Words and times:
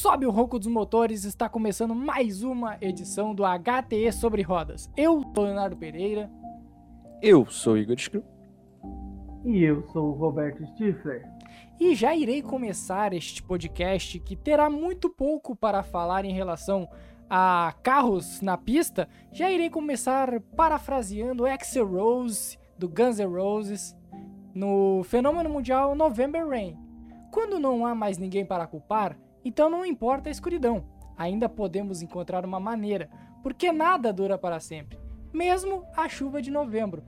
sobe 0.00 0.24
o 0.24 0.30
ronco 0.30 0.58
dos 0.58 0.66
motores, 0.66 1.24
está 1.24 1.46
começando 1.46 1.94
mais 1.94 2.42
uma 2.42 2.78
edição 2.80 3.34
do 3.34 3.42
HTE 3.44 4.10
sobre 4.12 4.40
rodas. 4.40 4.90
Eu 4.96 5.22
sou 5.34 5.44
Leonardo 5.44 5.76
Pereira. 5.76 6.30
Eu 7.20 7.44
sou 7.50 7.76
Igor 7.76 7.98
Screw. 7.98 8.24
E 9.44 9.62
eu 9.62 9.86
sou 9.88 10.06
o 10.06 10.12
Roberto 10.12 10.64
Stifler. 10.68 11.28
E 11.78 11.94
já 11.94 12.16
irei 12.16 12.40
começar 12.40 13.12
este 13.12 13.42
podcast 13.42 14.18
que 14.20 14.34
terá 14.34 14.70
muito 14.70 15.10
pouco 15.10 15.54
para 15.54 15.82
falar 15.82 16.24
em 16.24 16.32
relação 16.32 16.88
a 17.28 17.74
carros 17.82 18.40
na 18.40 18.56
pista. 18.56 19.06
Já 19.30 19.50
irei 19.50 19.68
começar 19.68 20.40
parafraseando 20.56 21.44
Axel 21.44 21.86
Rose 21.86 22.58
do 22.78 22.88
Guns 22.88 23.18
N' 23.18 23.26
Roses 23.26 23.94
no 24.54 25.02
fenômeno 25.04 25.50
mundial 25.50 25.94
November 25.94 26.48
Rain. 26.48 26.74
Quando 27.30 27.60
não 27.60 27.84
há 27.84 27.94
mais 27.94 28.16
ninguém 28.16 28.46
para 28.46 28.66
culpar, 28.66 29.18
então 29.44 29.70
não 29.70 29.84
importa 29.84 30.28
a 30.28 30.32
escuridão, 30.32 30.84
ainda 31.16 31.48
podemos 31.48 32.02
encontrar 32.02 32.44
uma 32.44 32.60
maneira, 32.60 33.08
porque 33.42 33.72
nada 33.72 34.12
dura 34.12 34.36
para 34.36 34.60
sempre, 34.60 34.98
mesmo 35.32 35.84
a 35.96 36.08
chuva 36.08 36.42
de 36.42 36.50
novembro, 36.50 37.02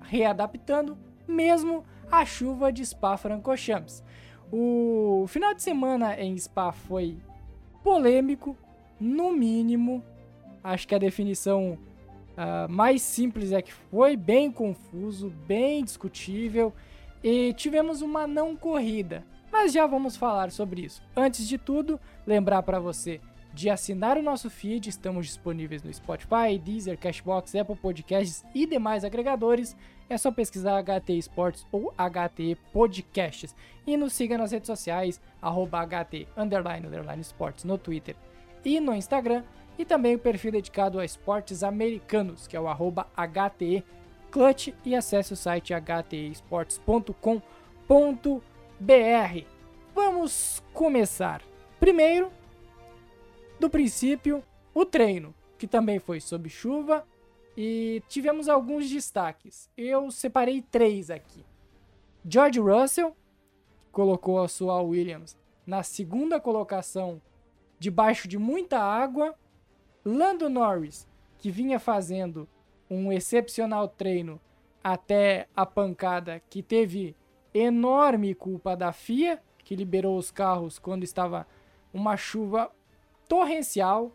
readaptando 0.00 0.98
mesmo 1.26 1.84
a 2.10 2.24
chuva 2.24 2.72
de 2.72 2.84
Spa-Francorchamps. 2.84 4.02
O 4.50 5.24
final 5.28 5.54
de 5.54 5.62
semana 5.62 6.20
em 6.20 6.36
Spa 6.36 6.72
foi 6.72 7.16
polêmico, 7.82 8.56
no 9.02 9.32
mínimo. 9.32 10.02
Acho 10.62 10.86
que 10.86 10.94
a 10.94 10.98
definição 10.98 11.78
uh, 12.36 12.70
mais 12.70 13.02
simples 13.02 13.52
é 13.52 13.60
que 13.60 13.72
foi 13.72 14.16
bem 14.16 14.50
confuso, 14.50 15.30
bem 15.46 15.82
discutível 15.82 16.72
e 17.22 17.52
tivemos 17.54 18.00
uma 18.02 18.26
não 18.26 18.54
corrida. 18.54 19.24
Mas 19.52 19.70
já 19.70 19.86
vamos 19.86 20.16
falar 20.16 20.50
sobre 20.50 20.80
isso. 20.80 21.02
Antes 21.14 21.46
de 21.46 21.58
tudo, 21.58 22.00
lembrar 22.26 22.62
para 22.62 22.80
você 22.80 23.20
de 23.52 23.68
assinar 23.68 24.16
o 24.16 24.22
nosso 24.22 24.48
feed, 24.48 24.88
estamos 24.88 25.26
disponíveis 25.26 25.82
no 25.82 25.92
Spotify, 25.92 26.58
Deezer, 26.58 26.96
Cashbox, 26.96 27.54
Apple 27.54 27.76
Podcasts 27.76 28.42
e 28.54 28.66
demais 28.66 29.04
agregadores. 29.04 29.76
É 30.08 30.16
só 30.16 30.32
pesquisar 30.32 30.82
HT 30.82 31.12
Esportes 31.12 31.66
ou 31.70 31.92
HT 31.98 32.56
Podcasts. 32.72 33.54
E 33.86 33.94
nos 33.94 34.14
siga 34.14 34.38
nas 34.38 34.52
redes 34.52 34.68
sociais, 34.68 35.20
arroba 35.40 35.86
HT 35.86 36.26
underline, 36.34 36.86
underline 36.86 37.20
Esportes 37.20 37.64
no 37.64 37.76
Twitter 37.76 38.16
e 38.64 38.80
no 38.80 38.94
Instagram. 38.94 39.44
E 39.78 39.84
também 39.84 40.14
o 40.14 40.18
perfil 40.18 40.52
dedicado 40.52 40.98
a 40.98 41.04
esportes 41.04 41.62
americanos, 41.62 42.46
que 42.46 42.56
é 42.56 42.60
o 42.60 42.66
HTE 42.66 43.84
Clutch. 44.30 44.68
E 44.82 44.94
acesse 44.94 45.34
o 45.34 45.36
site 45.36 45.74
htesportes.com.br 45.74 48.51
BR. 48.82 49.46
Vamos 49.94 50.60
começar. 50.74 51.40
Primeiro, 51.78 52.32
do 53.60 53.70
princípio, 53.70 54.42
o 54.74 54.84
treino, 54.84 55.32
que 55.56 55.68
também 55.68 56.00
foi 56.00 56.20
sob 56.20 56.48
chuva 56.48 57.06
e 57.56 58.02
tivemos 58.08 58.48
alguns 58.48 58.90
destaques. 58.90 59.70
Eu 59.76 60.10
separei 60.10 60.62
três 60.62 61.10
aqui. 61.10 61.44
George 62.28 62.58
Russell 62.58 63.16
colocou 63.92 64.42
a 64.42 64.48
sua 64.48 64.82
Williams 64.82 65.38
na 65.64 65.84
segunda 65.84 66.40
colocação, 66.40 67.22
debaixo 67.78 68.26
de 68.26 68.36
muita 68.36 68.80
água. 68.80 69.32
Lando 70.04 70.50
Norris, 70.50 71.06
que 71.38 71.52
vinha 71.52 71.78
fazendo 71.78 72.48
um 72.90 73.12
excepcional 73.12 73.86
treino 73.86 74.40
até 74.82 75.46
a 75.54 75.64
pancada 75.64 76.42
que 76.50 76.64
teve 76.64 77.14
enorme 77.54 78.34
culpa 78.34 78.76
da 78.76 78.92
FIA, 78.92 79.40
que 79.64 79.74
liberou 79.74 80.16
os 80.16 80.30
carros 80.30 80.78
quando 80.78 81.04
estava 81.04 81.46
uma 81.92 82.16
chuva 82.16 82.70
torrencial, 83.28 84.12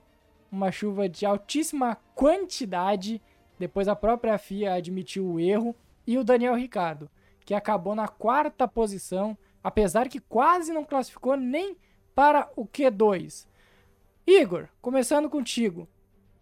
uma 0.51 0.71
chuva 0.71 1.07
de 1.07 1.25
altíssima 1.25 1.97
quantidade. 2.15 3.21
Depois 3.59 3.87
a 3.87 3.95
própria 3.95 4.37
FIA 4.37 4.73
admitiu 4.73 5.25
o 5.25 5.39
erro. 5.39 5.75
E 6.05 6.17
o 6.17 6.23
Daniel 6.23 6.55
Ricardo, 6.55 7.09
que 7.45 7.53
acabou 7.53 7.93
na 7.93 8.07
quarta 8.07 8.65
posição, 8.65 9.37
apesar 9.61 10.07
que 10.07 10.21
quase 10.21 10.71
não 10.71 10.85
classificou 10.85 11.35
nem 11.35 11.75
para 12.15 12.49
o 12.55 12.65
Q2. 12.65 13.45
Igor, 14.25 14.69
começando 14.81 15.29
contigo. 15.29 15.87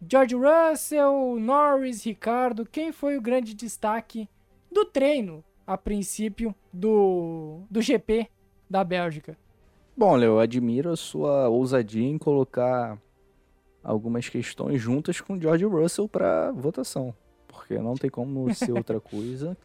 George 0.08 0.36
Russell, 0.36 1.38
Norris, 1.40 2.04
Ricardo, 2.04 2.66
quem 2.66 2.92
foi 2.92 3.18
o 3.18 3.22
grande 3.22 3.56
destaque 3.56 4.30
do 4.72 4.86
treino 4.86 5.44
a 5.66 5.78
princípio 5.78 6.54
do, 6.72 7.62
do 7.70 7.82
GP 7.82 8.28
da 8.70 8.84
Bélgica? 8.84 9.38
Bom, 9.96 10.16
Léo, 10.16 10.40
admiro 10.40 10.92
a 10.92 10.96
sua 10.96 11.48
ousadia 11.48 12.08
em 12.08 12.18
colocar 12.18 12.98
algumas 13.84 14.28
questões 14.28 14.82
juntas 14.82 15.22
com 15.22 15.40
George 15.40 15.66
Russell 15.66 16.10
para 16.10 16.52
votação, 16.52 17.16
porque 17.48 17.78
não 17.78 17.96
tem 17.96 18.10
como 18.10 18.52
ser 18.54 18.74
outra 18.74 19.00
coisa 19.00 19.58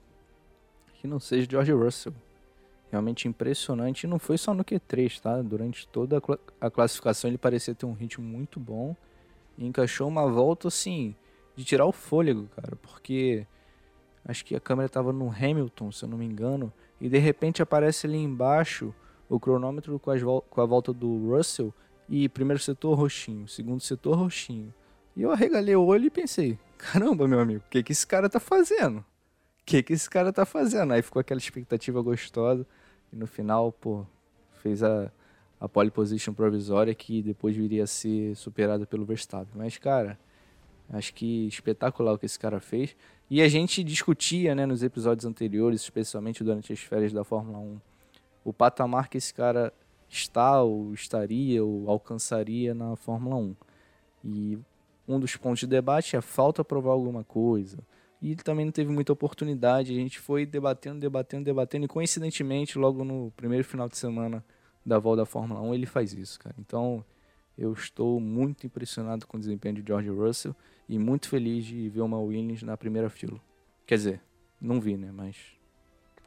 que 1.01 1.09
não 1.09 1.19
seja 1.19 1.49
George 1.51 1.73
Russell. 1.73 2.13
Realmente 2.93 3.29
impressionante, 3.29 4.05
e 4.05 4.07
não 4.09 4.19
foi 4.19 4.37
só 4.37 4.53
no 4.53 4.65
Q3, 4.65 5.21
tá? 5.21 5.41
Durante 5.41 5.87
toda 5.89 6.19
a, 6.19 6.21
cl 6.21 6.39
a 6.61 6.71
classificação 6.71 7.31
ele 7.31 7.39
parecia 7.39 7.75
ter 7.75 7.87
um 7.87 7.93
ritmo 7.93 8.25
muito 8.25 8.59
bom 8.59 8.97
e 9.57 9.65
encaixou 9.65 10.09
uma 10.09 10.29
volta 10.29 10.69
assim 10.69 11.15
de 11.55 11.65
tirar 11.65 11.87
o 11.87 11.93
fôlego, 11.93 12.49
cara, 12.57 12.77
porque 12.83 13.47
acho 14.31 14.45
que 14.45 14.55
a 14.55 14.61
câmera 14.61 14.87
estava 14.87 15.13
no 15.13 15.29
Hamilton, 15.29 15.91
se 15.91 16.05
eu 16.05 16.09
não 16.09 16.17
me 16.17 16.25
engano, 16.25 16.73
e 17.01 17.09
de 17.09 17.19
repente 17.19 17.61
aparece 17.61 18.07
ali 18.07 18.17
embaixo 18.17 18.95
o 19.29 19.41
cronômetro 19.41 19.99
com, 19.99 20.41
com 20.49 20.61
a 20.61 20.67
volta 20.67 20.93
do 20.93 21.31
Russell 21.31 21.75
e 22.09 22.29
primeiro 22.29 22.63
setor 22.63 22.95
roxinho, 22.95 23.49
segundo 23.49 23.81
setor 23.81 24.17
roxinho. 24.17 24.73
E 25.17 25.23
eu 25.23 25.33
arregalei 25.33 25.75
o 25.75 25.85
olho 25.85 26.07
e 26.07 26.11
pensei, 26.11 26.59
caramba, 26.79 27.27
meu 27.27 27.41
amigo, 27.41 27.63
o 27.67 27.71
que, 27.71 27.83
que 27.83 27.93
esse 27.93 28.07
cara 28.07 28.29
tá 28.29 28.41
fazendo? 28.41 28.99
O 28.99 29.05
que, 29.67 29.83
que 29.83 29.93
esse 29.93 30.09
cara 30.09 30.33
tá 30.33 30.45
fazendo? 30.45 30.93
Aí 30.93 31.03
ficou 31.03 31.21
aquela 31.21 31.39
expectativa 31.39 32.01
gostosa 32.01 32.67
e 33.13 33.17
no 33.17 33.27
final, 33.27 33.73
pô, 33.73 34.07
fez 34.63 34.83
a, 34.83 35.11
a 35.61 35.69
pole 35.69 35.91
position 35.91 36.33
provisória 36.33 36.95
que 36.95 37.23
depois 37.23 37.57
viria 37.57 37.85
a 37.85 37.87
ser 37.87 38.35
superada 38.37 38.87
pelo 38.87 39.05
Verstappen. 39.05 39.53
Mas, 39.55 39.77
cara, 39.77 40.19
acho 40.89 41.13
que 41.15 41.47
espetacular 41.47 42.13
o 42.13 42.19
que 42.19 42.27
esse 42.27 42.39
cara 42.39 42.61
fez. 42.61 42.97
E 43.31 43.41
a 43.41 43.49
gente 43.49 43.85
discutia, 43.85 44.57
né, 44.57 44.67
nos 44.67 44.83
episódios 44.83 45.25
anteriores, 45.25 45.83
especialmente 45.83 46.43
durante 46.43 46.73
as 46.73 46.81
férias 46.81 47.13
da 47.13 47.23
Fórmula 47.23 47.59
1, 47.59 47.81
o 48.45 48.53
patamar 48.53 49.09
que 49.09 49.19
esse 49.19 49.33
cara 49.33 49.73
está, 50.09 50.61
ou 50.61 50.93
estaria, 50.93 51.65
ou 51.65 51.89
alcançaria 51.89 52.75
na 52.75 52.97
Fórmula 52.97 53.37
1. 53.37 53.57
E 54.25 54.59
um 55.07 55.21
dos 55.21 55.37
pontos 55.37 55.61
de 55.61 55.69
debate 55.69 56.17
é 56.17 56.21
falta 56.21 56.65
provar 56.65 56.91
alguma 56.91 57.23
coisa. 57.23 57.79
E 58.21 58.33
ele 58.33 58.43
também 58.43 58.65
não 58.65 58.73
teve 58.73 58.91
muita 58.91 59.13
oportunidade. 59.13 59.93
A 59.93 59.97
gente 59.97 60.19
foi 60.19 60.45
debatendo, 60.45 60.99
debatendo, 60.99 61.45
debatendo. 61.45 61.85
E 61.85 61.89
coincidentemente, 61.89 62.79
logo 62.79 63.05
no 63.05 63.33
primeiro 63.37 63.65
final 63.65 63.89
de 63.89 63.97
semana 63.97 64.45
da 64.85 64.99
volta 64.99 65.23
da 65.23 65.27
Fórmula 65.27 65.61
1, 65.61 65.75
ele 65.75 65.87
faz 65.87 66.13
isso, 66.13 66.39
cara. 66.39 66.57
Então, 66.59 67.05
eu 67.61 67.75
estou 67.75 68.19
muito 68.19 68.67
impressionado 68.67 69.27
com 69.27 69.37
o 69.37 69.41
desempenho 69.41 69.75
de 69.75 69.85
George 69.87 70.09
Russell 70.09 70.57
e 70.89 70.99
muito 70.99 71.29
feliz 71.29 71.67
de 71.67 71.91
ver 71.91 72.01
uma 72.01 72.19
Williams 72.19 72.63
na 72.63 72.75
primeira 72.75 73.11
fila. 73.11 73.39
Quer 73.87 73.97
dizer, 73.97 74.23
não 74.59 74.81
vi, 74.81 74.97
né? 74.97 75.13
Mas 75.13 75.37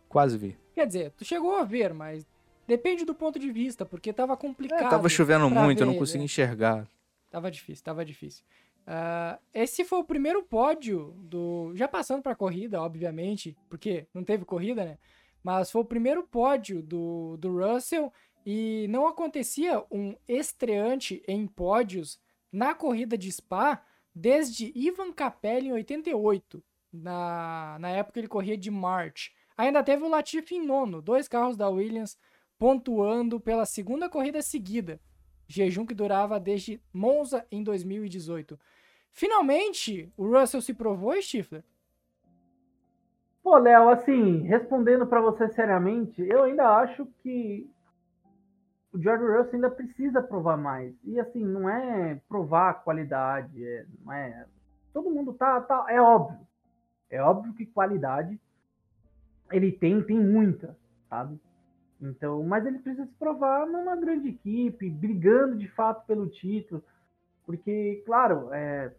quase 0.07 0.38
vi. 0.38 0.55
Quer 0.75 0.85
dizer, 0.85 1.11
tu 1.17 1.25
chegou 1.25 1.55
a 1.55 1.63
ver, 1.63 1.91
mas 1.91 2.23
depende 2.68 3.03
do 3.03 3.15
ponto 3.15 3.39
de 3.39 3.51
vista, 3.51 3.83
porque 3.83 4.13
tava 4.13 4.38
complicado. 4.38 4.85
É, 4.85 4.89
tava 4.89 5.09
chovendo 5.09 5.50
muito, 5.50 5.80
ver, 5.80 5.83
eu 5.83 5.88
não 5.88 5.97
conseguia 5.97 6.19
né? 6.19 6.25
enxergar. 6.25 6.88
Tava 7.31 7.50
difícil, 7.50 7.83
tava 7.83 8.06
difícil. 8.06 8.45
Uh, 8.85 9.41
esse 9.51 9.83
foi 9.83 9.97
o 10.00 10.03
primeiro 10.03 10.44
pódio 10.44 11.15
do. 11.18 11.71
Já 11.74 11.88
passando 11.88 12.21
pra 12.21 12.35
corrida, 12.35 12.80
obviamente, 12.80 13.57
porque 13.68 14.06
não 14.13 14.24
teve 14.24 14.45
corrida, 14.45 14.85
né? 14.85 14.97
Mas 15.41 15.71
foi 15.71 15.81
o 15.81 15.85
primeiro 15.85 16.24
pódio 16.24 16.83
do, 16.83 17.38
do 17.38 17.57
Russell 17.57 18.13
e 18.45 18.88
não 18.90 19.07
acontecia 19.07 19.84
um 19.92 20.16
estreante 20.28 21.24
em 21.28 21.48
pódios 21.48 22.19
na 22.51 22.74
corrida 22.74 23.18
de 23.18 23.31
Spa 23.31 23.81
desde 24.13 24.72
Ivan 24.75 25.12
Capelli 25.12 25.69
em 25.69 25.74
88. 25.74 26.63
Na, 26.92 27.78
na 27.80 27.90
época 27.90 28.19
ele 28.19 28.28
corria 28.28 28.57
de 28.57 28.69
March. 28.69 29.31
Ainda 29.57 29.84
teve 29.84 30.04
o 30.04 30.10
Latifi 30.10 30.56
em 30.56 30.66
nono, 30.66 31.01
dois 31.01 31.28
carros 31.28 31.57
da 31.57 31.69
Williams 31.69 32.18
pontuando 32.57 33.40
pela 33.40 33.66
segunda 33.66 34.07
corrida 34.07 34.42
seguida, 34.42 35.00
jejum 35.48 35.86
que 35.86 35.94
durava 35.94 36.40
desde 36.40 36.81
Monza 36.94 37.45
em 37.51 37.63
2018. 37.63 38.60
Finalmente, 39.12 40.12
o 40.18 40.25
Russell 40.28 40.62
se 40.62 40.74
provou, 40.74 41.19
Stifler? 41.22 41.63
Pô, 43.44 43.57
Léo, 43.57 43.90
assim, 43.90 44.44
respondendo 44.44 45.06
para 45.06 45.19
você 45.19 45.50
seriamente, 45.50 46.22
eu 46.22 46.44
ainda 46.44 46.78
acho 46.78 47.06
que 47.22 47.69
o 48.94 49.01
George 49.01 49.25
Russell 49.25 49.56
ainda 49.56 49.72
precisa 49.72 50.22
provar 50.22 50.56
mais. 50.56 50.94
E 51.04 51.19
assim, 51.19 51.44
não 51.44 51.68
é 51.68 52.22
provar 52.30 52.84
qualidade, 52.84 53.66
é, 53.66 53.86
não 54.06 54.13
é. 54.13 54.45
Todo 54.94 55.10
mundo 55.10 55.34
tá, 55.34 55.60
tá. 55.62 55.86
É 55.90 56.00
óbvio. 56.00 56.40
É 57.10 57.22
óbvio 57.22 57.54
que 57.54 57.66
qualidade 57.66 58.40
ele 59.51 59.72
tem, 59.72 60.01
tem 60.04 60.19
muita, 60.19 60.78
sabe? 61.10 61.40
Então, 62.01 62.44
mas 62.44 62.66
ele 62.66 62.80
precisa 62.80 63.06
se 63.06 63.13
provar 63.13 63.66
numa 63.66 63.95
grande 63.95 64.30
equipe, 64.30 64.90
brigando 64.90 65.57
de 65.57 65.68
fato 65.69 66.06
pelo 66.06 66.28
título, 66.28 66.84
porque, 67.45 68.04
claro, 68.06 68.50
é, 68.51 68.92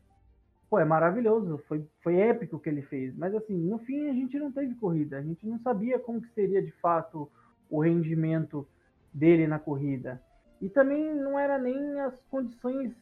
pô, 0.70 0.78
é 0.78 0.84
maravilhoso, 0.84 1.58
foi, 1.68 1.84
foi 2.02 2.16
épico 2.16 2.56
o 2.56 2.58
que 2.58 2.68
ele 2.68 2.82
fez, 2.82 3.14
mas 3.16 3.34
assim, 3.34 3.54
no 3.54 3.78
fim 3.78 4.08
a 4.08 4.12
gente 4.12 4.38
não 4.38 4.50
teve 4.50 4.74
corrida, 4.76 5.18
a 5.18 5.22
gente 5.22 5.46
não 5.46 5.58
sabia 5.60 5.98
como 5.98 6.20
que 6.20 6.32
seria 6.34 6.62
de 6.62 6.72
fato 6.72 7.30
o 7.68 7.80
rendimento 7.80 8.66
dele 9.14 9.46
na 9.46 9.58
corrida. 9.58 10.20
E 10.60 10.68
também 10.68 11.14
não 11.14 11.38
era 11.38 11.58
nem 11.58 12.00
as 12.00 12.20
condições 12.30 12.92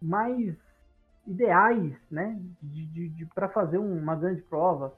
mais 0.00 0.56
ideais, 1.26 1.94
né, 2.10 2.40
de, 2.62 2.86
de, 2.86 3.08
de 3.10 3.26
para 3.26 3.48
fazer 3.48 3.78
uma 3.78 4.16
grande 4.16 4.40
prova. 4.42 4.94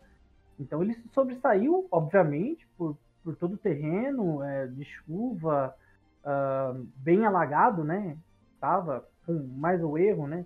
Então 0.59 0.83
ele 0.83 0.95
sobressaiu, 1.13 1.89
obviamente, 1.91 2.69
por, 2.79 2.97
por 3.25 3.35
todo 3.35 3.55
o 3.55 3.59
terreno, 3.59 4.43
é, 4.43 4.67
de 4.69 4.85
chuva, 4.85 5.75
uh, 6.25 6.87
bem 6.97 7.25
alagado, 7.25 7.83
né? 7.83 8.17
Tava 8.61 9.07
com 9.27 9.33
mais 9.57 9.83
o 9.83 9.97
erro, 9.97 10.27
né? 10.27 10.45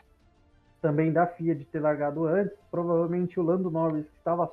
Também 0.81 1.13
da 1.13 1.27
FIA 1.27 1.55
de 1.55 1.65
ter 1.65 1.81
largado 1.81 2.27
antes. 2.27 2.57
Provavelmente 2.71 3.39
o 3.41 3.43
Lando 3.43 3.71
Norris 3.71 4.07
que 4.09 4.19
estava 4.19 4.51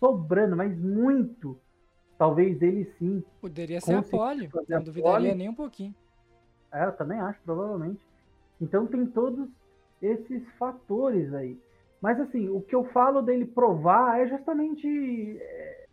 sobrando, 0.00 0.56
mas 0.56 0.76
muito. 0.76 1.58
Talvez 2.22 2.62
ele 2.62 2.84
sim. 3.00 3.24
Poderia 3.40 3.80
ser 3.80 3.94
a 3.94 4.02
pole. 4.04 4.48
Não 4.68 4.80
duvidaria 4.80 5.34
nem 5.34 5.48
um 5.48 5.54
pouquinho. 5.56 5.92
É, 6.72 6.84
eu 6.84 6.92
também 6.92 7.18
acho, 7.18 7.40
provavelmente. 7.44 8.00
Então 8.60 8.86
tem 8.86 9.04
todos 9.06 9.48
esses 10.00 10.48
fatores 10.52 11.34
aí. 11.34 11.58
Mas 12.00 12.20
assim, 12.20 12.48
o 12.48 12.60
que 12.60 12.76
eu 12.76 12.84
falo 12.92 13.22
dele 13.22 13.44
provar 13.44 14.20
é 14.20 14.28
justamente. 14.28 14.86
É, 15.36 15.86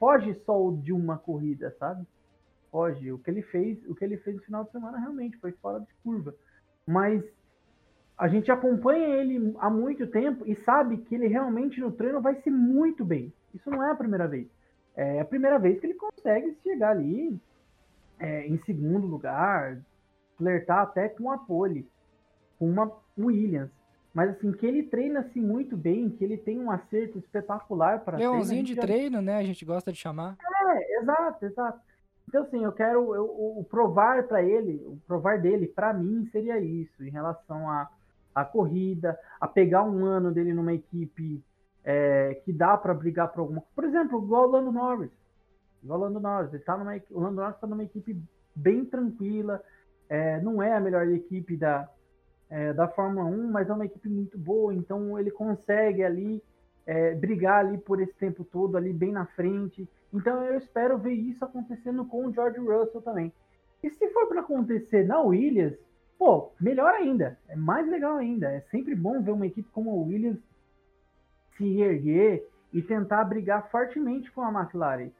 foge 0.00 0.34
só 0.44 0.72
de 0.72 0.92
uma 0.92 1.16
corrida, 1.16 1.72
sabe? 1.78 2.04
Foge. 2.68 3.12
O 3.12 3.18
que 3.20 3.30
ele 3.30 3.42
fez, 3.42 3.78
o 3.88 3.94
que 3.94 4.04
ele 4.04 4.16
fez 4.16 4.34
no 4.34 4.42
final 4.42 4.64
de 4.64 4.72
semana 4.72 4.98
realmente 4.98 5.36
foi 5.36 5.52
fora 5.52 5.78
de 5.78 5.94
curva. 6.02 6.34
Mas 6.84 7.22
a 8.18 8.26
gente 8.26 8.50
acompanha 8.50 9.06
ele 9.10 9.54
há 9.60 9.70
muito 9.70 10.08
tempo 10.08 10.44
e 10.44 10.56
sabe 10.64 10.96
que 10.96 11.14
ele 11.14 11.28
realmente 11.28 11.78
no 11.78 11.92
treino 11.92 12.20
vai 12.20 12.34
ser 12.42 12.50
muito 12.50 13.04
bem. 13.04 13.32
Isso 13.54 13.70
não 13.70 13.80
é 13.80 13.92
a 13.92 13.94
primeira 13.94 14.26
vez. 14.26 14.48
É 14.96 15.20
a 15.20 15.24
primeira 15.24 15.58
vez 15.58 15.80
que 15.80 15.86
ele 15.86 15.94
consegue 15.94 16.56
chegar 16.62 16.90
ali 16.90 17.40
é, 18.18 18.46
em 18.46 18.58
segundo 18.64 19.06
lugar, 19.06 19.80
flertar 20.36 20.80
até 20.80 21.08
com 21.08 21.30
a 21.30 21.38
pole, 21.38 21.88
com 22.58 22.70
uma 22.70 22.92
Williams. 23.18 23.70
Mas 24.12 24.30
assim, 24.30 24.52
que 24.52 24.66
ele 24.66 24.82
treina 24.82 25.20
assim 25.20 25.40
muito 25.40 25.76
bem, 25.76 26.10
que 26.10 26.22
ele 26.22 26.36
tem 26.36 26.58
um 26.60 26.70
acerto 26.70 27.18
espetacular 27.18 28.00
para 28.00 28.18
Leãozinho 28.18 28.62
de 28.62 28.74
já... 28.74 28.82
treino, 28.82 29.22
né? 29.22 29.36
A 29.36 29.42
gente 29.42 29.64
gosta 29.64 29.90
de 29.90 29.98
chamar. 29.98 30.36
É, 30.66 30.98
exato, 31.00 31.46
exato. 31.46 31.80
Então 32.28 32.42
assim, 32.42 32.62
eu 32.62 32.72
quero 32.72 33.14
eu, 33.14 33.24
o 33.24 33.66
provar 33.68 34.24
para 34.24 34.42
ele, 34.42 34.82
o 34.86 34.98
provar 35.06 35.40
dele 35.40 35.66
para 35.66 35.94
mim 35.94 36.28
seria 36.30 36.58
isso, 36.60 37.02
em 37.02 37.10
relação 37.10 37.68
a 37.68 37.88
a 38.34 38.44
corrida, 38.44 39.18
a 39.40 39.46
pegar 39.46 39.82
um 39.82 40.04
ano 40.04 40.32
dele 40.32 40.52
numa 40.52 40.72
equipe 40.72 41.42
é, 41.84 42.40
que 42.44 42.52
dá 42.52 42.76
para 42.76 42.94
brigar 42.94 43.32
por 43.32 43.40
alguma 43.40 43.62
Por 43.74 43.84
exemplo, 43.84 44.22
igual 44.22 44.48
o 44.48 44.50
Lando 44.50 44.72
Norris. 44.72 45.10
Igual 45.82 45.98
o 45.98 46.02
Lando 46.02 46.20
Norris. 46.20 46.64
Tá 46.64 46.76
numa, 46.76 46.94
o 47.10 47.20
Lando 47.20 47.36
Norris 47.36 47.54
está 47.54 47.66
numa 47.66 47.84
equipe 47.84 48.20
bem 48.54 48.84
tranquila. 48.84 49.62
É, 50.08 50.40
não 50.40 50.62
é 50.62 50.74
a 50.74 50.80
melhor 50.80 51.08
equipe 51.08 51.56
da, 51.56 51.88
é, 52.52 52.72
da 52.74 52.86
Fórmula 52.86 53.24
1, 53.24 53.50
mas 53.50 53.70
é 53.70 53.72
uma 53.72 53.86
equipe 53.86 54.10
muito 54.10 54.36
boa, 54.36 54.74
então 54.74 55.18
ele 55.18 55.30
consegue 55.30 56.04
ali 56.04 56.42
é, 56.84 57.14
brigar 57.14 57.64
ali 57.64 57.78
por 57.78 57.98
esse 57.98 58.12
tempo 58.14 58.44
todo, 58.44 58.76
ali 58.76 58.92
bem 58.92 59.10
na 59.10 59.24
frente. 59.24 59.88
Então 60.12 60.44
eu 60.44 60.58
espero 60.58 60.98
ver 60.98 61.14
isso 61.14 61.42
acontecendo 61.42 62.04
com 62.04 62.26
o 62.26 62.32
George 62.32 62.58
Russell 62.58 63.00
também. 63.00 63.32
E 63.82 63.88
se 63.88 64.06
for 64.10 64.28
para 64.28 64.40
acontecer 64.40 65.02
na 65.06 65.20
Williams, 65.20 65.78
pô, 66.18 66.52
melhor 66.60 66.92
ainda, 66.92 67.38
é 67.48 67.56
mais 67.56 67.88
legal 67.88 68.16
ainda. 68.16 68.52
É 68.52 68.60
sempre 68.70 68.94
bom 68.94 69.22
ver 69.22 69.32
uma 69.32 69.46
equipe 69.46 69.70
como 69.70 69.90
a 69.90 69.94
Williams 69.94 70.38
se 71.56 71.80
erguer 71.80 72.48
e 72.72 72.82
tentar 72.82 73.24
brigar 73.24 73.70
fortemente 73.70 74.30
com 74.32 74.42
a 74.42 74.50
McLaren. 74.50 75.10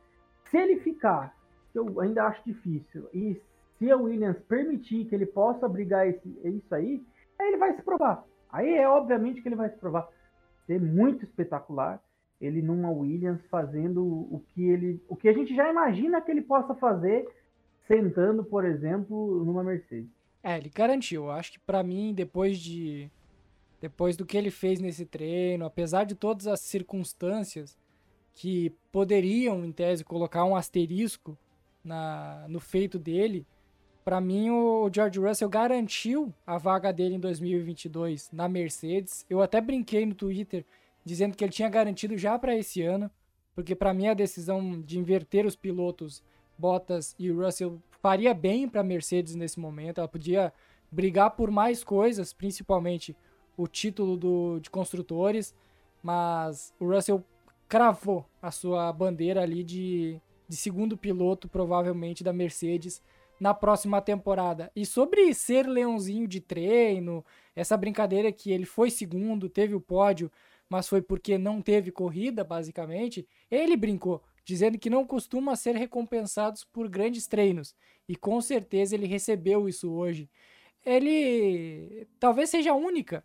Se 0.50 0.56
ele 0.56 0.80
ficar, 0.80 1.34
eu 1.74 2.00
ainda 2.00 2.24
acho 2.24 2.42
difícil, 2.44 3.08
e 3.12 3.40
se 3.78 3.90
a 3.90 3.96
Williams 3.96 4.38
permitir 4.48 5.06
que 5.06 5.14
ele 5.14 5.26
possa 5.26 5.68
brigar 5.68 6.06
esse, 6.06 6.28
isso 6.44 6.74
aí, 6.74 7.02
aí 7.38 7.48
ele 7.48 7.56
vai 7.56 7.74
se 7.74 7.82
provar. 7.82 8.24
Aí 8.50 8.74
é 8.74 8.88
obviamente 8.88 9.40
que 9.40 9.48
ele 9.48 9.56
vai 9.56 9.70
se 9.70 9.76
provar. 9.78 10.08
Ser 10.66 10.80
muito 10.80 11.24
espetacular. 11.24 12.00
Ele 12.40 12.60
numa 12.60 12.90
Williams 12.90 13.40
fazendo 13.50 14.04
o 14.04 14.42
que 14.48 14.62
ele. 14.68 15.02
O 15.08 15.16
que 15.16 15.28
a 15.28 15.32
gente 15.32 15.54
já 15.54 15.70
imagina 15.70 16.20
que 16.20 16.30
ele 16.30 16.42
possa 16.42 16.74
fazer 16.74 17.26
sentando, 17.88 18.44
por 18.44 18.64
exemplo, 18.64 19.44
numa 19.44 19.64
Mercedes. 19.64 20.10
É, 20.42 20.58
ele 20.58 20.70
garantiu. 20.74 21.30
Acho 21.30 21.52
que 21.52 21.58
para 21.60 21.82
mim, 21.82 22.12
depois 22.14 22.58
de. 22.58 23.10
Depois 23.82 24.16
do 24.16 24.24
que 24.24 24.38
ele 24.38 24.48
fez 24.48 24.78
nesse 24.78 25.04
treino, 25.04 25.64
apesar 25.64 26.04
de 26.04 26.14
todas 26.14 26.46
as 26.46 26.60
circunstâncias 26.60 27.76
que 28.32 28.70
poderiam, 28.92 29.64
em 29.64 29.72
tese, 29.72 30.04
colocar 30.04 30.44
um 30.44 30.54
asterisco 30.54 31.36
na, 31.82 32.46
no 32.48 32.60
feito 32.60 32.96
dele, 32.96 33.44
para 34.04 34.20
mim, 34.20 34.50
o 34.50 34.88
George 34.94 35.18
Russell 35.18 35.48
garantiu 35.48 36.32
a 36.46 36.58
vaga 36.58 36.92
dele 36.92 37.16
em 37.16 37.20
2022 37.20 38.30
na 38.32 38.48
Mercedes. 38.48 39.26
Eu 39.28 39.42
até 39.42 39.60
brinquei 39.60 40.06
no 40.06 40.14
Twitter 40.14 40.64
dizendo 41.04 41.36
que 41.36 41.42
ele 41.42 41.52
tinha 41.52 41.68
garantido 41.68 42.16
já 42.16 42.38
para 42.38 42.56
esse 42.56 42.82
ano, 42.82 43.10
porque 43.52 43.74
para 43.74 43.92
mim 43.92 44.06
a 44.06 44.14
decisão 44.14 44.80
de 44.80 44.96
inverter 44.96 45.44
os 45.44 45.56
pilotos 45.56 46.22
Bottas 46.56 47.16
e 47.18 47.32
Russell 47.32 47.82
faria 48.00 48.32
bem 48.32 48.68
para 48.68 48.82
a 48.82 48.84
Mercedes 48.84 49.34
nesse 49.34 49.58
momento. 49.58 49.98
Ela 49.98 50.06
podia 50.06 50.52
brigar 50.88 51.32
por 51.32 51.50
mais 51.50 51.82
coisas, 51.82 52.32
principalmente 52.32 53.16
o 53.56 53.66
título 53.66 54.16
do, 54.16 54.60
de 54.60 54.70
construtores, 54.70 55.54
mas 56.02 56.74
o 56.80 56.86
Russell 56.86 57.24
cravou 57.68 58.26
a 58.40 58.50
sua 58.50 58.92
bandeira 58.92 59.42
ali 59.42 59.62
de, 59.62 60.20
de 60.48 60.56
segundo 60.56 60.96
piloto, 60.96 61.48
provavelmente 61.48 62.22
da 62.22 62.32
Mercedes 62.32 63.02
na 63.40 63.52
próxima 63.52 64.00
temporada. 64.00 64.70
E 64.74 64.86
sobre 64.86 65.34
ser 65.34 65.66
leãozinho 65.66 66.28
de 66.28 66.40
treino, 66.40 67.24
essa 67.56 67.76
brincadeira 67.76 68.30
que 68.30 68.52
ele 68.52 68.64
foi 68.64 68.90
segundo, 68.90 69.48
teve 69.48 69.74
o 69.74 69.80
pódio, 69.80 70.30
mas 70.68 70.88
foi 70.88 71.02
porque 71.02 71.36
não 71.36 71.60
teve 71.60 71.90
corrida, 71.90 72.44
basicamente, 72.44 73.26
ele 73.50 73.76
brincou, 73.76 74.22
dizendo 74.44 74.78
que 74.78 74.88
não 74.88 75.04
costuma 75.04 75.56
ser 75.56 75.74
recompensados 75.74 76.64
por 76.64 76.88
grandes 76.88 77.26
treinos. 77.26 77.74
E 78.08 78.14
com 78.14 78.40
certeza 78.40 78.94
ele 78.94 79.06
recebeu 79.06 79.68
isso 79.68 79.90
hoje. 79.90 80.30
Ele 80.84 82.06
talvez 82.20 82.48
seja 82.48 82.70
a 82.70 82.76
única, 82.76 83.24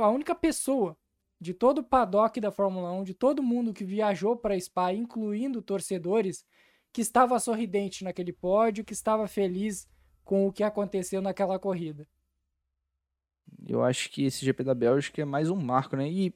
a 0.00 0.10
única 0.10 0.34
pessoa 0.34 0.96
de 1.40 1.52
todo 1.52 1.78
o 1.78 1.84
paddock 1.84 2.40
da 2.40 2.52
Fórmula 2.52 2.92
1, 2.92 3.04
de 3.04 3.14
todo 3.14 3.42
mundo 3.42 3.72
que 3.72 3.84
viajou 3.84 4.36
para 4.36 4.58
Spa, 4.58 4.92
incluindo 4.92 5.60
torcedores, 5.60 6.44
que 6.92 7.00
estava 7.00 7.38
sorridente 7.40 8.04
naquele 8.04 8.32
pódio, 8.32 8.84
que 8.84 8.92
estava 8.92 9.26
feliz 9.26 9.88
com 10.24 10.46
o 10.46 10.52
que 10.52 10.62
aconteceu 10.62 11.20
naquela 11.20 11.58
corrida. 11.58 12.06
Eu 13.66 13.82
acho 13.82 14.10
que 14.10 14.24
esse 14.24 14.44
GP 14.44 14.62
da 14.62 14.74
Bélgica 14.74 15.22
é 15.22 15.24
mais 15.24 15.50
um 15.50 15.56
marco, 15.56 15.96
né? 15.96 16.08
E 16.08 16.34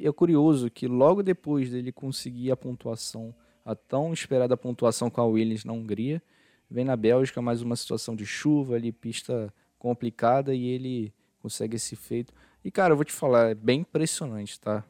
é 0.00 0.10
curioso 0.10 0.70
que 0.70 0.88
logo 0.88 1.22
depois 1.22 1.70
dele 1.70 1.92
conseguir 1.92 2.50
a 2.50 2.56
pontuação, 2.56 3.34
a 3.64 3.74
tão 3.74 4.12
esperada 4.12 4.56
pontuação 4.56 5.10
com 5.10 5.20
a 5.20 5.26
Williams 5.26 5.64
na 5.64 5.72
Hungria, 5.72 6.22
vem 6.68 6.84
na 6.84 6.96
Bélgica 6.96 7.40
mais 7.40 7.62
uma 7.62 7.76
situação 7.76 8.16
de 8.16 8.26
chuva 8.26 8.74
ali, 8.74 8.90
pista 8.90 9.52
complicada 9.78 10.54
e 10.54 10.66
ele 10.66 11.14
consegue 11.40 11.76
esse 11.76 11.94
feito. 11.94 12.32
E 12.64 12.70
cara, 12.70 12.92
eu 12.92 12.96
vou 12.96 13.04
te 13.04 13.12
falar, 13.12 13.50
é 13.50 13.54
bem 13.54 13.80
impressionante, 13.80 14.60
tá? 14.60 14.84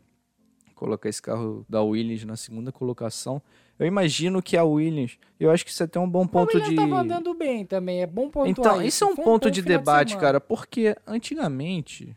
Colocar 0.74 1.08
esse 1.08 1.20
carro 1.20 1.64
da 1.68 1.82
Williams 1.82 2.24
na 2.24 2.36
segunda 2.36 2.72
colocação. 2.72 3.40
Eu 3.78 3.86
imagino 3.86 4.42
que 4.42 4.56
a 4.56 4.64
Williams, 4.64 5.18
eu 5.38 5.50
acho 5.50 5.64
que 5.64 5.70
isso 5.70 5.82
é 5.82 5.86
até 5.86 5.98
um 5.98 6.08
bom 6.08 6.26
ponto 6.26 6.56
a 6.56 6.60
de. 6.60 6.74
tava 6.74 7.00
andando 7.00 7.32
bem 7.34 7.64
também, 7.64 8.02
é 8.02 8.06
bom 8.06 8.28
pontuar 8.28 8.48
Então, 8.48 8.76
isso, 8.76 8.86
isso 8.86 9.04
é 9.04 9.06
um 9.06 9.16
ponto 9.16 9.48
um 9.48 9.50
de 9.50 9.62
debate, 9.62 10.14
de 10.14 10.18
cara, 10.18 10.40
porque 10.40 10.96
antigamente 11.06 12.14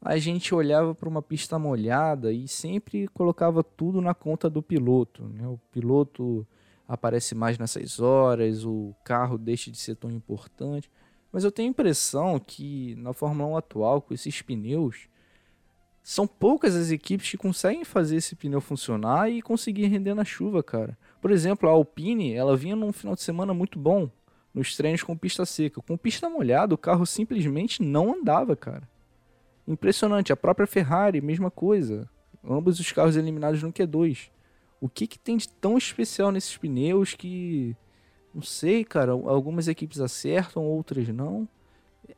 a 0.00 0.16
gente 0.18 0.54
olhava 0.54 0.94
para 0.94 1.08
uma 1.08 1.20
pista 1.20 1.58
molhada 1.58 2.32
e 2.32 2.46
sempre 2.46 3.08
colocava 3.08 3.62
tudo 3.62 4.00
na 4.00 4.14
conta 4.14 4.48
do 4.48 4.62
piloto, 4.62 5.24
né? 5.24 5.46
O 5.46 5.58
piloto 5.72 6.46
aparece 6.86 7.34
mais 7.34 7.58
nessas 7.58 7.98
horas, 7.98 8.64
o 8.64 8.94
carro 9.04 9.36
deixa 9.36 9.70
de 9.70 9.78
ser 9.78 9.96
tão 9.96 10.10
importante. 10.10 10.90
Mas 11.36 11.44
eu 11.44 11.52
tenho 11.52 11.68
a 11.68 11.70
impressão 11.72 12.38
que 12.40 12.94
na 12.94 13.12
Fórmula 13.12 13.50
1 13.50 13.56
atual, 13.58 14.00
com 14.00 14.14
esses 14.14 14.40
pneus, 14.40 15.06
são 16.02 16.26
poucas 16.26 16.74
as 16.74 16.90
equipes 16.90 17.30
que 17.30 17.36
conseguem 17.36 17.84
fazer 17.84 18.16
esse 18.16 18.34
pneu 18.34 18.58
funcionar 18.58 19.30
e 19.30 19.42
conseguir 19.42 19.86
render 19.88 20.14
na 20.14 20.24
chuva, 20.24 20.62
cara. 20.62 20.96
Por 21.20 21.30
exemplo, 21.30 21.68
a 21.68 21.72
Alpine, 21.72 22.32
ela 22.32 22.56
vinha 22.56 22.74
num 22.74 22.90
final 22.90 23.14
de 23.14 23.20
semana 23.20 23.52
muito 23.52 23.78
bom 23.78 24.10
nos 24.54 24.74
treinos 24.74 25.02
com 25.02 25.14
pista 25.14 25.44
seca. 25.44 25.82
Com 25.82 25.94
pista 25.98 26.30
molhada, 26.30 26.74
o 26.74 26.78
carro 26.78 27.04
simplesmente 27.04 27.82
não 27.82 28.14
andava, 28.14 28.56
cara. 28.56 28.88
Impressionante. 29.68 30.32
A 30.32 30.36
própria 30.38 30.66
Ferrari, 30.66 31.20
mesma 31.20 31.50
coisa. 31.50 32.08
Ambos 32.42 32.80
os 32.80 32.90
carros 32.92 33.14
eliminados 33.14 33.62
no 33.62 33.70
Q2. 33.70 34.30
O 34.80 34.88
que, 34.88 35.06
que 35.06 35.18
tem 35.18 35.36
de 35.36 35.50
tão 35.50 35.76
especial 35.76 36.32
nesses 36.32 36.56
pneus 36.56 37.12
que. 37.12 37.76
Não 38.36 38.42
sei, 38.42 38.84
cara. 38.84 39.12
Algumas 39.12 39.66
equipes 39.66 39.98
acertam, 39.98 40.62
outras 40.62 41.08
não. 41.08 41.48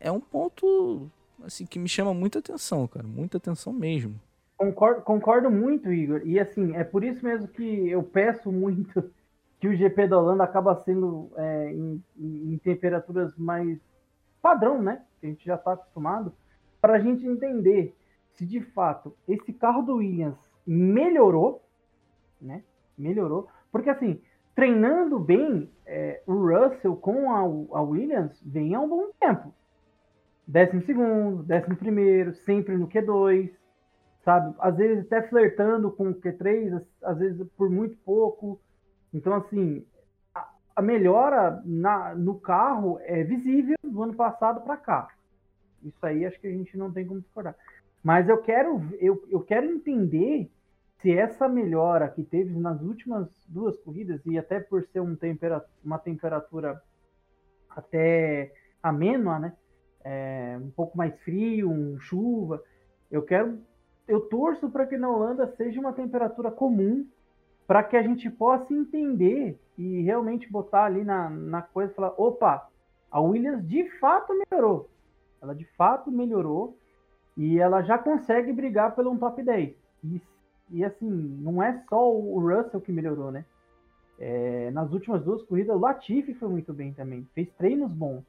É 0.01 0.11
um 0.11 0.19
ponto 0.19 1.09
assim 1.45 1.65
que 1.65 1.79
me 1.79 1.89
chama 1.89 2.13
muita 2.13 2.41
atenção, 2.41 2.89
cara. 2.89 3.07
Muita 3.07 3.37
atenção 3.37 3.73
mesmo. 3.73 4.21
Concordo, 4.57 5.03
concordo 5.03 5.49
muito, 5.49 5.93
Igor. 5.93 6.23
E 6.25 6.41
assim, 6.41 6.75
é 6.75 6.83
por 6.83 7.05
isso 7.05 7.25
mesmo 7.25 7.47
que 7.47 7.89
eu 7.89 8.03
peço 8.03 8.51
muito 8.51 9.09
que 9.61 9.69
o 9.69 9.77
GP 9.77 10.09
da 10.09 10.19
Holanda 10.19 10.43
acaba 10.43 10.83
sendo 10.85 11.31
é, 11.37 11.73
em, 11.73 12.03
em, 12.19 12.59
temperaturas 12.65 13.37
mais 13.37 13.79
padrão, 14.43 14.83
né? 14.83 15.03
Que 15.21 15.27
a 15.27 15.29
gente 15.29 15.47
já 15.47 15.55
está 15.55 15.75
acostumado, 15.75 16.33
para 16.81 16.95
a 16.95 16.99
gente 16.99 17.25
entender 17.25 17.95
se 18.35 18.45
de 18.45 18.61
fato 18.61 19.15
esse 19.29 19.53
carro 19.53 19.83
do 19.83 19.97
Williams 19.97 20.39
melhorou, 20.67 21.63
né? 22.43 22.65
Melhorou, 22.97 23.47
porque 23.71 23.91
assim, 23.91 24.21
treinando 24.59 25.21
bem, 25.21 25.71
é, 25.87 26.21
o 26.27 26.33
Russell 26.33 26.97
com 26.97 27.31
a, 27.31 27.79
a, 27.79 27.81
Williams 27.81 28.43
vem 28.45 28.75
há 28.75 28.81
um 28.81 28.89
bom 28.89 29.11
tempo. 29.21 29.55
Décimo 30.49 30.83
segundo, 30.83 31.45
décimo 31.45 31.77
primeiro, 31.77 32.35
sempre 32.35 32.77
no 32.77 32.89
Q2, 32.89 33.53
sabe? 34.25 34.53
Às 34.59 34.77
vezes 34.77 35.05
até 35.05 35.23
flertando 35.29 35.93
com 35.93 36.09
o 36.09 36.15
Q3, 36.15 36.85
às 37.05 37.19
vezes 37.19 37.47
por 37.57 37.71
muito 37.71 37.97
pouco. 37.99 38.61
Então, 39.15 39.33
assim, 39.35 39.87
a, 40.35 40.51
a 40.75 40.83
melhora 40.83 41.63
na, 41.65 42.17
no 42.17 42.41
carro 42.41 42.99
é 43.03 43.23
visível 43.23 43.77
do 43.85 44.03
ano 44.03 44.17
passado 44.17 44.63
para 44.63 44.77
cá. 44.77 45.09
Isso 45.85 46.05
aí 46.05 46.27
acho 46.27 46.41
que 46.41 46.49
a 46.49 46.53
gente 46.53 46.77
não 46.77 46.91
tem 46.91 47.07
como 47.07 47.21
discordar. 47.21 47.55
Mas 48.03 48.29
eu 48.29 48.39
quero, 48.39 48.83
eu, 48.99 49.25
eu 49.31 49.39
quero 49.39 49.67
entender 49.67 50.51
se 51.01 51.13
essa 51.13 51.49
melhora 51.49 52.09
que 52.09 52.23
teve 52.23 52.59
nas 52.59 52.81
últimas 52.83 53.29
duas 53.49 53.77
corridas, 53.79 54.21
e 54.27 54.39
até 54.39 54.59
por 54.61 54.83
ser 54.85 55.01
um 55.01 55.17
uma 55.85 55.99
temperatura 55.99 56.83
até 57.69 58.53
amena, 58.83 59.39
né? 59.39 59.53
É, 60.05 60.59
um 60.61 60.71
pouco 60.71 60.97
mais 60.97 61.19
frio, 61.21 61.71
um 61.71 61.99
chuva, 61.99 62.63
eu 63.11 63.23
quero, 63.23 63.59
eu 64.07 64.21
torço 64.23 64.71
para 64.71 64.87
que 64.87 64.97
na 64.97 65.11
Holanda 65.11 65.47
seja 65.57 65.81
uma 65.81 65.93
temperatura 65.93 66.51
comum, 66.51 67.07
para 67.67 67.83
que 67.83 67.97
a 67.97 68.03
gente 68.03 68.31
possa 68.31 68.73
entender 68.73 69.59
e 69.77 70.03
realmente 70.03 70.51
botar 70.51 70.85
ali 70.85 71.05
na, 71.05 71.29
na 71.29 71.63
coisa 71.63 71.93
falar: 71.95 72.15
opa, 72.17 72.69
a 73.11 73.21
Williams 73.21 73.67
de 73.67 73.89
fato 73.99 74.33
melhorou. 74.35 74.91
Ela 75.41 75.55
de 75.55 75.65
fato 75.77 76.11
melhorou 76.11 76.77
e 77.37 77.59
ela 77.59 77.83
já 77.83 77.97
consegue 77.97 78.53
brigar 78.53 78.97
pelo 78.97 79.11
um 79.11 79.19
top 79.19 79.43
10. 79.43 79.75
E, 80.05 80.21
e 80.71 80.85
assim, 80.85 81.09
não 81.09 81.63
é 81.63 81.83
só 81.89 82.13
o 82.13 82.39
Russell 82.41 82.81
que 82.81 82.93
melhorou, 82.93 83.31
né? 83.31 83.45
É, 84.19 84.71
nas 84.73 84.93
últimas 84.93 85.23
duas 85.23 85.43
corridas, 85.43 85.77
o 85.77 85.79
Latifi 85.79 86.35
foi 86.35 86.49
muito 86.49 86.73
bem 86.73 86.93
também. 86.93 87.27
Fez 87.35 87.49
treinos 87.57 87.91
bons. 87.91 88.23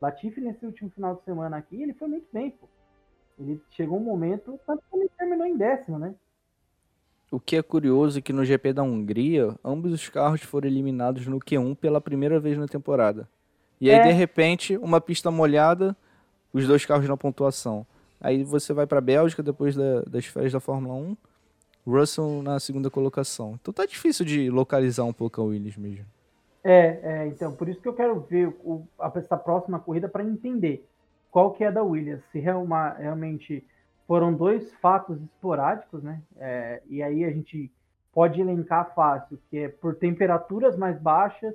Latifi, 0.00 0.40
nesse 0.40 0.66
último 0.66 0.90
final 0.90 1.14
de 1.14 1.22
semana 1.22 1.56
aqui, 1.56 1.80
ele 1.80 1.94
foi 1.94 2.08
muito 2.08 2.26
bem, 2.32 2.50
pô. 2.50 2.68
Ele 3.38 3.60
chegou 3.70 3.98
um 3.98 4.04
momento, 4.04 4.58
tanto 4.66 4.82
que 4.90 4.96
ele 4.96 5.10
terminou 5.16 5.46
em 5.46 5.56
décimo, 5.56 5.98
né? 5.98 6.14
O 7.30 7.40
que 7.40 7.56
é 7.56 7.62
curioso 7.62 8.18
é 8.18 8.22
que 8.22 8.32
no 8.32 8.44
GP 8.44 8.72
da 8.72 8.82
Hungria, 8.82 9.54
ambos 9.64 9.92
os 9.92 10.08
carros 10.08 10.42
foram 10.42 10.68
eliminados 10.68 11.26
no 11.26 11.38
Q1 11.38 11.76
pela 11.76 12.00
primeira 12.00 12.38
vez 12.40 12.56
na 12.56 12.66
temporada. 12.66 13.28
E 13.80 13.90
aí, 13.90 13.96
é. 13.96 14.02
de 14.04 14.12
repente, 14.12 14.76
uma 14.78 15.00
pista 15.00 15.30
molhada, 15.30 15.96
os 16.52 16.66
dois 16.66 16.86
carros 16.86 17.08
na 17.08 17.16
pontuação. 17.16 17.86
Aí 18.20 18.42
você 18.42 18.72
vai 18.72 18.86
para 18.86 18.98
a 18.98 19.02
Bélgica 19.02 19.42
depois 19.42 19.74
da, 19.74 20.02
das 20.02 20.24
férias 20.24 20.52
da 20.52 20.60
Fórmula 20.60 20.94
1, 20.94 21.16
Russell 21.86 22.42
na 22.42 22.58
segunda 22.58 22.90
colocação. 22.90 23.58
Então 23.60 23.72
tá 23.72 23.86
difícil 23.86 24.24
de 24.24 24.50
localizar 24.50 25.04
um 25.04 25.12
pouco 25.12 25.40
a 25.40 25.44
Williams 25.44 25.76
mesmo. 25.76 26.04
É, 26.64 26.98
é 27.02 27.26
então 27.28 27.52
por 27.52 27.68
isso 27.68 27.80
que 27.80 27.88
eu 27.88 27.94
quero 27.94 28.18
ver 28.20 28.48
o, 28.64 28.86
a, 28.98 29.12
essa 29.14 29.36
próxima 29.36 29.78
corrida 29.78 30.08
para 30.08 30.24
entender 30.24 30.86
qual 31.30 31.52
que 31.52 31.62
é 31.62 31.70
da 31.70 31.82
Williams, 31.82 32.22
se 32.32 32.38
realmente 32.38 33.62
foram 34.06 34.32
dois 34.32 34.72
fatos 34.74 35.20
esporádicos, 35.20 36.02
né? 36.02 36.22
É, 36.38 36.82
e 36.88 37.02
aí 37.02 37.24
a 37.24 37.30
gente 37.30 37.70
pode 38.12 38.40
elencar 38.40 38.94
fácil, 38.94 39.38
que 39.50 39.58
é 39.58 39.68
por 39.68 39.96
temperaturas 39.96 40.76
mais 40.76 40.98
baixas, 40.98 41.54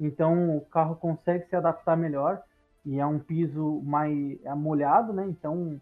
então 0.00 0.56
o 0.56 0.60
carro 0.62 0.96
consegue 0.96 1.46
se 1.46 1.54
adaptar 1.54 1.96
melhor 1.96 2.42
e 2.84 2.98
é 2.98 3.06
um 3.06 3.18
piso 3.18 3.80
mais 3.84 4.38
molhado, 4.56 5.12
né? 5.12 5.26
Então 5.28 5.80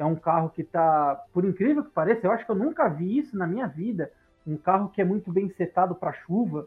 é 0.00 0.04
um 0.04 0.16
carro 0.16 0.48
que 0.48 0.62
está, 0.62 1.14
por 1.30 1.44
incrível 1.44 1.84
que 1.84 1.90
pareça, 1.90 2.26
eu 2.26 2.32
acho 2.32 2.46
que 2.46 2.50
eu 2.50 2.56
nunca 2.56 2.88
vi 2.88 3.18
isso 3.18 3.36
na 3.36 3.46
minha 3.46 3.66
vida. 3.66 4.10
Um 4.46 4.56
carro 4.56 4.88
que 4.88 5.02
é 5.02 5.04
muito 5.04 5.30
bem 5.30 5.50
setado 5.50 5.94
para 5.94 6.14
chuva. 6.14 6.66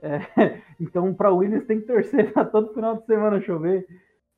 É, 0.00 0.20
então, 0.78 1.12
para 1.12 1.32
Williams 1.32 1.66
tem 1.66 1.80
que 1.80 1.86
torcer 1.88 2.32
para 2.32 2.44
todo 2.44 2.72
final 2.72 2.96
de 2.96 3.06
semana 3.06 3.40
chover. 3.40 3.88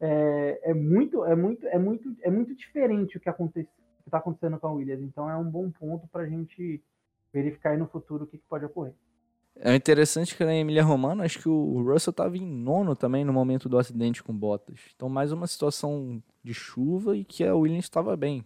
É, 0.00 0.70
é, 0.70 0.74
muito, 0.74 1.26
é 1.26 1.36
muito, 1.36 1.66
é 1.66 1.78
muito, 1.78 2.16
é 2.22 2.30
muito 2.30 2.54
diferente 2.54 3.18
o 3.18 3.20
que 3.20 3.28
está 3.28 4.18
acontecendo 4.18 4.58
com 4.58 4.66
a 4.66 4.72
Williams. 4.72 5.02
Então, 5.02 5.28
é 5.28 5.36
um 5.36 5.50
bom 5.50 5.70
ponto 5.70 6.08
para 6.08 6.22
a 6.22 6.26
gente 6.26 6.82
verificar 7.30 7.72
aí 7.72 7.76
no 7.76 7.86
futuro 7.86 8.24
o 8.24 8.26
que, 8.26 8.38
que 8.38 8.48
pode 8.48 8.64
ocorrer. 8.64 8.94
É 9.62 9.76
interessante 9.76 10.34
que 10.34 10.42
na 10.42 10.54
Emília 10.54 10.82
Romana, 10.82 11.24
acho 11.24 11.38
que 11.38 11.48
o 11.48 11.82
Russell 11.82 12.12
estava 12.12 12.34
em 12.34 12.46
nono 12.46 12.96
também 12.96 13.26
no 13.26 13.32
momento 13.32 13.68
do 13.68 13.76
acidente 13.76 14.22
com 14.22 14.34
Bottas. 14.34 14.80
Então, 14.96 15.06
mais 15.06 15.32
uma 15.32 15.46
situação 15.46 16.22
de 16.42 16.54
chuva 16.54 17.14
e 17.14 17.24
que 17.24 17.44
a 17.44 17.54
Williams 17.54 17.84
estava 17.84 18.16
bem. 18.16 18.42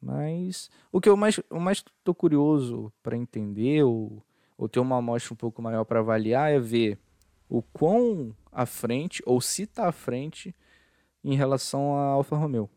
Mas 0.00 0.70
o 0.90 1.02
que 1.02 1.08
eu 1.10 1.18
mais, 1.18 1.38
eu 1.50 1.60
mais 1.60 1.84
curioso 2.16 2.90
para 3.02 3.14
entender 3.14 3.82
ou, 3.82 4.24
ou 4.56 4.66
ter 4.66 4.80
uma 4.80 4.96
amostra 4.96 5.34
um 5.34 5.36
pouco 5.36 5.60
maior 5.60 5.84
para 5.84 6.00
avaliar 6.00 6.50
é 6.50 6.58
ver 6.58 6.98
o 7.46 7.60
quão 7.60 8.34
à 8.50 8.64
frente 8.64 9.22
ou 9.26 9.38
se 9.38 9.64
está 9.64 9.86
à 9.86 9.92
frente 9.92 10.56
em 11.22 11.36
relação 11.36 11.94
à 11.94 12.04
Alfa 12.06 12.36
Romeo. 12.36 12.70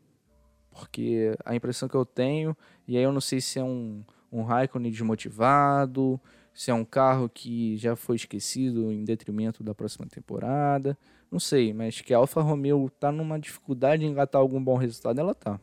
Porque 0.71 1.33
a 1.45 1.55
impressão 1.55 1.87
que 1.87 1.95
eu 1.95 2.05
tenho, 2.05 2.55
e 2.85 2.97
aí 2.97 3.03
eu 3.03 3.13
não 3.13 3.21
sei 3.21 3.39
se 3.39 3.59
é 3.59 3.63
um, 3.63 4.03
um 4.29 4.43
Raikkonen 4.43 4.91
desmotivado, 4.91 6.19
se 6.59 6.69
é 6.71 6.73
um 6.73 6.83
carro 6.83 7.29
que 7.29 7.77
já 7.77 7.95
foi 7.95 8.17
esquecido 8.17 8.91
em 8.91 9.05
detrimento 9.05 9.63
da 9.63 9.73
próxima 9.73 10.05
temporada. 10.07 10.97
Não 11.31 11.39
sei, 11.39 11.71
mas 11.71 12.01
que 12.01 12.13
a 12.13 12.17
Alfa 12.17 12.41
Romeo 12.41 12.89
tá 12.99 13.13
numa 13.13 13.39
dificuldade 13.39 14.03
em 14.03 14.09
engatar 14.09 14.41
algum 14.41 14.61
bom 14.61 14.75
resultado, 14.75 15.17
ela 15.21 15.33
tá. 15.33 15.57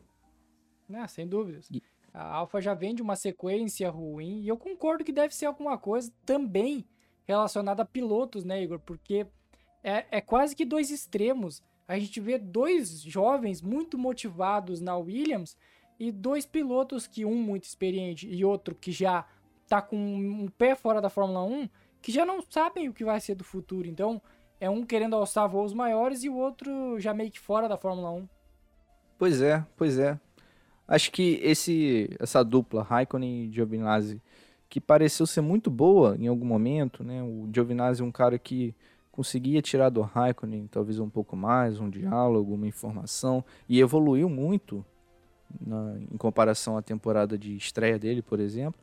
Ah, 0.90 1.06
sem 1.06 1.28
dúvidas. 1.28 1.68
E... 1.70 1.82
A 2.14 2.36
Alfa 2.36 2.62
já 2.62 2.72
vem 2.72 2.94
de 2.94 3.02
uma 3.02 3.14
sequência 3.14 3.90
ruim 3.90 4.40
e 4.40 4.48
eu 4.48 4.56
concordo 4.56 5.04
que 5.04 5.12
deve 5.12 5.34
ser 5.34 5.44
alguma 5.44 5.76
coisa 5.76 6.10
também 6.24 6.82
relacionada 7.26 7.82
a 7.82 7.86
pilotos, 7.86 8.42
né, 8.42 8.62
Igor? 8.62 8.78
Porque 8.78 9.26
é, 9.84 10.06
é 10.10 10.20
quase 10.22 10.56
que 10.56 10.64
dois 10.64 10.90
extremos. 10.90 11.62
A 11.86 11.98
gente 11.98 12.18
vê 12.20 12.38
dois 12.38 13.02
jovens 13.02 13.60
muito 13.60 13.98
motivados 13.98 14.80
na 14.80 14.96
Williams 14.96 15.58
e 16.00 16.10
dois 16.10 16.46
pilotos 16.46 17.06
que 17.06 17.26
um 17.26 17.34
muito 17.34 17.64
experiente 17.64 18.26
e 18.26 18.42
outro 18.46 18.74
que 18.74 18.90
já 18.90 19.26
tá 19.68 19.82
com 19.82 19.96
um 19.96 20.48
pé 20.48 20.74
fora 20.74 21.00
da 21.00 21.10
Fórmula 21.10 21.44
1, 21.44 21.68
que 22.00 22.12
já 22.12 22.24
não 22.24 22.40
sabem 22.48 22.88
o 22.88 22.92
que 22.92 23.04
vai 23.04 23.20
ser 23.20 23.34
do 23.34 23.44
futuro. 23.44 23.88
Então, 23.88 24.20
é 24.60 24.70
um 24.70 24.84
querendo 24.84 25.16
alçar 25.16 25.48
voos 25.48 25.72
maiores 25.72 26.24
e 26.24 26.28
o 26.28 26.36
outro 26.36 26.98
já 26.98 27.12
meio 27.12 27.30
que 27.30 27.40
fora 27.40 27.68
da 27.68 27.76
Fórmula 27.76 28.10
1. 28.10 28.28
Pois 29.18 29.40
é, 29.40 29.64
pois 29.76 29.98
é. 29.98 30.18
Acho 30.86 31.10
que 31.10 31.40
esse 31.42 32.08
essa 32.20 32.44
dupla, 32.44 32.82
Raikkonen 32.82 33.46
e 33.46 33.52
Giovinazzi, 33.52 34.22
que 34.68 34.80
pareceu 34.80 35.26
ser 35.26 35.40
muito 35.40 35.70
boa 35.70 36.16
em 36.18 36.28
algum 36.28 36.46
momento, 36.46 37.02
né? 37.02 37.22
O 37.22 37.48
Giovinazzi 37.52 38.02
é 38.02 38.04
um 38.04 38.12
cara 38.12 38.38
que 38.38 38.74
conseguia 39.10 39.62
tirar 39.62 39.88
do 39.88 40.02
Raikkonen 40.02 40.68
talvez 40.68 41.00
um 41.00 41.08
pouco 41.08 41.34
mais, 41.34 41.80
um 41.80 41.88
diálogo, 41.88 42.54
uma 42.54 42.66
informação, 42.66 43.44
e 43.68 43.80
evoluiu 43.80 44.28
muito 44.28 44.84
na, 45.60 45.96
em 46.12 46.16
comparação 46.16 46.76
à 46.76 46.82
temporada 46.82 47.36
de 47.38 47.56
estreia 47.56 47.98
dele, 47.98 48.22
por 48.22 48.38
exemplo. 48.38 48.80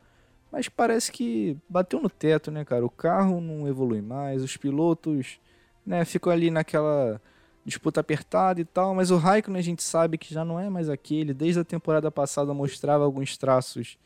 Mas 0.54 0.70
parece 0.70 1.12
que 1.12 1.58
bateu 1.68 2.00
no 2.00 2.08
teto, 2.08 2.52
né, 2.52 2.64
cara? 2.64 2.86
O 2.86 2.90
carro 2.90 3.42
não 3.42 3.68
evolui 3.68 4.04
mais, 4.04 4.44
os 4.44 4.56
pilotos, 4.56 5.40
né, 5.84 6.06
ficam 6.06 6.32
ali 6.32 6.52
naquela 6.52 7.20
disputa 7.66 8.02
apertada 8.02 8.62
e 8.62 8.66
tal, 8.66 8.94
mas 8.94 9.10
o 9.10 9.18
Raikkonen 9.18 9.60
a 9.60 9.64
gente 9.64 9.82
sabe 9.82 10.16
que 10.16 10.32
já 10.32 10.46
não 10.46 10.60
é 10.60 10.70
mais 10.70 10.90
aquele. 10.90 11.34
Desde 11.34 11.60
a 11.60 11.64
temporada 11.64 12.12
passada 12.12 12.54
mostrava 12.54 13.04
alguns 13.04 13.36
traços 13.36 13.98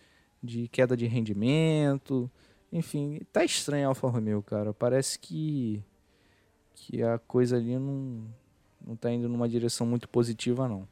de 0.41 0.69
queda 0.69 0.95
de 0.95 1.05
rendimento. 1.05 2.31
Enfim, 2.71 3.19
tá 3.33 3.43
estranho 3.43 3.87
a 3.87 3.89
Alfa 3.89 4.07
Romeo, 4.07 4.41
cara. 4.41 4.73
Parece 4.73 5.19
que 5.19 5.83
que 6.73 7.03
a 7.03 7.17
coisa 7.17 7.57
ali 7.57 7.77
não 7.77 8.23
não 8.85 8.95
tá 8.95 9.11
indo 9.11 9.27
numa 9.27 9.49
direção 9.49 9.85
muito 9.85 10.07
positiva 10.07 10.65
não. 10.65 10.87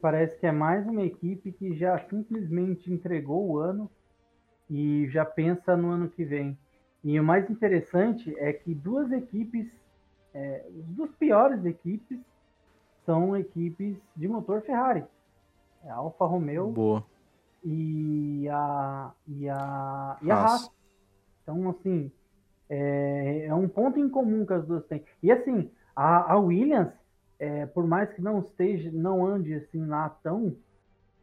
Parece 0.00 0.36
que 0.40 0.46
é 0.46 0.50
mais 0.50 0.84
uma 0.88 1.04
equipe 1.04 1.52
que 1.52 1.76
já 1.76 1.96
simplesmente 2.08 2.92
entregou 2.92 3.48
o 3.48 3.58
ano 3.58 3.88
e 4.70 5.08
já 5.08 5.24
pensa 5.24 5.76
no 5.76 5.90
ano 5.90 6.08
que 6.08 6.24
vem. 6.24 6.58
E 7.02 7.18
o 7.18 7.24
mais 7.24 7.48
interessante 7.48 8.34
é 8.38 8.52
que 8.52 8.74
duas 8.74 9.10
equipes, 9.12 9.66
é, 10.34 10.64
as 10.66 10.84
duas 10.86 11.10
piores 11.12 11.64
equipes, 11.64 12.18
são 13.06 13.36
equipes 13.36 13.96
de 14.14 14.28
motor 14.28 14.60
Ferrari. 14.62 15.04
É 15.84 15.90
a 15.90 15.94
Alfa 15.94 16.26
Romeo 16.26 16.70
Boa. 16.70 17.04
e 17.64 18.46
a, 18.50 19.12
e 19.26 19.48
a, 19.48 20.18
e 20.20 20.30
a 20.30 20.36
Haas. 20.36 20.70
Então, 21.42 21.70
assim, 21.70 22.12
é, 22.68 23.46
é 23.46 23.54
um 23.54 23.68
ponto 23.68 23.98
em 23.98 24.08
comum 24.08 24.44
que 24.44 24.52
as 24.52 24.66
duas 24.66 24.84
têm. 24.86 25.02
E 25.22 25.32
assim, 25.32 25.70
a, 25.96 26.34
a 26.34 26.38
Williams, 26.38 26.92
é, 27.38 27.64
por 27.66 27.86
mais 27.86 28.12
que 28.12 28.20
não 28.20 28.40
esteja, 28.40 28.90
não 28.92 29.24
ande 29.24 29.54
assim 29.54 29.86
lá 29.86 30.10
tão 30.22 30.54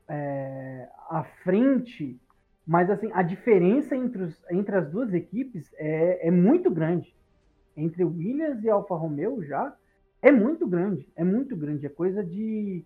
é, 0.07 0.89
à 1.09 1.23
frente, 1.43 2.19
mas 2.65 2.89
assim, 2.89 3.09
a 3.13 3.21
diferença 3.21 3.95
entre, 3.95 4.23
os, 4.23 4.45
entre 4.49 4.75
as 4.75 4.89
duas 4.89 5.13
equipes 5.13 5.71
é, 5.77 6.27
é 6.27 6.31
muito 6.31 6.71
grande. 6.71 7.15
Entre 7.77 8.03
Williams 8.03 8.63
e 8.63 8.69
Alfa 8.69 8.95
Romeo 8.95 9.43
já 9.43 9.75
é 10.21 10.31
muito 10.31 10.65
grande, 10.65 11.07
é 11.15 11.23
muito 11.23 11.55
grande, 11.55 11.85
é 11.85 11.89
coisa 11.89 12.23
de 12.23 12.83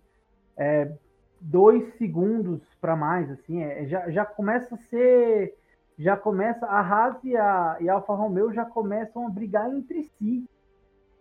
é, 0.56 0.92
dois 1.40 1.94
segundos 1.96 2.62
para 2.80 2.94
mais, 2.94 3.30
assim, 3.30 3.62
é, 3.62 3.86
já, 3.86 4.10
já 4.10 4.26
começa 4.26 4.74
a 4.74 4.78
ser, 4.78 5.54
já 5.98 6.16
começa, 6.16 6.66
a 6.66 6.80
Haas 6.80 7.24
e 7.24 7.34
a, 7.36 7.78
e 7.80 7.88
Alfa 7.88 8.12
Romeo 8.12 8.52
já 8.52 8.64
começam 8.66 9.26
a 9.26 9.30
brigar 9.30 9.72
entre 9.72 10.02
si. 10.18 10.44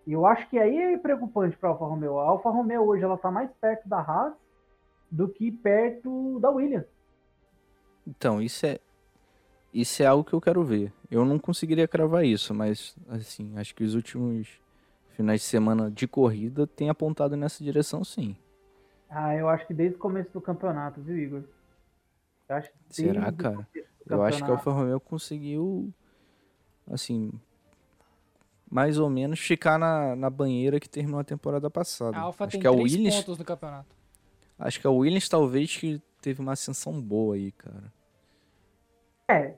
Eu 0.05 0.25
acho 0.25 0.49
que 0.49 0.59
aí 0.59 0.77
é 0.77 0.97
preocupante 0.97 1.55
para 1.55 1.69
a 1.69 1.71
Alfa 1.71 1.85
Romeo. 1.85 2.19
A 2.19 2.23
Alfa 2.23 2.49
Romeo 2.49 2.83
hoje 2.83 3.03
ela 3.03 3.15
está 3.15 3.31
mais 3.31 3.51
perto 3.61 3.87
da 3.87 3.99
Haas 3.99 4.33
do 5.09 5.29
que 5.29 5.51
perto 5.51 6.39
da 6.39 6.49
Williams. 6.49 6.98
Então, 8.09 8.41
isso 8.41 8.65
é 8.65 8.79
isso 9.71 10.01
é 10.01 10.05
algo 10.07 10.23
que 10.23 10.33
eu 10.33 10.41
quero 10.41 10.63
ver. 10.63 10.91
Eu 11.11 11.23
não 11.23 11.37
conseguiria 11.37 11.87
cravar 11.87 12.25
isso, 12.25 12.53
mas 12.55 12.95
assim, 13.07 13.55
acho 13.55 13.75
que 13.75 13.83
os 13.83 13.93
últimos 13.93 14.47
finais 15.11 15.41
de 15.41 15.47
semana 15.47 15.91
de 15.91 16.07
corrida 16.07 16.65
têm 16.65 16.89
apontado 16.89 17.37
nessa 17.37 17.63
direção 17.63 18.03
sim. 18.03 18.35
Ah, 19.07 19.35
eu 19.35 19.47
acho 19.47 19.67
que 19.67 19.73
desde 19.73 19.95
o 19.95 19.99
começo 19.99 20.31
do 20.31 20.41
campeonato, 20.41 21.01
viu, 21.01 21.17
Igor? 21.17 21.43
Será, 22.89 23.31
cara? 23.31 23.67
Eu 24.07 24.23
acho 24.23 24.43
que 24.43 24.49
a 24.49 24.53
Alfa 24.53 24.71
Romeo 24.71 24.99
conseguiu, 24.99 25.93
assim, 26.91 27.31
mais 28.69 28.97
ou 28.97 29.09
menos 29.09 29.39
ficar 29.39 29.77
na, 29.77 30.15
na 30.15 30.29
banheira 30.29 30.79
que 30.79 30.89
terminou 30.89 31.19
a 31.19 31.23
temporada 31.23 31.69
passada. 31.69 32.17
A 32.17 32.21
Alfa 32.21 32.45
acho 32.45 32.51
tem 32.53 32.61
que 32.61 32.67
a 32.67 32.71
três 32.71 32.93
Williams, 32.93 33.15
pontos 33.17 33.37
no 33.37 33.45
campeonato. 33.45 33.95
Acho 34.57 34.79
que 34.79 34.87
a 34.87 34.91
Williams 34.91 35.29
talvez 35.29 35.75
que 35.75 36.01
teve 36.21 36.41
uma 36.41 36.53
ascensão 36.53 36.99
boa 36.99 37.35
aí, 37.35 37.51
cara. 37.51 37.98
É, 39.29 39.53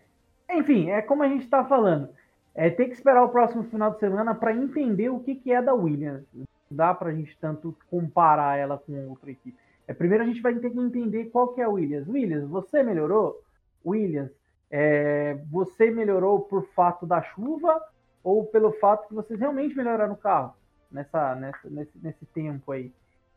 enfim, 0.51 0.89
é 0.89 1.01
como 1.01 1.23
a 1.23 1.27
gente 1.29 1.45
está 1.45 1.63
falando. 1.63 2.09
É, 2.53 2.69
tem 2.69 2.87
que 2.89 2.93
esperar 2.93 3.23
o 3.23 3.29
próximo 3.29 3.63
final 3.63 3.91
de 3.91 3.99
semana 3.99 4.35
para 4.35 4.53
entender 4.53 5.09
o 5.09 5.21
que, 5.21 5.35
que 5.35 5.53
é 5.53 5.61
da 5.61 5.73
Williams. 5.73 6.25
Não 6.33 6.45
dá 6.69 6.93
para 6.93 7.09
a 7.09 7.13
gente 7.13 7.37
tanto 7.39 7.75
comparar 7.89 8.57
ela 8.57 8.77
com 8.77 9.09
outra 9.09 9.31
equipe. 9.31 9.57
É, 9.87 9.93
primeiro 9.93 10.23
a 10.23 10.27
gente 10.27 10.41
vai 10.41 10.53
ter 10.55 10.69
que 10.69 10.79
entender 10.79 11.25
qual 11.25 11.53
que 11.53 11.61
é 11.61 11.63
a 11.63 11.69
Williams. 11.69 12.07
Williams, 12.07 12.49
você 12.49 12.83
melhorou? 12.83 13.41
Williams, 13.85 14.31
é, 14.69 15.37
você 15.49 15.89
melhorou 15.89 16.41
por 16.41 16.67
fato 16.73 17.05
da 17.05 17.21
chuva 17.21 17.81
ou 18.23 18.45
pelo 18.45 18.73
fato 18.73 19.07
que 19.07 19.13
vocês 19.13 19.39
realmente 19.39 19.75
melhoraram 19.75 20.13
o 20.13 20.17
carro 20.17 20.53
nessa, 20.91 21.35
nessa, 21.35 21.69
nesse, 21.69 21.97
nesse 21.97 22.25
tempo 22.27 22.73
aí? 22.73 22.91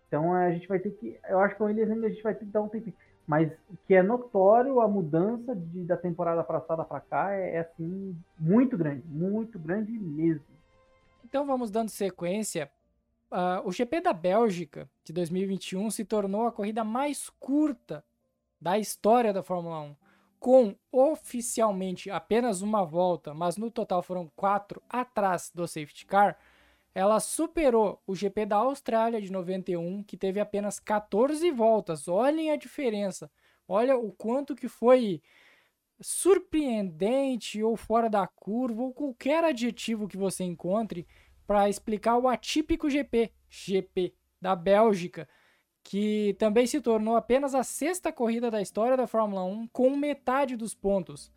Então 0.08 0.34
a 0.34 0.50
gente 0.50 0.66
vai 0.66 0.80
ter 0.80 0.90
que. 0.90 1.16
Eu 1.28 1.38
acho 1.40 1.54
que 1.54 1.58
com 1.58 1.68
eles 1.68 1.88
ainda 1.88 2.06
a 2.06 2.10
gente 2.10 2.22
vai 2.22 2.34
ter 2.34 2.44
que 2.44 2.50
dar 2.50 2.62
um 2.62 2.68
tempinho. 2.68 2.94
Mas 3.26 3.50
que 3.86 3.94
é 3.94 4.02
notório, 4.02 4.80
a 4.80 4.88
mudança 4.88 5.54
de, 5.56 5.84
da 5.84 5.96
temporada 5.96 6.44
passada 6.44 6.84
para 6.84 7.00
cá 7.00 7.32
é, 7.32 7.56
é, 7.56 7.58
assim, 7.60 8.16
muito 8.38 8.76
grande. 8.76 9.02
Muito 9.06 9.58
grande 9.58 9.92
mesmo. 9.92 10.44
Então 11.24 11.46
vamos 11.46 11.70
dando 11.70 11.88
sequência. 11.88 12.70
Uh, 13.30 13.66
o 13.66 13.72
GP 13.72 14.00
da 14.00 14.12
Bélgica 14.12 14.88
de 15.02 15.12
2021 15.12 15.90
se 15.90 16.04
tornou 16.04 16.46
a 16.46 16.52
corrida 16.52 16.84
mais 16.84 17.30
curta 17.40 18.04
da 18.60 18.78
história 18.78 19.32
da 19.32 19.42
Fórmula 19.42 19.80
1, 19.80 19.96
com 20.38 20.76
oficialmente 20.92 22.10
apenas 22.10 22.62
uma 22.62 22.84
volta, 22.84 23.34
mas 23.34 23.56
no 23.56 23.70
total 23.70 24.02
foram 24.02 24.30
quatro 24.36 24.82
atrás 24.88 25.50
do 25.54 25.66
safety 25.66 26.06
car 26.06 26.36
ela 26.94 27.18
superou 27.18 28.00
o 28.06 28.14
GP 28.14 28.46
da 28.46 28.56
Austrália 28.56 29.20
de 29.20 29.32
91, 29.32 30.04
que 30.04 30.16
teve 30.16 30.38
apenas 30.38 30.78
14 30.78 31.50
voltas. 31.50 32.06
Olhem 32.06 32.50
a 32.50 32.56
diferença. 32.56 33.30
Olha 33.66 33.96
o 33.96 34.12
quanto 34.12 34.54
que 34.54 34.68
foi 34.68 35.20
surpreendente 36.00 37.62
ou 37.62 37.76
fora 37.76 38.08
da 38.08 38.26
curva 38.26 38.82
ou 38.82 38.92
qualquer 38.92 39.42
adjetivo 39.42 40.06
que 40.06 40.16
você 40.16 40.44
encontre 40.44 41.06
para 41.46 41.68
explicar 41.68 42.16
o 42.16 42.28
atípico 42.28 42.88
GP, 42.88 43.32
GP 43.48 44.14
da 44.40 44.54
Bélgica, 44.54 45.28
que 45.82 46.34
também 46.38 46.66
se 46.66 46.80
tornou 46.80 47.16
apenas 47.16 47.54
a 47.54 47.62
sexta 47.62 48.12
corrida 48.12 48.50
da 48.50 48.62
história 48.62 48.96
da 48.96 49.06
Fórmula 49.06 49.44
1 49.44 49.68
com 49.68 49.96
metade 49.96 50.56
dos 50.56 50.74
pontos 50.74 51.32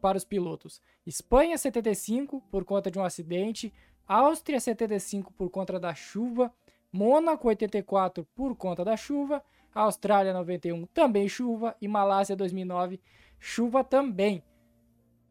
para 0.00 0.16
os 0.16 0.24
pilotos. 0.24 0.80
Espanha 1.06 1.56
75 1.56 2.40
por 2.50 2.64
conta 2.64 2.90
de 2.90 2.98
um 2.98 3.04
acidente, 3.04 3.72
Áustria 4.06 4.60
75 4.60 5.32
por 5.32 5.50
conta 5.50 5.78
da 5.80 5.94
chuva, 5.94 6.52
Mônaco 6.92 7.48
84 7.48 8.26
por 8.34 8.54
conta 8.56 8.84
da 8.84 8.96
chuva, 8.96 9.42
Austrália 9.74 10.32
91 10.32 10.86
também 10.86 11.28
chuva 11.28 11.74
e 11.80 11.88
Malásia 11.88 12.36
2009 12.36 13.00
chuva 13.38 13.82
também. 13.82 14.42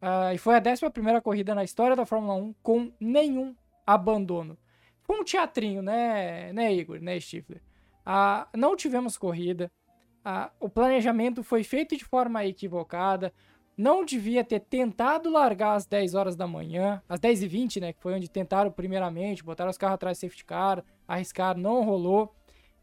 Uh, 0.02 0.34
e 0.34 0.38
foi 0.38 0.56
a 0.56 0.62
11 0.62 1.22
corrida 1.22 1.56
na 1.56 1.64
história 1.64 1.96
da 1.96 2.06
Fórmula 2.06 2.36
1 2.36 2.54
com 2.62 2.92
nenhum 3.00 3.56
abandono. 3.88 4.58
Foi 5.02 5.20
um 5.20 5.24
teatrinho, 5.24 5.82
né, 5.82 6.52
né 6.52 6.74
Igor, 6.74 7.00
né, 7.00 7.18
Stifler? 7.20 7.62
Uh, 8.06 8.46
não 8.58 8.76
tivemos 8.76 9.18
corrida, 9.18 9.72
uh, 10.26 10.52
o 10.60 10.68
planejamento 10.68 11.42
foi 11.42 11.64
feito 11.64 11.96
de 11.96 12.04
forma 12.04 12.46
equivocada, 12.46 13.34
não 13.78 14.06
devia 14.06 14.44
ter 14.44 14.60
tentado 14.60 15.30
largar 15.30 15.76
às 15.76 15.86
10 15.86 16.14
horas 16.14 16.36
da 16.36 16.48
manhã, 16.48 17.02
às 17.10 17.20
10 17.20 17.44
e 17.44 17.48
20 17.48 17.80
né, 17.80 17.94
que 17.94 18.02
foi 18.02 18.14
onde 18.14 18.30
tentaram 18.30 18.72
primeiramente, 18.72 19.44
botaram 19.44 19.72
os 19.72 19.78
carros 19.78 19.96
atrás 19.96 20.18
do 20.18 20.22
safety 20.22 20.46
car, 20.46 20.84
arriscaram, 21.08 21.60
não 21.60 21.84
rolou. 21.84 22.34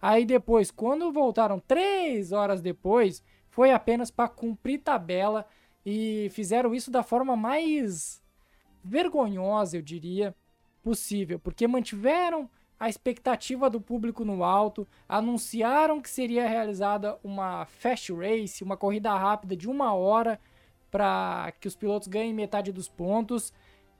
Aí 0.02 0.24
depois, 0.24 0.70
quando 0.70 1.12
voltaram 1.12 1.60
3 1.60 2.32
horas 2.32 2.60
depois, 2.60 3.22
foi 3.48 3.72
apenas 3.72 4.10
para 4.10 4.28
cumprir 4.28 4.78
tabela 4.78 5.46
e 5.84 6.28
fizeram 6.32 6.74
isso 6.74 6.90
da 6.90 7.02
forma 7.02 7.36
mais 7.36 8.22
vergonhosa, 8.82 9.76
eu 9.76 9.82
diria, 9.82 10.34
possível, 10.82 11.38
porque 11.38 11.68
mantiveram 11.68 12.48
a 12.78 12.88
expectativa 12.88 13.68
do 13.68 13.78
público 13.78 14.24
no 14.24 14.42
alto, 14.42 14.88
anunciaram 15.06 16.00
que 16.00 16.08
seria 16.08 16.48
realizada 16.48 17.18
uma 17.22 17.66
fast 17.66 18.10
race, 18.14 18.64
uma 18.64 18.76
corrida 18.76 19.14
rápida 19.14 19.54
de 19.54 19.68
uma 19.68 19.92
hora, 19.92 20.40
para 20.90 21.52
que 21.60 21.68
os 21.68 21.76
pilotos 21.76 22.08
ganhem 22.08 22.34
metade 22.34 22.72
dos 22.72 22.88
pontos. 22.88 23.52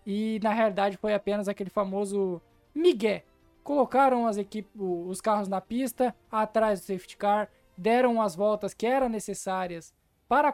E 0.07 0.40
na 0.42 0.53
realidade 0.53 0.96
foi 0.96 1.14
apenas 1.14 1.48
aquele 1.48 1.70
famoso 1.70 2.40
migué. 2.74 3.24
Colocaram 3.62 4.26
as 4.26 4.37
equipes, 4.37 4.72
os 4.74 5.20
carros 5.20 5.48
na 5.48 5.61
pista, 5.61 6.14
atrás 6.31 6.81
do 6.81 6.87
safety 6.87 7.16
car, 7.16 7.50
deram 7.76 8.20
as 8.20 8.35
voltas 8.35 8.74
que 8.74 8.87
eram 8.87 9.09
necessárias 9.09 9.94
para 10.29 10.53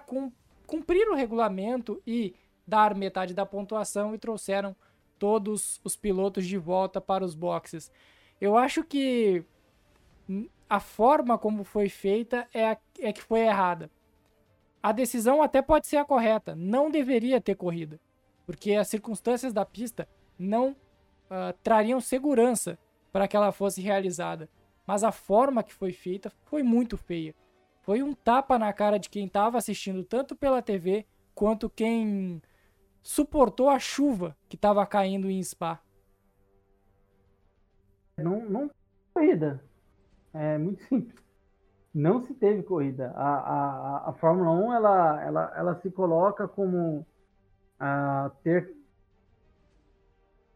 cumprir 0.66 1.08
o 1.08 1.14
regulamento 1.14 2.02
e 2.06 2.34
dar 2.66 2.94
metade 2.94 3.32
da 3.34 3.46
pontuação 3.46 4.14
e 4.14 4.18
trouxeram 4.18 4.74
todos 5.18 5.80
os 5.84 5.96
pilotos 5.96 6.46
de 6.46 6.58
volta 6.58 7.00
para 7.00 7.24
os 7.24 7.34
boxes. 7.34 7.90
Eu 8.40 8.56
acho 8.56 8.82
que 8.82 9.44
a 10.68 10.80
forma 10.80 11.38
como 11.38 11.64
foi 11.64 11.88
feita 11.88 12.48
é, 12.52 12.70
a, 12.70 12.76
é 13.00 13.12
que 13.12 13.22
foi 13.22 13.40
errada. 13.40 13.90
A 14.86 14.92
decisão 14.92 15.42
até 15.42 15.60
pode 15.60 15.88
ser 15.88 15.96
a 15.96 16.04
correta, 16.04 16.54
não 16.54 16.88
deveria 16.88 17.40
ter 17.40 17.56
corrida, 17.56 17.98
porque 18.46 18.74
as 18.74 18.86
circunstâncias 18.86 19.52
da 19.52 19.66
pista 19.66 20.08
não 20.38 20.70
uh, 20.70 21.52
trariam 21.60 22.00
segurança 22.00 22.78
para 23.10 23.26
que 23.26 23.36
ela 23.36 23.50
fosse 23.50 23.80
realizada. 23.80 24.48
Mas 24.86 25.02
a 25.02 25.10
forma 25.10 25.64
que 25.64 25.74
foi 25.74 25.90
feita 25.90 26.30
foi 26.44 26.62
muito 26.62 26.96
feia. 26.96 27.34
Foi 27.80 28.00
um 28.00 28.14
tapa 28.14 28.60
na 28.60 28.72
cara 28.72 28.96
de 28.96 29.10
quem 29.10 29.26
estava 29.26 29.58
assistindo 29.58 30.04
tanto 30.04 30.36
pela 30.36 30.62
TV 30.62 31.04
quanto 31.34 31.68
quem 31.68 32.40
suportou 33.02 33.68
a 33.68 33.80
chuva 33.80 34.36
que 34.48 34.54
estava 34.54 34.86
caindo 34.86 35.28
em 35.28 35.42
Spa. 35.42 35.82
Não, 38.16 38.48
não 38.48 38.70
corrida. 39.12 39.60
É 40.32 40.56
muito 40.56 40.80
simples 40.84 41.25
não 41.96 42.26
se 42.26 42.34
teve 42.34 42.62
corrida. 42.62 43.10
A, 43.16 43.28
a, 43.38 44.10
a 44.10 44.12
Fórmula 44.12 44.50
1 44.50 44.72
ela, 44.74 45.24
ela, 45.24 45.52
ela 45.56 45.74
se 45.80 45.90
coloca 45.90 46.46
como 46.46 47.06
a 47.80 48.30
ter, 48.42 48.70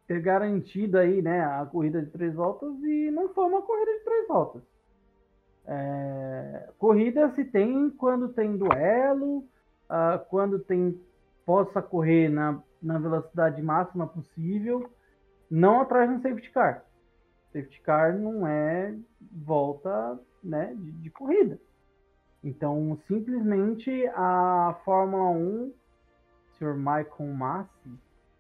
ter 0.07 0.21
garantido 0.21 0.99
aí, 0.99 1.23
né, 1.23 1.43
a 1.43 1.65
corrida 1.65 2.03
de 2.03 2.11
três 2.11 2.35
voltas 2.35 2.71
e 2.83 3.11
não 3.11 3.31
foi 3.31 3.47
uma 3.47 3.63
corrida 3.63 3.91
de 3.91 4.05
três 4.05 4.29
voltas. 4.29 4.63
É, 5.67 6.69
corrida 6.79 7.33
se 7.35 7.45
tem 7.45 7.89
quando 7.89 8.29
tem 8.29 8.59
duelo, 8.59 9.39
uh, 9.39 10.19
quando 10.29 10.59
tem 10.59 11.01
possa 11.47 11.81
correr 11.81 12.29
na, 12.29 12.63
na 12.83 12.99
velocidade 12.99 13.63
máxima 13.63 14.07
possível, 14.07 14.91
não 15.51 15.81
atrás 15.81 16.09
de 16.11 16.17
um 16.17 16.21
safety 16.21 16.51
car. 16.51 16.85
Safety 17.53 17.81
car 17.81 18.19
não 18.19 18.47
é 18.47 18.95
volta 19.33 20.19
né, 20.43 20.75
de, 20.77 20.93
de 20.93 21.11
corrida. 21.11 21.59
Então, 22.43 22.99
simplesmente 23.07 24.07
a 24.15 24.79
Fórmula 24.85 25.31
1 25.31 25.73
se 26.53 26.65
Sr. 26.65 26.75
Michael 26.75 27.35
Massi 27.35 27.91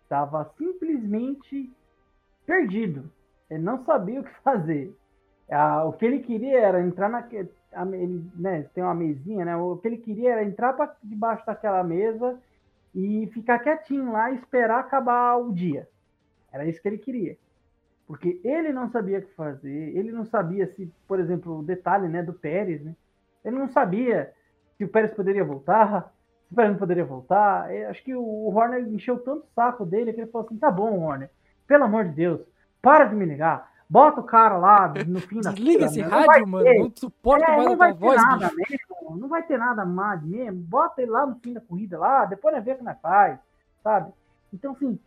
estava 0.02 0.44
simplesmente 0.56 1.70
perdido. 2.46 3.10
Ele 3.48 3.62
não 3.62 3.84
sabia 3.84 4.20
o 4.20 4.24
que 4.24 4.34
fazer. 4.42 4.94
O 5.86 5.92
que 5.92 6.06
ele 6.06 6.20
queria 6.20 6.60
era 6.60 6.80
entrar 6.80 7.08
na. 7.08 7.26
Ele, 7.92 8.24
né, 8.34 8.62
tem 8.74 8.82
uma 8.82 8.94
mesinha, 8.94 9.44
né? 9.44 9.56
O 9.56 9.76
que 9.76 9.88
ele 9.88 9.98
queria 9.98 10.32
era 10.32 10.44
entrar 10.44 10.72
para 10.72 10.94
debaixo 11.02 11.44
daquela 11.46 11.82
mesa 11.82 12.38
e 12.94 13.28
ficar 13.32 13.58
quietinho 13.58 14.12
lá 14.12 14.30
e 14.30 14.36
esperar 14.36 14.80
acabar 14.80 15.36
o 15.36 15.52
dia. 15.52 15.88
Era 16.52 16.66
isso 16.66 16.80
que 16.80 16.88
ele 16.88 16.98
queria. 16.98 17.36
Porque 18.10 18.40
ele 18.42 18.72
não 18.72 18.88
sabia 18.88 19.20
o 19.20 19.22
que 19.22 19.32
fazer, 19.34 19.96
ele 19.96 20.10
não 20.10 20.24
sabia 20.24 20.66
se, 20.66 20.92
por 21.06 21.20
exemplo, 21.20 21.60
o 21.60 21.62
detalhe 21.62 22.08
né, 22.08 22.24
do 22.24 22.32
Pérez, 22.32 22.82
né? 22.82 22.96
Ele 23.44 23.56
não 23.56 23.68
sabia 23.68 24.32
se 24.76 24.82
o 24.82 24.88
Pérez 24.88 25.14
poderia 25.14 25.44
voltar, 25.44 26.12
se 26.48 26.52
o 26.52 26.56
Pérez 26.56 26.72
não 26.72 26.78
poderia 26.80 27.04
voltar. 27.04 27.72
Eu 27.72 27.88
acho 27.88 28.02
que 28.02 28.12
o 28.12 28.48
Horner 28.48 28.80
encheu 28.88 29.16
tanto 29.20 29.44
o 29.44 29.54
saco 29.54 29.86
dele 29.86 30.12
que 30.12 30.22
ele 30.22 30.30
falou 30.32 30.44
assim: 30.44 30.58
tá 30.58 30.72
bom, 30.72 30.98
Horner, 30.98 31.30
pelo 31.68 31.84
amor 31.84 32.06
de 32.06 32.10
Deus, 32.10 32.40
para 32.82 33.04
de 33.04 33.14
me 33.14 33.24
ligar. 33.24 33.70
Bota 33.88 34.20
o 34.20 34.24
cara 34.24 34.56
lá 34.56 34.92
no 35.06 35.20
fim 35.20 35.40
da 35.40 35.52
Desliga 35.52 35.84
esse 35.84 36.00
rádio, 36.00 36.48
mano. 36.48 36.64
Ter. 36.64 36.78
Não 36.80 36.92
suporta 36.92 37.44
é, 37.44 37.56
mais 37.58 37.64
não 37.64 37.76
vai 37.76 37.92
ter 37.92 38.00
voz, 38.00 38.20
nada 38.20 38.48
bicho. 38.48 38.72
mesmo. 38.72 39.20
Não 39.20 39.28
vai 39.28 39.42
ter 39.44 39.56
nada 39.56 39.84
mais 39.84 40.20
mesmo. 40.24 40.60
Bota 40.62 41.00
ele 41.00 41.12
lá 41.12 41.24
no 41.24 41.36
fim 41.36 41.52
da 41.52 41.60
corrida 41.60 41.96
lá, 41.96 42.24
depois 42.24 42.52
nós 42.56 42.64
vê 42.64 42.72
o 42.72 42.76
que 42.76 42.82
nós 42.82 43.00
faz, 43.00 43.38
sabe? 43.84 44.12
Então, 44.52 44.72
assim, 44.72 44.98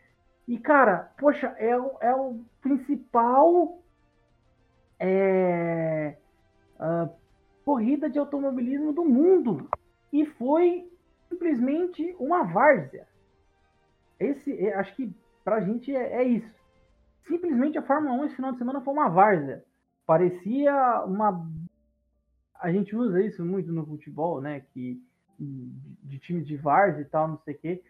e 0.47 0.57
cara, 0.57 1.11
poxa, 1.17 1.47
é 1.57 1.77
o, 1.77 1.97
é 2.01 2.13
o 2.15 2.39
principal 2.61 3.81
é, 4.99 6.17
uh, 6.79 7.09
corrida 7.65 8.09
de 8.09 8.19
automobilismo 8.19 8.93
do 8.93 9.05
mundo. 9.05 9.69
E 10.11 10.25
foi 10.25 10.89
simplesmente 11.29 12.15
uma 12.19 12.43
várzea. 12.43 13.07
Esse, 14.19 14.57
é, 14.65 14.75
acho 14.75 14.95
que 14.95 15.13
pra 15.43 15.61
gente 15.61 15.95
é, 15.95 16.21
é 16.21 16.23
isso 16.23 16.63
simplesmente 17.27 17.77
a 17.77 17.81
Fórmula 17.81 18.15
1 18.15 18.25
esse 18.25 18.35
final 18.35 18.51
de 18.51 18.57
semana 18.57 18.81
foi 18.81 18.93
uma 18.93 19.09
várzea. 19.09 19.63
Parecia 20.05 21.03
uma. 21.05 21.47
A 22.59 22.71
gente 22.71 22.95
usa 22.95 23.21
isso 23.21 23.43
muito 23.43 23.71
no 23.71 23.85
futebol, 23.85 24.41
né? 24.41 24.61
Que 24.73 25.01
de 25.39 26.19
time 26.19 26.43
de 26.43 26.55
várzea 26.55 27.01
e 27.01 27.05
tal, 27.05 27.27
não 27.27 27.37
sei 27.39 27.55
o 27.55 27.57
quê. 27.57 27.83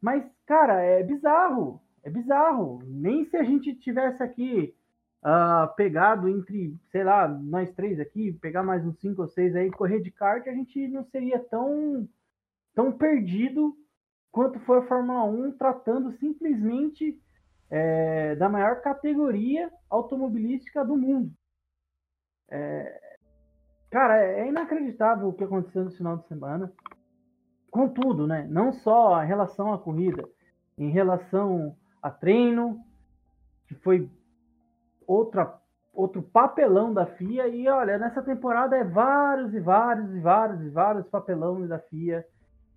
Mas, 0.00 0.24
cara, 0.46 0.82
é 0.82 1.02
bizarro. 1.02 1.80
É 2.02 2.10
bizarro. 2.10 2.80
Nem 2.86 3.24
se 3.24 3.36
a 3.36 3.42
gente 3.42 3.74
tivesse 3.74 4.22
aqui 4.22 4.74
uh, 5.22 5.74
pegado 5.74 6.28
entre, 6.28 6.76
sei 6.90 7.04
lá, 7.04 7.28
nós 7.28 7.72
três 7.72 7.98
aqui, 8.00 8.32
pegar 8.32 8.62
mais 8.62 8.84
uns 8.84 8.98
cinco 9.00 9.22
ou 9.22 9.28
seis 9.28 9.54
aí, 9.54 9.70
correr 9.70 10.00
de 10.00 10.10
kart, 10.10 10.46
a 10.46 10.52
gente 10.52 10.88
não 10.88 11.04
seria 11.04 11.38
tão, 11.38 12.08
tão 12.74 12.92
perdido 12.92 13.76
quanto 14.30 14.60
foi 14.60 14.78
a 14.78 14.86
Fórmula 14.86 15.24
1 15.24 15.52
tratando 15.52 16.12
simplesmente 16.12 17.20
é, 17.70 18.34
da 18.36 18.48
maior 18.48 18.80
categoria 18.80 19.70
automobilística 19.90 20.84
do 20.84 20.96
mundo. 20.96 21.32
É, 22.50 23.18
cara, 23.90 24.22
é 24.22 24.48
inacreditável 24.48 25.28
o 25.28 25.32
que 25.32 25.44
aconteceu 25.44 25.84
no 25.84 25.90
final 25.90 26.16
de 26.16 26.26
semana. 26.26 26.72
Contudo, 27.70 28.26
né? 28.26 28.46
Não 28.48 28.72
só 28.72 29.22
em 29.22 29.26
relação 29.26 29.72
à 29.72 29.78
corrida, 29.78 30.26
em 30.78 30.90
relação 30.90 31.76
a 32.02 32.10
treino, 32.10 32.80
que 33.66 33.74
foi 33.74 34.08
outra, 35.06 35.54
outro 35.92 36.22
papelão 36.22 36.92
da 36.92 37.06
FIA. 37.06 37.48
E 37.48 37.68
olha, 37.68 37.98
nessa 37.98 38.22
temporada 38.22 38.76
é 38.76 38.84
vários 38.84 39.54
e 39.54 39.60
vários 39.60 40.14
e 40.14 40.20
vários 40.20 40.60
e 40.62 40.68
vários 40.68 41.06
papelões 41.08 41.68
da 41.68 41.78
FIA. 41.78 42.26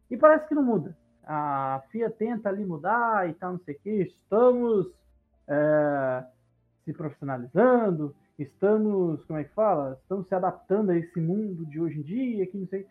E 0.09 0.17
parece 0.17 0.47
que 0.47 0.55
não 0.55 0.63
muda 0.63 0.95
a 1.33 1.81
FIA 1.89 2.09
tenta 2.09 2.49
ali 2.49 2.65
mudar 2.65 3.29
e 3.29 3.33
tal, 3.33 3.53
não 3.53 3.59
sei 3.59 3.75
o 3.75 3.79
que, 3.79 3.89
estamos 4.01 4.87
é, 5.47 6.25
se 6.83 6.93
profissionalizando, 6.93 8.15
estamos, 8.37 9.23
como 9.25 9.39
é 9.39 9.43
que 9.43 9.53
fala? 9.53 9.97
Estamos 10.01 10.27
se 10.27 10.35
adaptando 10.35 10.91
a 10.91 10.97
esse 10.97 11.19
mundo 11.19 11.65
de 11.65 11.79
hoje 11.79 11.99
em 11.99 12.01
dia, 12.01 12.47
que 12.47 12.57
não 12.57 12.67
sei. 12.67 12.87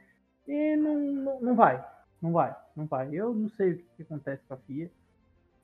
E 0.47 0.77
não, 0.77 0.99
não, 0.99 1.41
não 1.41 1.55
vai, 1.55 1.85
não 2.23 2.33
vai, 2.33 2.57
não 2.77 2.87
vai. 2.87 3.15
Eu 3.15 3.35
não 3.35 3.49
sei 3.51 3.73
o 3.73 3.77
que, 3.77 3.85
que 3.97 4.03
acontece 4.03 4.43
com 4.47 4.55
a 4.55 4.59
FIA. 4.59 4.91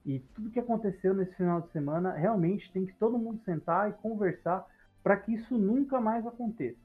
E 0.07 0.21
tudo 0.37 0.51
que 0.51 0.61
aconteceu 0.61 1.13
nesse 1.13 1.35
final 1.35 1.61
de 1.61 1.69
semana, 1.73 2.13
realmente 2.13 2.71
tem 2.73 2.87
que 2.87 2.95
todo 2.95 3.19
mundo 3.19 3.41
sentar 3.45 3.91
e 3.91 3.93
conversar 3.95 4.65
para 5.03 5.17
que 5.17 5.35
isso 5.35 5.59
nunca 5.59 6.01
mais 6.01 6.25
aconteça. 6.25 6.79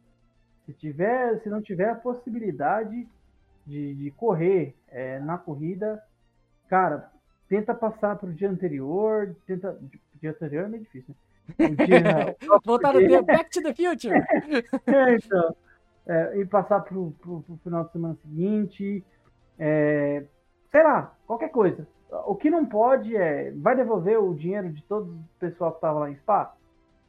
Se 0.65 0.73
tiver, 0.73 1.39
se 1.41 1.49
não 1.49 1.62
tiver 1.62 1.89
a 1.89 1.95
possibilidade 1.95 3.07
de, 3.65 3.93
de 3.93 4.12
correr 4.12 4.75
é, 4.88 5.19
na 5.19 5.38
corrida, 5.38 6.03
cara, 6.67 7.12
tenta 7.47 7.75
passar 7.75 8.15
para 8.15 8.29
o 8.29 8.34
dia 8.34 8.49
anterior, 8.49 9.36
tenta. 9.45 9.77
Dia 10.19 10.31
anterior 10.31 10.65
é 10.65 10.67
meio 10.67 10.84
difícil, 10.84 11.15
né? 11.60 11.69
Dia, 11.86 12.36
Voltar 12.65 12.93
no 12.93 12.99
tempo, 12.99 13.25
Back 13.25 13.51
to 13.51 13.62
the 13.62 13.73
Future! 13.73 14.15
é, 14.88 15.15
então. 15.15 15.55
É, 16.07 16.39
e 16.39 16.45
passar 16.45 16.79
para 16.79 16.97
o 16.97 17.60
final 17.63 17.86
de 17.86 17.91
semana 17.91 18.17
seguinte. 18.23 19.03
É, 19.60 20.23
sei 20.71 20.84
lá, 20.84 21.15
qualquer 21.27 21.49
coisa. 21.49 21.88
O 22.12 22.36
que 22.36 22.50
não 22.50 22.65
pode 22.65 23.15
é. 23.15 23.52
Vai 23.52 23.76
devolver 23.76 24.19
o 24.21 24.34
dinheiro 24.34 24.71
de 24.71 24.84
todo 24.84 25.12
o 25.12 25.39
pessoal 25.39 25.71
que 25.71 25.78
estava 25.78 26.00
lá 26.00 26.12
em 26.12 26.15
Spa? 26.17 26.56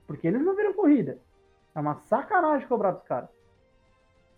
Porque 0.07 0.27
eles 0.29 0.43
não 0.43 0.55
viram 0.55 0.75
corrida. 0.75 1.19
É 1.75 1.81
uma 1.81 1.97
sacanagem 1.97 2.69
cobrar 2.69 2.93
dos 2.93 3.03
caras. 3.03 3.29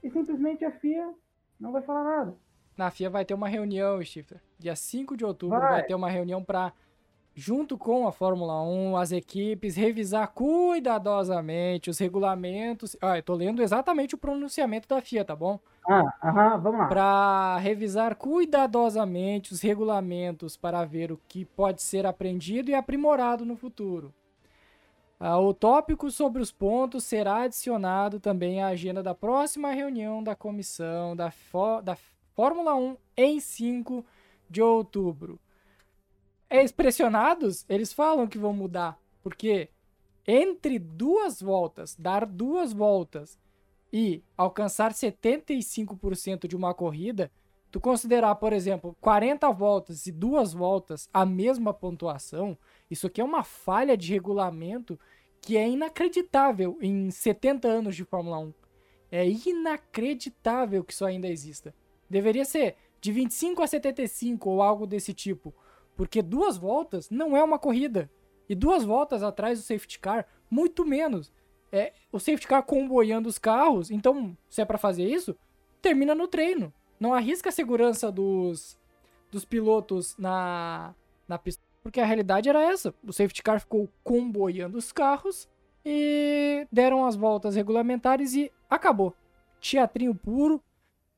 E 0.03 0.11
simplesmente 0.11 0.65
a 0.65 0.71
FIA 0.71 1.13
não 1.61 1.73
vai 1.73 1.83
falar 1.83 2.05
nada. 2.05 2.37
Na 2.77 2.91
FIA 2.91 3.11
vai 3.11 3.25
ter 3.25 3.35
uma 3.35 3.49
reunião, 3.49 4.03
Stifter. 4.03 4.41
Dia 4.59 4.75
5 4.75 5.17
de 5.17 5.25
outubro 5.25 5.59
vai, 5.59 5.71
vai 5.71 5.83
ter 5.85 5.95
uma 5.95 6.09
reunião 6.09 6.43
para 6.43 6.73
junto 7.35 7.77
com 7.77 8.07
a 8.07 8.13
Fórmula 8.13 8.63
1, 8.63 8.97
as 8.97 9.11
equipes 9.11 9.77
revisar 9.77 10.29
cuidadosamente 10.29 11.91
os 11.91 11.99
regulamentos. 11.99 12.97
Ah, 13.01 13.19
eu 13.19 13.23
tô 13.23 13.35
lendo 13.35 13.63
exatamente 13.63 14.15
o 14.15 14.19
pronunciamento 14.19 14.89
da 14.89 15.01
FIA, 15.01 15.25
tá 15.25 15.35
bom? 15.35 15.59
Ah, 15.89 16.15
aham, 16.23 16.59
vamos 16.61 16.81
lá. 16.81 16.87
Para 16.87 17.59
revisar 17.59 18.15
cuidadosamente 18.17 19.53
os 19.53 19.61
regulamentos 19.61 20.57
para 20.57 20.85
ver 20.85 21.11
o 21.11 21.21
que 21.29 21.45
pode 21.45 21.83
ser 21.83 22.07
aprendido 22.07 22.71
e 22.71 22.75
aprimorado 22.75 23.45
no 23.45 23.57
futuro. 23.57 24.15
Ah, 25.19 25.39
o 25.39 25.53
tópico 25.53 26.11
sobre 26.11 26.41
os 26.41 26.53
pontos 26.53 27.05
será 27.05 27.43
adicionado 27.43 28.21
também 28.21 28.63
à 28.63 28.69
agenda 28.69 29.03
da 29.03 29.15
próxima 29.15 29.71
reunião 29.71 30.23
da 30.23 30.35
comissão 30.35 31.17
da, 31.17 31.33
da 31.83 31.97
Fórmula 32.35 32.75
1 32.75 32.97
em 33.17 33.41
5 33.41 34.05
de 34.49 34.63
outubro. 34.63 35.39
Expressionados, 36.63 37.65
eles 37.69 37.93
falam 37.93 38.27
que 38.27 38.39
vão 38.39 38.53
mudar, 38.53 38.99
porque 39.23 39.69
entre 40.27 40.79
duas 40.79 41.41
voltas, 41.41 41.97
dar 41.99 42.25
duas 42.25 42.73
voltas 42.73 43.39
e 43.93 44.23
alcançar 44.37 44.93
75% 44.93 46.47
de 46.47 46.57
uma 46.57 46.75
corrida, 46.75 47.31
tu 47.71 47.81
considerar, 47.81 48.35
por 48.37 48.53
exemplo, 48.53 48.97
40 49.01 49.51
voltas 49.51 50.07
e 50.07 50.13
duas 50.13 50.53
voltas 50.53 51.09
a 51.13 51.27
mesma 51.27 51.75
pontuação, 51.75 52.57
isso 52.91 53.07
aqui 53.07 53.21
é 53.21 53.25
uma 53.25 53.43
falha 53.43 53.97
de 53.97 54.13
regulamento 54.13 54.99
que 55.41 55.57
é 55.57 55.69
inacreditável 55.69 56.79
em 56.81 57.11
70 57.11 57.69
anos 57.69 57.97
de 57.97 58.05
Fórmula 58.05 58.39
1. 58.39 58.55
É 59.11 59.29
inacreditável 59.29 60.83
que 60.83 60.93
isso 60.93 61.05
ainda 61.05 61.29
exista. 61.29 61.75
Deveria 62.09 62.45
ser 62.45 62.77
de 63.01 63.13
25 63.13 63.63
a 63.63 63.67
75 63.67 64.49
ou 64.49 64.63
algo 64.63 64.87
desse 64.87 65.13
tipo, 65.13 65.55
porque 65.97 66.23
duas 66.23 66.57
voltas 66.57 67.11
não 67.11 67.37
é 67.37 67.43
uma 67.43 67.59
corrida. 67.59 68.11
E 68.49 68.55
duas 68.55 68.85
voltas 68.85 69.23
atrás 69.23 69.59
do 69.59 69.65
safety 69.65 69.99
car, 69.99 70.27
muito 70.51 70.85
menos. 70.85 71.33
É 71.73 71.93
o 72.13 72.21
safety 72.21 72.47
car 72.47 72.63
comboiando 72.63 73.29
os 73.29 73.39
carros, 73.39 73.91
então, 73.91 74.37
se 74.49 74.61
é 74.61 74.65
para 74.65 74.79
fazer 74.79 75.09
isso, 75.09 75.37
termina 75.81 76.15
no 76.15 76.29
treino. 76.29 76.73
Não 77.01 77.13
arrisca 77.13 77.49
a 77.49 77.53
segurança 77.53 78.13
dos, 78.13 78.79
dos 79.31 79.45
pilotos 79.45 80.17
na, 80.17 80.95
na 81.27 81.39
pista. 81.39 81.63
Porque 81.83 82.01
a 82.01 82.07
realidade 82.07 82.49
era 82.49 82.63
essa. 82.63 82.95
O 83.07 83.13
safety 83.13 83.43
car 83.43 83.61
ficou 83.61 83.89
comboiando 84.03 84.79
os 84.79 84.93
carros 84.93 85.49
e 85.85 86.67
deram 86.73 87.05
as 87.05 87.15
voltas 87.15 87.55
regulamentares 87.55 88.35
e 88.35 88.51
acabou. 88.71 89.15
Teatrinho 89.61 90.15
puro. 90.15 90.63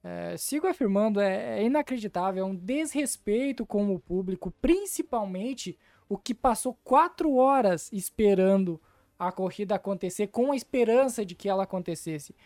É, 0.08 0.36
sigo 0.36 0.68
afirmando, 0.68 1.20
é, 1.20 1.58
é 1.58 1.64
inacreditável, 1.64 2.44
é 2.44 2.46
um 2.46 2.54
desrespeito 2.54 3.66
com 3.66 3.92
o 3.92 3.98
público, 3.98 4.52
principalmente 4.62 5.76
o 6.08 6.16
que 6.16 6.32
passou 6.32 6.78
quatro 6.84 7.34
horas 7.34 7.90
esperando 7.92 8.80
a 9.18 9.32
corrida 9.32 9.74
acontecer, 9.74 10.28
com 10.28 10.52
a 10.52 10.56
esperança 10.56 11.26
de 11.26 11.34
que 11.34 11.48
ela 11.48 11.64
acontecesse. 11.64 12.36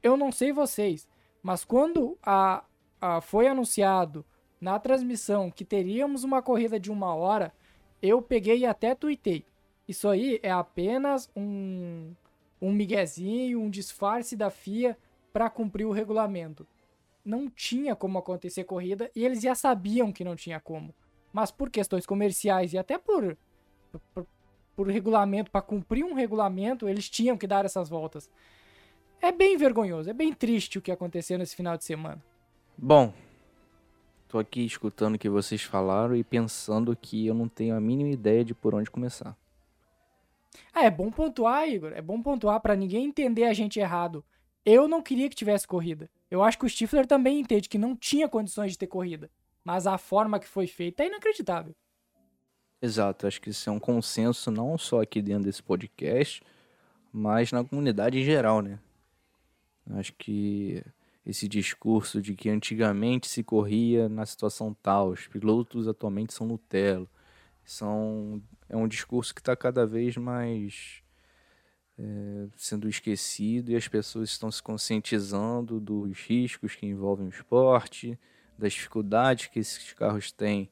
Eu 0.00 0.16
não 0.16 0.30
sei 0.30 0.52
vocês, 0.52 1.08
mas 1.42 1.64
quando 1.64 2.16
a, 2.22 2.62
a 3.00 3.20
foi 3.20 3.48
anunciado 3.48 4.24
na 4.60 4.78
transmissão 4.78 5.50
que 5.50 5.64
teríamos 5.64 6.22
uma 6.22 6.40
corrida 6.40 6.78
de 6.78 6.92
uma 6.92 7.12
hora, 7.16 7.52
eu 8.00 8.22
peguei 8.22 8.58
e 8.58 8.66
até 8.66 8.94
tuitei. 8.94 9.44
Isso 9.88 10.08
aí 10.08 10.38
é 10.40 10.52
apenas 10.52 11.28
um, 11.34 12.14
um 12.60 12.70
miguezinho, 12.70 13.60
um 13.60 13.68
disfarce 13.68 14.36
da 14.36 14.50
FIA 14.50 14.96
para 15.32 15.50
cumprir 15.50 15.84
o 15.84 15.90
regulamento. 15.90 16.64
Não 17.24 17.48
tinha 17.48 17.94
como 17.94 18.18
acontecer 18.18 18.64
corrida 18.64 19.10
e 19.14 19.24
eles 19.24 19.40
já 19.40 19.54
sabiam 19.54 20.12
que 20.12 20.24
não 20.24 20.36
tinha 20.36 20.60
como. 20.60 20.94
Mas 21.32 21.50
por 21.50 21.70
questões 21.70 22.04
comerciais 22.04 22.72
e 22.72 22.78
até 22.78 22.98
por, 22.98 23.36
por, 24.14 24.26
por 24.76 24.88
regulamento, 24.88 25.50
para 25.50 25.62
cumprir 25.62 26.04
um 26.04 26.14
regulamento, 26.14 26.88
eles 26.88 27.08
tinham 27.08 27.36
que 27.36 27.46
dar 27.46 27.64
essas 27.64 27.88
voltas. 27.88 28.30
É 29.20 29.30
bem 29.30 29.56
vergonhoso, 29.56 30.10
é 30.10 30.12
bem 30.12 30.32
triste 30.32 30.78
o 30.78 30.82
que 30.82 30.90
aconteceu 30.90 31.38
nesse 31.38 31.54
final 31.54 31.76
de 31.76 31.84
semana. 31.84 32.22
Bom, 32.76 33.14
tô 34.28 34.38
aqui 34.38 34.64
escutando 34.64 35.14
o 35.14 35.18
que 35.18 35.28
vocês 35.28 35.62
falaram 35.62 36.16
e 36.16 36.24
pensando 36.24 36.96
que 36.96 37.26
eu 37.26 37.34
não 37.34 37.48
tenho 37.48 37.76
a 37.76 37.80
mínima 37.80 38.10
ideia 38.10 38.44
de 38.44 38.54
por 38.54 38.74
onde 38.74 38.90
começar. 38.90 39.36
Ah, 40.74 40.84
é 40.84 40.90
bom 40.90 41.10
pontuar, 41.10 41.68
Igor. 41.68 41.92
É 41.94 42.02
bom 42.02 42.20
pontuar 42.20 42.60
para 42.60 42.76
ninguém 42.76 43.06
entender 43.06 43.44
a 43.44 43.52
gente 43.52 43.78
errado. 43.78 44.24
Eu 44.64 44.88
não 44.88 45.02
queria 45.02 45.28
que 45.28 45.36
tivesse 45.36 45.66
corrida. 45.66 46.10
Eu 46.32 46.42
acho 46.42 46.58
que 46.58 46.64
o 46.64 46.68
Stifler 46.68 47.06
também 47.06 47.40
entende 47.40 47.68
que 47.68 47.76
não 47.76 47.94
tinha 47.94 48.26
condições 48.26 48.72
de 48.72 48.78
ter 48.78 48.86
corrida. 48.86 49.30
Mas 49.62 49.86
a 49.86 49.98
forma 49.98 50.40
que 50.40 50.48
foi 50.48 50.66
feita 50.66 51.02
é 51.02 51.06
inacreditável. 51.06 51.76
Exato, 52.80 53.26
acho 53.26 53.38
que 53.38 53.50
isso 53.50 53.68
é 53.68 53.72
um 53.72 53.78
consenso 53.78 54.50
não 54.50 54.78
só 54.78 55.02
aqui 55.02 55.20
dentro 55.20 55.44
desse 55.44 55.62
podcast, 55.62 56.42
mas 57.12 57.52
na 57.52 57.62
comunidade 57.62 58.18
em 58.18 58.24
geral, 58.24 58.62
né? 58.62 58.78
Acho 59.90 60.14
que 60.14 60.82
esse 61.26 61.46
discurso 61.46 62.22
de 62.22 62.34
que 62.34 62.48
antigamente 62.48 63.28
se 63.28 63.42
corria 63.42 64.08
na 64.08 64.24
situação 64.24 64.74
tal, 64.82 65.10
os 65.10 65.26
pilotos 65.26 65.86
atualmente 65.86 66.32
são 66.32 66.46
Nutella, 66.46 67.06
são 67.62 68.42
é 68.70 68.76
um 68.76 68.88
discurso 68.88 69.34
que 69.34 69.42
está 69.42 69.54
cada 69.54 69.86
vez 69.86 70.16
mais 70.16 71.01
é, 71.98 72.48
sendo 72.56 72.88
esquecido 72.88 73.70
e 73.70 73.76
as 73.76 73.88
pessoas 73.88 74.30
estão 74.30 74.50
se 74.50 74.62
conscientizando 74.62 75.78
dos 75.78 76.18
riscos 76.20 76.74
que 76.74 76.86
envolvem 76.86 77.26
o 77.26 77.30
esporte, 77.30 78.18
das 78.58 78.72
dificuldades 78.72 79.46
que 79.46 79.58
esses 79.58 79.92
carros 79.92 80.32
têm 80.32 80.70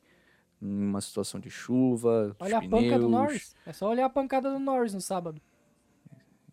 em 0.60 0.84
uma 0.84 1.00
situação 1.00 1.40
de 1.40 1.50
chuva. 1.50 2.36
Olha 2.38 2.58
a 2.58 2.60
pneus. 2.60 2.84
panca 2.84 2.98
do 2.98 3.08
Norris. 3.08 3.56
É 3.66 3.72
só 3.72 3.88
olhar 3.88 4.06
a 4.06 4.10
pancada 4.10 4.50
do 4.50 4.58
Norris 4.58 4.92
no 4.94 5.00
sábado. 5.00 5.40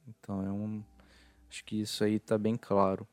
Então 0.08 0.46
é 0.46 0.52
um. 0.52 0.84
Acho 1.50 1.64
que 1.64 1.82
isso 1.82 2.04
aí 2.04 2.20
tá 2.20 2.38
bem 2.38 2.56
claro. 2.58 3.08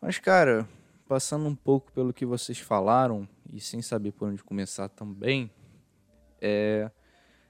Mas, 0.00 0.18
cara, 0.18 0.68
passando 1.08 1.46
um 1.46 1.54
pouco 1.54 1.90
pelo 1.92 2.12
que 2.12 2.24
vocês 2.24 2.58
falaram, 2.58 3.28
e 3.52 3.60
sem 3.60 3.82
saber 3.82 4.12
por 4.12 4.28
onde 4.28 4.44
começar 4.44 4.88
também, 4.88 5.50
é, 6.40 6.90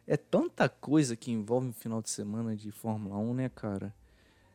é 0.09 0.17
tanta 0.17 0.71
coisa 0.71 1.15
que 1.15 1.31
envolve 1.31 1.69
um 1.69 1.73
final 1.73 2.01
de 2.01 2.09
semana 2.09 2.57
de 2.57 2.73
Fórmula 2.73 3.19
1, 3.19 3.35
né, 3.35 3.51
cara? 3.51 3.95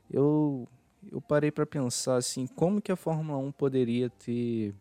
Eu, 0.09 0.67
eu 1.11 1.21
parei 1.21 1.51
para 1.51 1.63
pensar 1.63 2.15
assim, 2.15 2.47
como 2.47 2.81
que 2.81 2.91
a 2.91 2.95
Fórmula 2.95 3.37
1 3.37 3.51
poderia 3.51 4.09
ter 4.09 4.73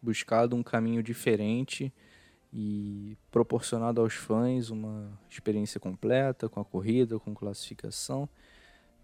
buscado 0.00 0.54
um 0.54 0.62
caminho 0.62 1.02
diferente 1.02 1.92
e 2.52 3.18
proporcionado 3.32 4.00
aos 4.00 4.14
fãs 4.14 4.70
uma 4.70 5.10
experiência 5.28 5.80
completa 5.80 6.48
com 6.48 6.60
a 6.60 6.64
corrida, 6.64 7.18
com 7.18 7.34
classificação. 7.34 8.28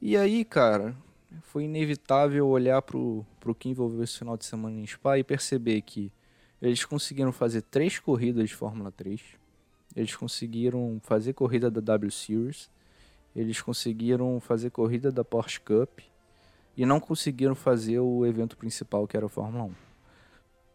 E 0.00 0.16
aí, 0.16 0.44
cara, 0.44 0.96
foi 1.42 1.64
inevitável 1.64 2.46
olhar 2.46 2.80
para 2.80 2.96
o 2.96 3.26
que 3.58 3.68
envolveu 3.68 4.04
esse 4.04 4.18
final 4.18 4.36
de 4.36 4.44
semana 4.44 4.78
em 4.78 4.86
Spa 4.86 5.18
e 5.18 5.24
perceber 5.24 5.82
que 5.82 6.12
eles 6.62 6.84
conseguiram 6.84 7.32
fazer 7.32 7.62
três 7.62 7.98
corridas 7.98 8.48
de 8.48 8.54
Fórmula 8.54 8.92
3 8.92 9.45
eles 9.96 10.14
conseguiram 10.14 11.00
fazer 11.02 11.32
corrida 11.32 11.70
da 11.70 11.80
W 11.80 12.10
Series, 12.10 12.70
eles 13.34 13.60
conseguiram 13.62 14.38
fazer 14.38 14.70
corrida 14.70 15.10
da 15.10 15.24
Porsche 15.24 15.58
Cup 15.58 16.00
e 16.76 16.84
não 16.84 17.00
conseguiram 17.00 17.54
fazer 17.54 17.98
o 17.98 18.26
evento 18.26 18.56
principal 18.56 19.06
que 19.06 19.16
era 19.16 19.24
a 19.24 19.28
Fórmula 19.28 19.64
1. 19.64 19.74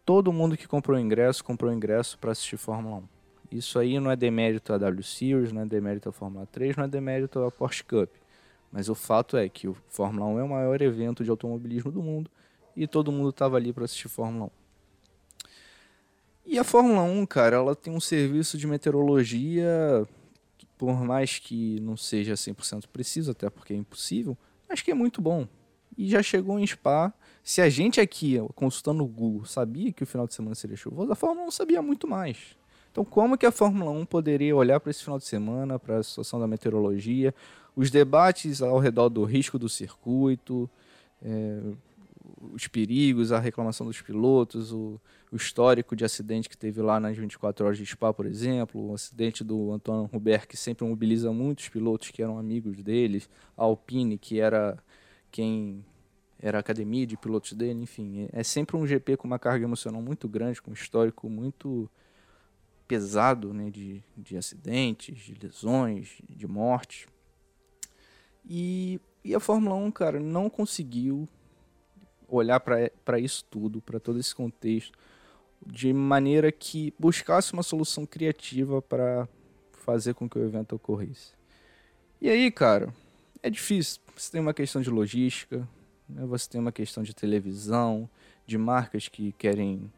Todo 0.04 0.34
mundo 0.34 0.58
que 0.58 0.68
comprou 0.68 1.00
ingresso 1.00 1.44
comprou 1.44 1.72
ingresso 1.72 2.18
para 2.18 2.32
assistir 2.32 2.58
Fórmula 2.58 2.98
1. 2.98 3.04
Isso 3.52 3.78
aí 3.78 4.00
não 4.00 4.10
é 4.10 4.16
demérito 4.16 4.74
à 4.74 4.78
W 4.78 5.04
Series, 5.04 5.52
não 5.52 5.62
é 5.62 5.66
demérito 5.66 6.10
à 6.10 6.12
Fórmula 6.12 6.48
3, 6.48 6.76
não 6.76 6.86
é 6.86 6.88
demérito 6.88 7.44
à 7.44 7.52
Porsche 7.52 7.84
Cup. 7.84 8.10
Mas 8.72 8.90
o 8.90 8.96
fato 8.96 9.38
é 9.38 9.48
que 9.48 9.68
o 9.68 9.76
Fórmula 9.90 10.26
1 10.26 10.40
é 10.40 10.44
o 10.44 10.50
maior 10.50 10.82
evento 10.82 11.24
de 11.24 11.30
automobilismo 11.30 11.92
do 11.92 12.02
mundo 12.02 12.32
e 12.76 12.88
todo 12.88 13.12
mundo 13.12 13.30
estava 13.30 13.58
ali 13.58 13.72
para 13.72 13.86
assistir 13.86 14.08
Fórmula 14.08 14.46
1. 14.46 14.61
E 16.52 16.60
a 16.60 16.66
Fórmula 16.66 17.02
1, 17.04 17.26
cara, 17.28 17.56
ela 17.56 17.74
tem 17.74 17.94
um 17.94 18.02
serviço 18.02 18.58
de 18.58 18.68
meteorologia 18.68 20.06
por 20.78 21.02
mais 21.02 21.40
que 21.40 21.80
não 21.80 21.96
seja 21.96 22.34
100% 22.34 22.88
preciso, 22.92 23.32
até 23.32 23.50
porque 23.50 23.72
é 23.72 23.78
impossível, 23.78 24.38
acho 24.68 24.84
que 24.84 24.92
é 24.92 24.94
muito 24.94 25.22
bom. 25.22 25.48
E 25.98 26.10
já 26.10 26.22
chegou 26.22 26.60
em 26.60 26.68
Spa. 26.68 27.14
Se 27.42 27.62
a 27.62 27.70
gente 27.70 28.02
aqui, 28.02 28.38
consultando 28.54 29.02
o 29.02 29.08
Google, 29.08 29.46
sabia 29.46 29.94
que 29.94 30.04
o 30.04 30.06
final 30.06 30.28
de 30.28 30.34
semana 30.34 30.54
seria 30.54 30.76
chuvoso, 30.76 31.10
a 31.10 31.16
Fórmula 31.16 31.48
1 31.48 31.52
sabia 31.52 31.82
muito 31.82 32.06
mais. 32.06 32.38
Então, 32.92 33.06
como 33.06 33.38
que 33.38 33.46
a 33.46 33.52
Fórmula 33.52 33.90
1 33.90 34.06
poderia 34.06 34.54
olhar 34.54 34.82
para 34.82 34.92
esse 34.92 35.04
final 35.04 35.18
de 35.18 35.26
semana, 35.26 35.80
para 35.80 36.00
a 36.00 36.04
situação 36.04 36.38
da 36.38 36.48
meteorologia, 36.48 37.34
os 37.78 37.90
debates 37.90 38.62
ao 38.62 38.78
redor 38.78 39.08
do 39.08 39.24
risco 39.24 39.58
do 39.58 39.70
circuito, 39.70 40.70
é, 41.24 41.62
os 42.54 42.68
perigos, 42.68 43.32
a 43.32 43.40
reclamação 43.40 43.86
dos 43.86 44.02
pilotos, 44.02 44.72
o, 44.72 45.00
o, 45.32 45.36
histórico 45.36 45.96
de 45.96 46.04
acidente 46.04 46.50
que 46.50 46.58
teve 46.58 46.82
lá 46.82 47.00
nas 47.00 47.18
24 47.18 47.66
horas 47.66 47.78
de 47.78 47.86
Spa, 47.86 48.14
por 48.14 48.26
exemplo, 48.26 48.90
o 48.90 48.94
acidente 48.94 49.44
do 49.44 49.72
Antoine 49.72 50.10
Hubert, 50.12 50.48
que 50.48 50.58
sempre 50.58 50.86
mobiliza 50.86 51.32
muitos 51.32 51.70
pilotos 51.70 52.10
que 52.10 52.22
eram 52.22 52.38
amigos 52.38 52.82
deles, 52.82 53.30
a 53.58 53.64
Alpine, 53.64 54.18
que 54.18 54.40
era 54.40 54.78
quem 55.32 55.86
era 56.40 56.58
a 56.58 56.62
academia 56.62 57.06
de 57.06 57.16
pilotos 57.16 57.54
dele, 57.54 57.84
enfim, 57.84 58.28
é, 58.34 58.40
é 58.40 58.44
sempre 58.44 58.76
um 58.76 58.88
GP 58.88 59.16
com 59.18 59.28
uma 59.28 59.38
carga 59.38 59.64
emocional 59.64 60.02
muito 60.02 60.28
grande, 60.28 60.62
com 60.62 60.72
um 60.72 60.74
histórico 60.74 61.30
muito 61.30 61.90
pesado 62.88 63.54
né, 63.54 63.70
de, 63.70 64.04
de 64.18 64.36
acidentes, 64.36 65.18
de 65.18 65.36
lesões, 65.42 66.22
de 66.28 66.48
mortes. 66.48 67.06
E, 68.44 69.00
e 69.24 69.36
a 69.36 69.40
Fórmula 69.40 69.76
1, 69.76 69.92
cara, 69.92 70.20
não 70.20 70.50
conseguiu 70.50 71.30
olhar 72.36 72.60
para 72.60 73.20
isso 73.20 73.46
tudo, 73.50 73.82
para 73.82 74.00
todo 74.00 74.20
esse 74.20 74.34
contexto, 74.34 74.98
de 75.66 75.94
maneira 75.94 76.52
que 76.52 76.94
buscasse 76.98 77.54
uma 77.54 77.64
solução 77.64 78.06
criativa 78.06 78.82
para 78.82 79.28
fazer 79.74 80.14
com 80.14 80.30
que 80.30 80.38
o 80.38 80.44
evento 80.44 80.76
ocorresse. 80.76 81.34
E 82.20 82.30
aí, 82.30 82.52
cara, 82.52 82.94
é 83.42 83.50
difícil. 83.50 84.00
Você 84.16 84.32
tem 84.32 84.42
uma 84.42 84.54
questão 84.54 84.82
de 84.82 84.90
logística, 84.90 85.68
né? 86.08 86.26
você 86.26 86.50
tem 86.50 86.62
uma 86.62 86.72
questão 86.72 87.04
de 87.04 87.14
televisão, 87.14 88.10
de 88.46 88.58
marcas 88.58 89.08
que 89.08 89.32
querem 89.34 89.92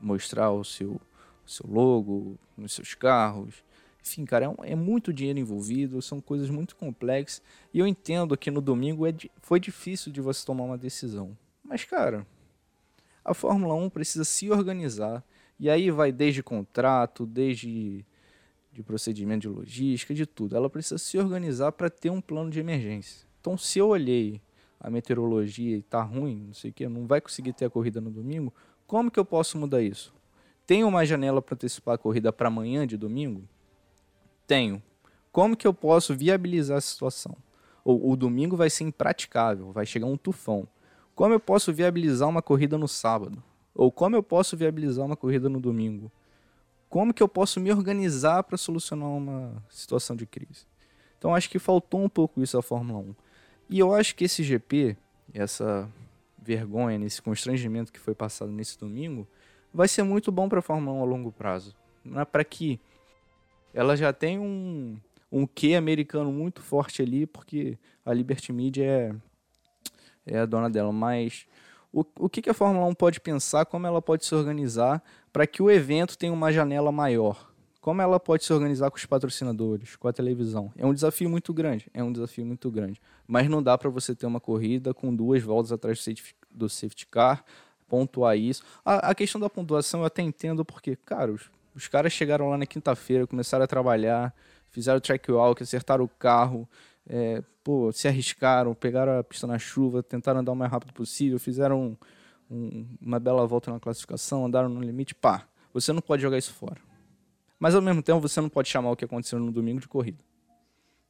mostrar 0.00 0.50
o 0.50 0.64
seu, 0.64 1.00
o 1.46 1.50
seu 1.50 1.66
logo 1.68 2.38
nos 2.56 2.72
seus 2.72 2.94
carros. 2.94 3.64
Enfim, 4.02 4.24
cara, 4.24 4.46
é, 4.46 4.48
um, 4.48 4.54
é, 4.62 4.74
muito 4.74 5.12
dinheiro 5.12 5.38
envolvido, 5.38 6.00
são 6.00 6.20
coisas 6.20 6.48
muito 6.50 6.74
complexas. 6.76 7.42
E 7.72 7.78
eu 7.78 7.86
entendo 7.86 8.36
que 8.36 8.50
no 8.50 8.60
domingo 8.60 9.06
é, 9.06 9.14
foi 9.42 9.60
difícil 9.60 10.10
de 10.10 10.20
você 10.20 10.44
tomar 10.44 10.64
uma 10.64 10.78
decisão. 10.78 11.36
Mas, 11.70 11.84
cara, 11.84 12.26
a 13.24 13.32
Fórmula 13.32 13.74
1 13.74 13.90
precisa 13.90 14.24
se 14.24 14.50
organizar. 14.50 15.24
E 15.56 15.70
aí 15.70 15.88
vai 15.88 16.10
desde 16.10 16.42
contrato, 16.42 17.24
desde 17.24 18.04
de 18.72 18.82
procedimento 18.82 19.42
de 19.42 19.48
logística, 19.48 20.12
de 20.12 20.26
tudo. 20.26 20.56
Ela 20.56 20.68
precisa 20.68 20.98
se 20.98 21.16
organizar 21.16 21.70
para 21.70 21.88
ter 21.88 22.10
um 22.10 22.20
plano 22.20 22.50
de 22.50 22.58
emergência. 22.58 23.24
Então, 23.40 23.56
se 23.56 23.78
eu 23.78 23.86
olhei 23.86 24.42
a 24.80 24.90
meteorologia 24.90 25.76
e 25.76 25.82
tá 25.82 26.02
ruim, 26.02 26.46
não 26.48 26.54
sei 26.54 26.70
o 26.70 26.74
que, 26.74 26.88
não 26.88 27.06
vai 27.06 27.20
conseguir 27.20 27.52
ter 27.52 27.66
a 27.66 27.70
corrida 27.70 28.00
no 28.00 28.10
domingo, 28.10 28.52
como 28.84 29.08
que 29.08 29.20
eu 29.20 29.24
posso 29.24 29.56
mudar 29.56 29.80
isso? 29.80 30.12
Tenho 30.66 30.88
uma 30.88 31.06
janela 31.06 31.40
para 31.40 31.54
antecipar 31.54 31.94
a 31.94 31.98
corrida 31.98 32.32
para 32.32 32.48
amanhã 32.48 32.84
de 32.84 32.96
domingo? 32.96 33.48
Tenho. 34.44 34.82
Como 35.30 35.56
que 35.56 35.68
eu 35.68 35.74
posso 35.74 36.16
viabilizar 36.16 36.78
a 36.78 36.80
situação? 36.80 37.36
Ou 37.84 38.10
o 38.10 38.16
domingo 38.16 38.56
vai 38.56 38.68
ser 38.70 38.82
impraticável, 38.82 39.70
vai 39.70 39.86
chegar 39.86 40.06
um 40.06 40.16
tufão. 40.16 40.66
Como 41.20 41.34
eu 41.34 41.38
posso 41.38 41.70
viabilizar 41.70 42.26
uma 42.26 42.40
corrida 42.40 42.78
no 42.78 42.88
sábado? 42.88 43.42
Ou 43.74 43.92
como 43.92 44.16
eu 44.16 44.22
posso 44.22 44.56
viabilizar 44.56 45.04
uma 45.04 45.18
corrida 45.18 45.50
no 45.50 45.60
domingo? 45.60 46.10
Como 46.88 47.12
que 47.12 47.22
eu 47.22 47.28
posso 47.28 47.60
me 47.60 47.70
organizar 47.70 48.42
para 48.42 48.56
solucionar 48.56 49.10
uma 49.10 49.62
situação 49.68 50.16
de 50.16 50.24
crise? 50.24 50.64
Então 51.18 51.34
acho 51.34 51.50
que 51.50 51.58
faltou 51.58 52.02
um 52.02 52.08
pouco 52.08 52.42
isso 52.42 52.56
à 52.56 52.62
Fórmula 52.62 53.00
1. 53.00 53.14
E 53.68 53.78
eu 53.78 53.94
acho 53.94 54.16
que 54.16 54.24
esse 54.24 54.42
GP, 54.42 54.96
essa 55.34 55.86
vergonha, 56.38 56.98
nesse 56.98 57.20
constrangimento 57.20 57.92
que 57.92 58.00
foi 58.00 58.14
passado 58.14 58.50
nesse 58.50 58.78
domingo, 58.78 59.28
vai 59.74 59.88
ser 59.88 60.02
muito 60.02 60.32
bom 60.32 60.48
para 60.48 60.60
a 60.60 60.62
Fórmula 60.62 61.00
1 61.00 61.02
a 61.02 61.04
longo 61.04 61.30
prazo. 61.30 61.76
Não 62.02 62.18
é 62.18 62.24
para 62.24 62.42
que 62.42 62.80
ela 63.74 63.94
já 63.94 64.10
tem 64.10 64.38
um, 64.38 64.96
um 65.30 65.46
quê 65.46 65.74
americano 65.74 66.32
muito 66.32 66.62
forte 66.62 67.02
ali, 67.02 67.26
porque 67.26 67.76
a 68.06 68.14
Liberty 68.14 68.54
Media 68.54 68.86
é 68.86 69.14
é 70.26 70.38
a 70.38 70.46
dona 70.46 70.70
dela, 70.70 70.92
mas 70.92 71.46
o, 71.92 72.04
o 72.18 72.28
que, 72.28 72.42
que 72.42 72.50
a 72.50 72.54
Fórmula 72.54 72.86
1 72.86 72.94
pode 72.94 73.20
pensar, 73.20 73.66
como 73.66 73.86
ela 73.86 74.00
pode 74.00 74.24
se 74.24 74.34
organizar 74.34 75.02
para 75.32 75.46
que 75.46 75.62
o 75.62 75.70
evento 75.70 76.16
tenha 76.16 76.32
uma 76.32 76.52
janela 76.52 76.92
maior? 76.92 77.50
Como 77.80 78.02
ela 78.02 78.20
pode 78.20 78.44
se 78.44 78.52
organizar 78.52 78.90
com 78.90 78.98
os 78.98 79.06
patrocinadores, 79.06 79.96
com 79.96 80.06
a 80.06 80.12
televisão? 80.12 80.70
É 80.76 80.84
um 80.84 80.92
desafio 80.92 81.30
muito 81.30 81.52
grande, 81.52 81.86
é 81.94 82.04
um 82.04 82.12
desafio 82.12 82.44
muito 82.44 82.70
grande. 82.70 83.00
Mas 83.26 83.48
não 83.48 83.62
dá 83.62 83.76
para 83.76 83.88
você 83.88 84.14
ter 84.14 84.26
uma 84.26 84.38
corrida 84.38 84.92
com 84.92 85.14
duas 85.14 85.42
voltas 85.42 85.72
atrás 85.72 85.98
do 85.98 86.02
safety, 86.02 86.34
do 86.50 86.68
safety 86.68 87.06
car, 87.06 87.42
pontuar 87.88 88.36
isso. 88.36 88.62
A, 88.84 89.10
a, 89.10 89.14
questão 89.14 89.40
da 89.40 89.48
pontuação 89.48 90.00
eu 90.00 90.06
até 90.06 90.22
entendo 90.22 90.64
porque, 90.64 90.94
cara, 90.94 91.32
os, 91.32 91.50
os 91.74 91.88
caras 91.88 92.12
chegaram 92.12 92.50
lá 92.50 92.58
na 92.58 92.66
quinta-feira, 92.66 93.26
começaram 93.26 93.64
a 93.64 93.66
trabalhar, 93.66 94.34
fizeram 94.68 94.98
o 94.98 95.00
track 95.00 95.32
walk, 95.32 95.62
acertaram 95.62 96.04
o 96.04 96.08
carro, 96.08 96.68
é, 97.12 97.42
pô, 97.64 97.90
se 97.90 98.06
arriscaram, 98.06 98.72
pegaram 98.72 99.18
a 99.18 99.24
pista 99.24 99.44
na 99.44 99.58
chuva, 99.58 100.00
tentaram 100.00 100.40
andar 100.40 100.52
o 100.52 100.56
mais 100.56 100.70
rápido 100.70 100.92
possível, 100.92 101.40
fizeram 101.40 101.98
um, 102.48 102.54
um, 102.54 102.86
uma 103.00 103.18
bela 103.18 103.44
volta 103.48 103.72
na 103.72 103.80
classificação, 103.80 104.46
andaram 104.46 104.68
no 104.68 104.80
limite, 104.80 105.12
pá. 105.12 105.44
Você 105.74 105.92
não 105.92 106.00
pode 106.00 106.22
jogar 106.22 106.38
isso 106.38 106.54
fora. 106.54 106.80
Mas 107.58 107.74
ao 107.74 107.82
mesmo 107.82 108.00
tempo 108.00 108.20
você 108.20 108.40
não 108.40 108.48
pode 108.48 108.68
chamar 108.68 108.92
o 108.92 108.96
que 108.96 109.04
aconteceu 109.04 109.40
no 109.40 109.50
domingo 109.50 109.80
de 109.80 109.88
corrida. 109.88 110.22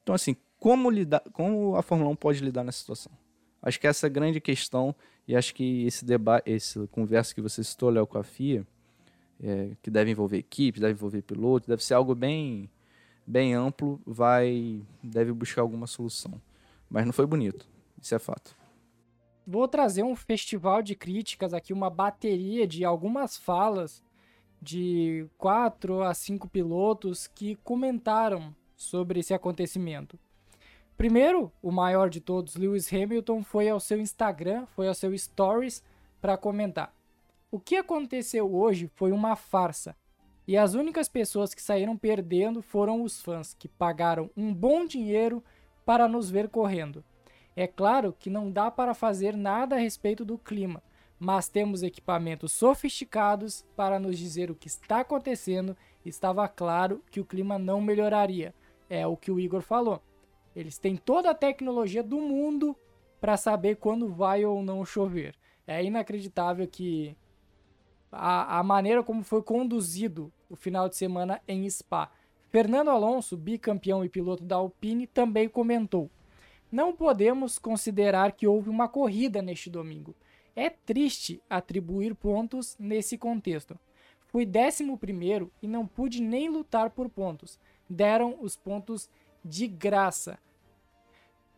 Então 0.03 0.15
assim, 0.15 0.35
como 0.59 0.89
lidar, 0.89 1.23
como 1.35 1.77
a 1.77 1.83
Fórmula 1.83 2.11
1 2.13 2.17
pode 2.17 2.43
lidar 2.43 2.65
nessa 2.65 2.79
situação? 2.79 3.13
Acho 3.63 3.79
que 3.79 3.87
essa 3.87 4.07
é 4.07 4.09
a 4.09 4.11
grande 4.11 4.41
questão 4.41 4.95
e 5.29 5.37
acho 5.37 5.55
que 5.55 5.85
esse 5.85 6.03
debate, 6.03 6.51
esse 6.51 6.87
conversa 6.89 7.35
que 7.35 7.43
você 7.43 7.63
citou, 7.63 7.91
Léo, 7.91 8.07
com 8.07 8.17
a 8.17 8.25
FIA, 8.25 8.67
é, 9.39 9.73
que 9.83 9.91
deve 9.91 10.11
envolver 10.11 10.39
equipe, 10.39 10.81
deve 10.81 10.95
envolver 10.95 11.21
piloto, 11.21 11.69
deve 11.69 11.85
ser 11.85 11.93
algo 11.93 12.15
bem 12.15 12.71
bem 13.31 13.55
amplo, 13.55 14.01
vai 14.05 14.83
deve 15.03 15.33
buscar 15.33 15.63
alguma 15.63 15.87
solução. 15.87 16.41
Mas 16.89 17.07
não 17.07 17.13
foi 17.13 17.27
bonito, 17.27 17.69
isso 18.03 18.15
é 18.15 18.19
fato. 18.19 18.57
Vou 19.47 19.69
trazer 19.69 20.03
um 20.03 20.17
festival 20.17 20.83
de 20.83 20.97
críticas 20.97 21.55
aqui, 21.55 21.73
uma 21.73 21.89
bateria 21.89 22.67
de 22.67 22.85
algumas 22.85 23.37
falas 23.37 24.03
de 24.61 25.27
quatro 25.39 26.03
a 26.03 26.13
cinco 26.13 26.49
pilotos 26.49 27.27
que 27.29 27.57
comentaram 27.63 28.55
sobre 28.77 29.21
esse 29.21 29.33
acontecimento. 29.33 30.19
Primeiro, 30.97 31.51
o 31.63 31.71
maior 31.71 32.11
de 32.11 32.21
todos, 32.21 32.57
Lewis 32.57 32.93
Hamilton, 32.93 33.43
foi 33.43 33.69
ao 33.69 33.81
seu 33.81 33.99
Instagram, 33.99 34.67
foi 34.67 34.89
ao 34.89 34.95
seu 34.95 35.17
Stories 35.17 35.83
para 36.21 36.37
comentar. 36.37 36.95
O 37.51 37.59
que 37.59 37.77
aconteceu 37.77 38.55
hoje 38.55 38.91
foi 38.95 39.13
uma 39.13 39.35
farsa. 39.35 39.97
E 40.51 40.57
as 40.57 40.75
únicas 40.75 41.09
pessoas 41.09 41.55
que 41.55 41.63
saíram 41.63 41.97
perdendo 41.97 42.61
foram 42.61 43.05
os 43.05 43.23
fãs, 43.23 43.55
que 43.55 43.69
pagaram 43.69 44.29
um 44.37 44.53
bom 44.53 44.85
dinheiro 44.85 45.45
para 45.87 46.09
nos 46.09 46.29
ver 46.29 46.49
correndo. 46.49 47.05
É 47.55 47.69
claro 47.69 48.13
que 48.19 48.29
não 48.29 48.51
dá 48.51 48.69
para 48.69 48.93
fazer 48.93 49.37
nada 49.37 49.77
a 49.77 49.79
respeito 49.79 50.25
do 50.25 50.37
clima, 50.37 50.83
mas 51.21 51.49
temos 51.49 51.85
equipamentos 51.85 52.51
sofisticados 52.51 53.65
para 53.77 54.01
nos 54.01 54.19
dizer 54.19 54.51
o 54.51 54.57
que 54.57 54.67
está 54.67 54.99
acontecendo. 55.03 55.77
Estava 56.05 56.49
claro 56.49 57.01
que 57.13 57.21
o 57.21 57.25
clima 57.25 57.57
não 57.57 57.81
melhoraria. 57.81 58.53
É 58.89 59.07
o 59.07 59.17
que 59.17 59.31
o 59.31 59.39
Igor 59.39 59.63
falou. 59.63 60.03
Eles 60.57 60.79
têm 60.79 60.97
toda 60.97 61.31
a 61.31 61.35
tecnologia 61.35 62.03
do 62.03 62.19
mundo 62.19 62.77
para 63.21 63.37
saber 63.37 63.77
quando 63.77 64.09
vai 64.09 64.45
ou 64.45 64.65
não 64.65 64.85
chover. 64.85 65.37
É 65.65 65.85
inacreditável 65.85 66.67
que 66.67 67.17
a, 68.11 68.59
a 68.59 68.63
maneira 68.63 69.03
como 69.03 69.23
foi 69.23 69.43
conduzido 69.43 70.33
o 70.49 70.57
final 70.57 70.89
de 70.89 70.97
semana 70.97 71.41
em 71.47 71.69
Spa. 71.69 72.11
Fernando 72.51 72.91
Alonso, 72.91 73.37
bicampeão 73.37 74.05
e 74.05 74.09
piloto 74.09 74.43
da 74.43 74.57
Alpine, 74.57 75.07
também 75.07 75.49
comentou: 75.49 76.11
Não 76.71 76.93
podemos 76.93 77.59
considerar 77.59 78.33
que 78.33 78.47
houve 78.47 78.69
uma 78.69 78.89
corrida 78.89 79.41
neste 79.41 79.71
domingo. 79.71 80.15
É 80.57 80.69
triste 80.69 81.41
atribuir 81.49 82.15
pontos 82.15 82.77
nesse 82.79 83.17
contexto. 83.17 83.79
Fui 84.27 84.47
11 84.47 85.51
e 85.63 85.67
não 85.67 85.87
pude 85.87 86.23
nem 86.23 86.49
lutar 86.49 86.91
por 86.91 87.09
pontos. 87.09 87.59
Deram 87.89 88.37
os 88.41 88.57
pontos 88.57 89.09
de 89.45 89.67
graça. 89.67 90.39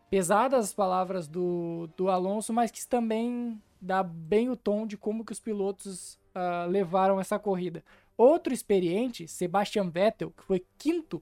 Pesadas 0.09 0.65
as 0.65 0.73
palavras 0.73 1.27
do, 1.27 1.89
do 1.97 2.09
Alonso, 2.09 2.53
mas 2.53 2.71
que 2.71 2.87
também 2.87 3.61
dá 3.81 4.03
bem 4.03 4.49
o 4.49 4.55
tom 4.55 4.85
de 4.85 4.95
como 4.95 5.25
que 5.25 5.31
os 5.31 5.39
pilotos 5.39 6.19
uh, 6.35 6.69
levaram 6.69 7.19
essa 7.19 7.39
corrida. 7.39 7.83
Outro 8.17 8.53
experiente, 8.53 9.27
Sebastian 9.27 9.89
Vettel, 9.89 10.31
que 10.31 10.43
foi 10.43 10.65
quinto 10.77 11.21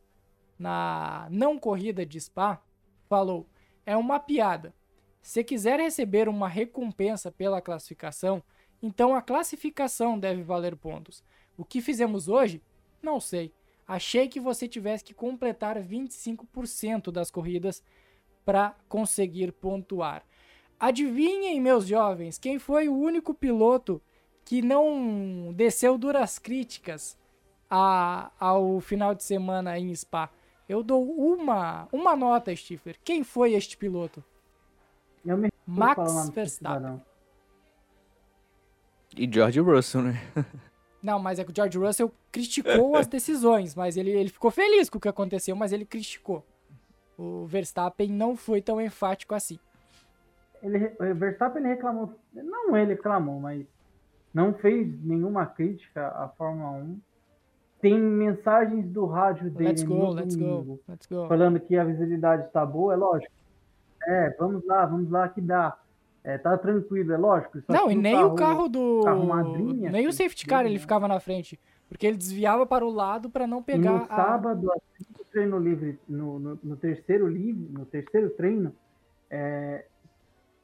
na 0.57 1.27
não 1.31 1.57
corrida 1.57 2.05
de 2.05 2.19
Spa, 2.19 2.61
falou: 3.07 3.47
é 3.85 3.95
uma 3.95 4.19
piada. 4.19 4.73
Se 5.21 5.43
quiser 5.43 5.79
receber 5.79 6.27
uma 6.27 6.47
recompensa 6.47 7.31
pela 7.31 7.61
classificação, 7.61 8.43
então 8.81 9.15
a 9.15 9.21
classificação 9.21 10.17
deve 10.17 10.41
valer 10.41 10.75
pontos. 10.75 11.23
O 11.55 11.63
que 11.63 11.81
fizemos 11.81 12.27
hoje? 12.27 12.61
Não 13.01 13.19
sei. 13.19 13.53
Achei 13.87 14.27
que 14.27 14.39
você 14.39 14.67
tivesse 14.67 15.03
que 15.03 15.13
completar 15.13 15.77
25% 15.77 17.11
das 17.11 17.29
corridas 17.29 17.83
para 18.43 18.75
conseguir 18.87 19.51
pontuar. 19.51 20.23
Adivinhem, 20.79 21.61
meus 21.61 21.85
jovens, 21.85 22.39
quem 22.39 22.57
foi 22.57 22.87
o 22.87 22.97
único 22.97 23.33
piloto 23.33 24.01
que 24.45 24.61
não 24.61 25.53
desceu 25.53 25.97
duras 25.97 26.39
críticas 26.39 27.17
a, 27.69 28.31
ao 28.39 28.79
final 28.79 29.15
de 29.15 29.23
semana 29.23 29.77
em 29.77 29.93
Spa? 29.95 30.29
Eu 30.67 30.83
dou 30.83 31.03
uma, 31.03 31.87
uma 31.91 32.15
nota, 32.15 32.55
Stifler. 32.55 32.97
Quem 33.03 33.23
foi 33.23 33.53
este 33.53 33.75
piloto? 33.77 34.23
Max 35.65 36.29
Verstappen. 36.29 37.01
E 39.15 39.29
George 39.31 39.59
Russell, 39.59 40.01
né? 40.03 40.21
Não, 41.03 41.19
mas 41.19 41.39
é 41.39 41.43
que 41.43 41.51
o 41.51 41.55
George 41.55 41.77
Russell 41.77 42.11
criticou 42.31 42.95
as 42.95 43.07
decisões, 43.07 43.73
mas 43.75 43.97
ele, 43.97 44.11
ele 44.11 44.29
ficou 44.29 44.51
feliz 44.51 44.89
com 44.89 44.97
o 44.97 45.01
que 45.01 45.09
aconteceu, 45.09 45.55
mas 45.55 45.73
ele 45.73 45.83
criticou. 45.83 46.45
O 47.17 47.45
Verstappen 47.45 48.09
não 48.09 48.35
foi 48.35 48.61
tão 48.61 48.79
enfático 48.79 49.33
assim. 49.33 49.59
Ele, 50.61 50.95
o 50.99 51.15
Verstappen 51.15 51.63
reclamou, 51.63 52.13
não 52.33 52.77
ele 52.77 52.93
reclamou, 52.93 53.39
mas 53.39 53.65
não 54.33 54.53
fez 54.53 54.87
nenhuma 55.03 55.45
crítica 55.45 56.07
à 56.07 56.29
Fórmula 56.29 56.71
1. 56.71 56.99
Tem 57.81 57.99
mensagens 57.99 58.87
do 58.87 59.05
rádio 59.05 59.49
dele 59.49 59.69
let's 59.69 59.83
go, 59.83 60.09
let's 60.11 60.35
go, 60.35 60.79
let's 60.87 61.07
go. 61.07 61.27
falando 61.27 61.59
que 61.59 61.75
a 61.75 61.83
visibilidade 61.83 62.45
está 62.45 62.65
boa, 62.65 62.93
é 62.93 62.95
lógico. 62.95 63.33
É, 64.03 64.35
vamos 64.37 64.65
lá, 64.65 64.85
vamos 64.85 65.09
lá 65.09 65.27
que 65.29 65.41
dá. 65.41 65.77
É, 66.23 66.37
tá 66.37 66.55
tranquilo, 66.57 67.11
é 67.11 67.17
lógico. 67.17 67.59
não, 67.67 67.89
e 67.89 67.95
nem 67.95 68.15
carro, 68.15 68.31
o 68.31 68.35
carro 68.35 68.69
do. 68.69 69.01
Carro 69.03 69.89
nem 69.91 70.07
o 70.07 70.13
safety 70.13 70.45
car 70.45 70.65
ele 70.65 70.77
ficava 70.77 71.07
na 71.07 71.19
frente. 71.19 71.59
Porque 71.89 72.07
ele 72.07 72.15
desviava 72.15 72.65
para 72.65 72.85
o 72.85 72.89
lado 72.89 73.29
para 73.29 73.45
não 73.45 73.61
pegar. 73.61 73.91
No 73.91 74.07
sábado, 74.07 74.71
assim, 74.71 75.05
no 75.17 75.25
treino 75.25 75.59
livre, 75.59 75.99
no, 76.07 76.39
no, 76.39 76.59
no, 76.63 76.77
terceiro 76.77 77.27
livre, 77.27 77.67
no 77.69 77.85
terceiro 77.85 78.29
treino, 78.29 78.73
é, 79.29 79.85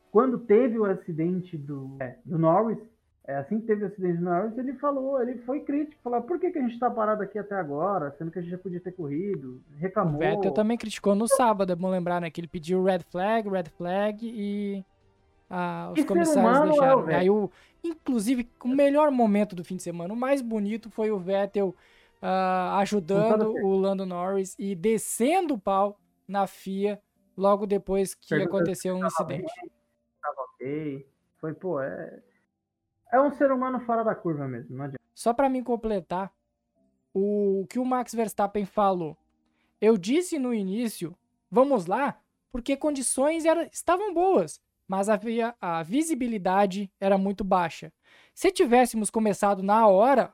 quando 0.10 0.38
teve 0.38 0.80
o 0.80 0.86
acidente 0.86 1.58
do, 1.58 1.98
é, 2.00 2.16
do 2.24 2.40
Norris, 2.40 2.80
é, 3.28 3.36
assim 3.36 3.60
que 3.60 3.68
teve 3.68 3.84
o 3.84 3.88
acidente 3.88 4.20
do 4.20 4.24
Norris, 4.24 4.58
ele 4.58 4.74
falou, 4.76 5.22
ele 5.22 5.38
foi 5.40 5.60
crítico, 5.60 6.02
falou, 6.02 6.22
por 6.22 6.40
que, 6.40 6.50
que 6.50 6.58
a 6.58 6.62
gente 6.62 6.74
está 6.74 6.90
parado 6.90 7.22
aqui 7.22 7.38
até 7.38 7.56
agora, 7.56 8.16
sendo 8.18 8.32
que 8.32 8.40
a 8.40 8.42
gente 8.42 8.52
já 8.52 8.58
podia 8.58 8.80
ter 8.80 8.94
corrido, 8.94 9.62
reclamou. 9.78 10.16
O 10.16 10.20
Vettel 10.20 10.54
também 10.54 10.78
criticou 10.78 11.14
no 11.14 11.28
sábado, 11.28 11.74
é 11.74 11.76
bom 11.76 11.90
lembrar, 11.90 12.22
né, 12.22 12.30
que 12.30 12.40
ele 12.40 12.48
pediu 12.48 12.82
red 12.82 13.00
flag, 13.00 13.50
red 13.50 13.66
flag 13.78 14.26
e 14.26 14.82
ah, 15.50 15.92
os 15.96 16.06
comissários 16.06 16.62
é 16.62 16.70
deixaram. 16.70 17.10
É 17.10 17.16
Aí 17.16 17.30
o, 17.30 17.52
inclusive, 17.84 18.50
o 18.64 18.70
melhor 18.70 19.12
momento 19.12 19.58
do 19.58 19.64
fim 19.64 19.76
de 19.76 19.84
semana, 19.84 20.14
o 20.14 20.18
mais 20.18 20.42
bonito 20.42 20.90
foi 20.90 21.12
o 21.12 21.20
Vettel 21.20 21.76
uh, 22.22 22.78
ajudando 22.78 23.54
o 23.62 23.78
Lando 23.78 24.06
Norris 24.06 24.56
e 24.58 24.74
descendo 24.74 25.56
o 25.56 25.60
pau 25.60 26.00
na 26.26 26.48
FIA 26.48 26.98
logo 27.36 27.68
depois 27.68 28.16
que 28.16 28.36
aconteceu 28.36 28.96
um 28.96 29.06
incidente. 29.06 29.54
Bem, 29.62 29.72
tava 30.22 30.42
ok. 30.54 31.08
Foi, 31.40 31.54
pô, 31.54 31.82
é. 31.82 32.22
É 33.12 33.20
um 33.20 33.32
ser 33.32 33.52
humano 33.52 33.80
fora 33.82 34.04
da 34.04 34.14
curva 34.14 34.48
mesmo, 34.48 34.76
não 34.76 34.86
adianta. 34.86 35.02
Só 35.14 35.34
para 35.34 35.50
me 35.50 35.64
completar, 35.64 36.32
o 37.14 37.66
que 37.70 37.80
o 37.80 37.86
Max 37.86 38.14
Verstappen 38.14 38.66
falou. 38.66 39.18
Eu 39.80 39.98
disse 39.98 40.38
no 40.38 40.54
início, 40.54 41.16
vamos 41.50 41.86
lá, 41.86 42.20
porque 42.52 42.76
condições 42.76 43.46
era, 43.46 43.68
estavam 43.72 44.14
boas 44.14 44.62
mas 44.88 45.10
havia, 45.10 45.54
a 45.60 45.84
visibilidade 45.84 46.90
era 47.00 47.18
muito 47.18 47.44
baixa. 47.44 47.92
Se 48.34 48.52
tivéssemos 48.52 49.10
começado 49.10 49.62
na 49.62 49.86
hora, 49.88 50.34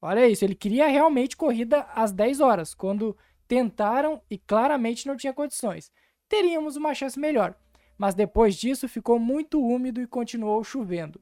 olha 0.00 0.28
isso, 0.28 0.44
ele 0.44 0.54
queria 0.54 0.86
realmente 0.86 1.36
corrida 1.36 1.80
às 1.94 2.12
10 2.12 2.40
horas, 2.40 2.72
quando 2.72 3.16
tentaram 3.48 4.22
e 4.30 4.38
claramente 4.38 5.06
não 5.06 5.16
tinha 5.16 5.32
condições. 5.32 5.90
Teríamos 6.28 6.76
uma 6.76 6.94
chance 6.94 7.18
melhor, 7.18 7.56
mas 7.98 8.14
depois 8.14 8.54
disso 8.54 8.88
ficou 8.88 9.18
muito 9.18 9.60
úmido 9.60 10.00
e 10.00 10.06
continuou 10.06 10.62
chovendo. 10.62 11.20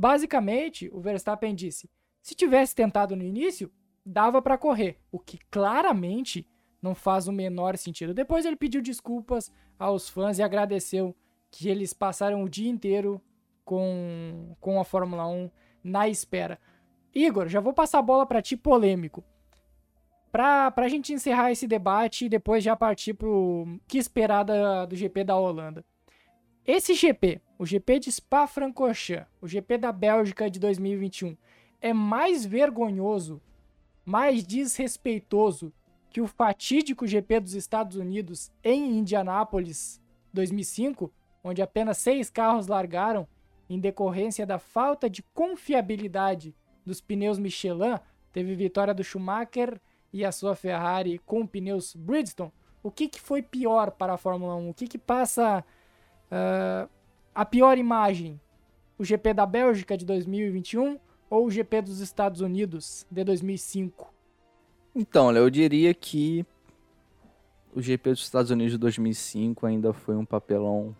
Basicamente, 0.00 0.88
o 0.94 0.98
Verstappen 0.98 1.54
disse: 1.54 1.86
se 2.22 2.34
tivesse 2.34 2.74
tentado 2.74 3.14
no 3.14 3.22
início, 3.22 3.70
dava 4.04 4.40
para 4.40 4.56
correr, 4.56 4.98
o 5.12 5.18
que 5.18 5.38
claramente 5.50 6.48
não 6.80 6.94
faz 6.94 7.28
o 7.28 7.32
menor 7.32 7.76
sentido. 7.76 8.14
Depois 8.14 8.46
ele 8.46 8.56
pediu 8.56 8.80
desculpas 8.80 9.52
aos 9.78 10.08
fãs 10.08 10.38
e 10.38 10.42
agradeceu 10.42 11.14
que 11.50 11.68
eles 11.68 11.92
passaram 11.92 12.42
o 12.42 12.48
dia 12.48 12.70
inteiro 12.70 13.20
com, 13.62 14.56
com 14.58 14.80
a 14.80 14.84
Fórmula 14.86 15.28
1 15.28 15.50
na 15.84 16.08
espera. 16.08 16.58
Igor, 17.14 17.46
já 17.46 17.60
vou 17.60 17.74
passar 17.74 17.98
a 17.98 18.02
bola 18.02 18.24
para 18.24 18.40
ti 18.40 18.56
polêmico. 18.56 19.22
Para 20.32 20.72
a 20.74 20.88
gente 20.88 21.12
encerrar 21.12 21.52
esse 21.52 21.66
debate 21.66 22.24
e 22.24 22.30
depois 22.30 22.64
já 22.64 22.74
partir 22.74 23.12
para 23.12 23.28
o 23.28 23.78
que 23.86 23.98
esperar 23.98 24.44
da, 24.44 24.86
do 24.86 24.96
GP 24.96 25.24
da 25.24 25.36
Holanda. 25.36 25.84
Esse 26.64 26.94
GP 26.94 27.42
o 27.60 27.66
GP 27.66 27.98
de 27.98 28.10
Spa-Francorchamps, 28.10 29.26
o 29.38 29.46
GP 29.46 29.76
da 29.76 29.92
Bélgica 29.92 30.50
de 30.50 30.58
2021, 30.58 31.36
é 31.78 31.92
mais 31.92 32.46
vergonhoso, 32.46 33.38
mais 34.02 34.42
desrespeitoso 34.46 35.70
que 36.08 36.22
o 36.22 36.26
fatídico 36.26 37.06
GP 37.06 37.38
dos 37.38 37.52
Estados 37.52 37.98
Unidos 37.98 38.50
em 38.64 38.96
Indianápolis 38.96 40.00
2005, 40.32 41.12
onde 41.44 41.60
apenas 41.60 41.98
seis 41.98 42.30
carros 42.30 42.66
largaram 42.66 43.28
em 43.68 43.78
decorrência 43.78 44.46
da 44.46 44.58
falta 44.58 45.10
de 45.10 45.22
confiabilidade 45.34 46.56
dos 46.86 47.02
pneus 47.02 47.38
Michelin, 47.38 47.98
teve 48.32 48.54
vitória 48.54 48.94
do 48.94 49.04
Schumacher 49.04 49.78
e 50.10 50.24
a 50.24 50.32
sua 50.32 50.56
Ferrari 50.56 51.18
com 51.26 51.46
pneus 51.46 51.94
Bridgestone. 51.94 52.54
O 52.82 52.90
que, 52.90 53.06
que 53.06 53.20
foi 53.20 53.42
pior 53.42 53.90
para 53.90 54.14
a 54.14 54.16
Fórmula 54.16 54.56
1? 54.56 54.70
O 54.70 54.72
que, 54.72 54.88
que 54.88 54.96
passa 54.96 55.62
uh, 56.32 56.99
a 57.34 57.44
pior 57.44 57.78
imagem? 57.78 58.40
O 58.98 59.04
GP 59.04 59.34
da 59.34 59.46
Bélgica 59.46 59.96
de 59.96 60.04
2021 60.04 60.98
ou 61.28 61.46
o 61.46 61.50
GP 61.50 61.82
dos 61.82 62.00
Estados 62.00 62.40
Unidos 62.40 63.06
de 63.10 63.24
2005? 63.24 64.12
Então, 64.94 65.34
eu 65.34 65.48
diria 65.48 65.94
que 65.94 66.44
o 67.74 67.80
GP 67.80 68.10
dos 68.10 68.22
Estados 68.22 68.50
Unidos 68.50 68.72
de 68.72 68.78
2005 68.78 69.66
ainda 69.66 69.92
foi 69.92 70.16
um 70.16 70.24
papelão 70.24 70.94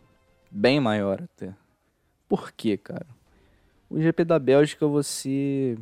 bem 0.51 0.81
maior 0.81 1.23
até. 1.23 1.55
Por 2.29 2.53
quê, 2.53 2.77
cara? 2.77 3.07
O 3.89 4.01
GP 4.01 4.25
da 4.25 4.39
Bélgica, 4.39 4.87
você. 4.87 5.77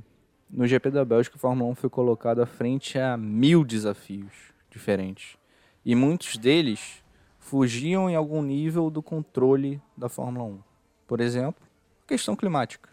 No 0.50 0.66
GP 0.66 0.90
da 0.90 1.04
Bélgica, 1.04 1.36
a 1.36 1.38
Fórmula 1.38 1.70
1 1.72 1.74
foi 1.74 1.90
colocada 1.90 2.46
frente 2.46 2.98
a 2.98 3.18
mil 3.18 3.62
desafios 3.64 4.32
diferentes. 4.70 5.36
E 5.84 5.94
muitos 5.94 6.38
deles 6.38 7.04
fugiam 7.48 8.10
em 8.10 8.14
algum 8.14 8.42
nível 8.42 8.90
do 8.90 9.02
controle 9.02 9.80
da 9.96 10.06
Fórmula 10.06 10.44
1. 10.44 10.58
Por 11.06 11.18
exemplo, 11.18 11.66
a 12.04 12.06
questão 12.06 12.36
climática. 12.36 12.90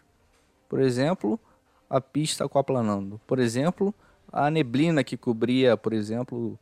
Por 0.66 0.80
exemplo, 0.80 1.38
a 1.90 2.00
pista 2.00 2.46
aquaplanando. 2.46 3.20
Por 3.26 3.38
exemplo, 3.38 3.94
a 4.32 4.50
neblina 4.50 5.04
que 5.04 5.14
cobria, 5.14 5.76
por 5.76 5.92
exemplo, 5.92 6.58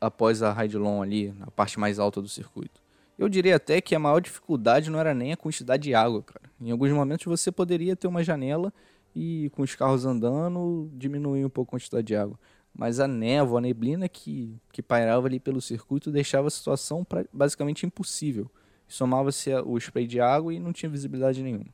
após 0.00 0.42
a 0.42 0.52
Raidlon 0.52 1.02
ali, 1.02 1.32
na 1.38 1.48
parte 1.48 1.78
mais 1.78 1.98
alta 1.98 2.22
do 2.22 2.28
circuito. 2.28 2.80
Eu 3.18 3.28
diria 3.28 3.56
até 3.56 3.78
que 3.78 3.94
a 3.94 3.98
maior 3.98 4.20
dificuldade 4.20 4.88
não 4.88 4.98
era 4.98 5.12
nem 5.12 5.34
a 5.34 5.36
quantidade 5.36 5.82
de 5.82 5.94
água, 5.94 6.22
cara. 6.22 6.50
Em 6.58 6.70
alguns 6.70 6.92
momentos 6.92 7.26
você 7.26 7.52
poderia 7.52 7.94
ter 7.94 8.06
uma 8.06 8.24
janela 8.24 8.72
e 9.14 9.50
com 9.50 9.60
os 9.60 9.74
carros 9.74 10.06
andando 10.06 10.90
diminuir 10.94 11.44
um 11.44 11.50
pouco 11.50 11.68
a 11.68 11.78
quantidade 11.78 12.06
de 12.06 12.16
água. 12.16 12.38
Mas 12.76 12.98
a 12.98 13.06
névoa, 13.06 13.58
a 13.58 13.62
neblina 13.62 14.08
que, 14.08 14.56
que 14.72 14.82
pairava 14.82 15.28
ali 15.28 15.38
pelo 15.38 15.60
circuito 15.60 16.10
deixava 16.10 16.48
a 16.48 16.50
situação 16.50 17.04
pra, 17.04 17.24
basicamente 17.32 17.86
impossível. 17.86 18.50
Somava-se 18.88 19.54
o 19.54 19.78
spray 19.78 20.06
de 20.06 20.20
água 20.20 20.52
e 20.52 20.58
não 20.58 20.72
tinha 20.72 20.90
visibilidade 20.90 21.42
nenhuma. 21.42 21.66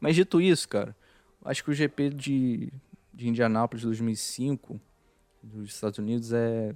Mas 0.00 0.16
dito 0.16 0.40
isso, 0.40 0.68
cara, 0.68 0.96
acho 1.44 1.62
que 1.62 1.70
o 1.70 1.74
GP 1.74 2.10
de, 2.10 2.72
de 3.12 3.28
Indianápolis 3.28 3.84
2005 3.84 4.80
dos 5.42 5.70
Estados 5.70 5.98
Unidos 5.98 6.32
é 6.32 6.74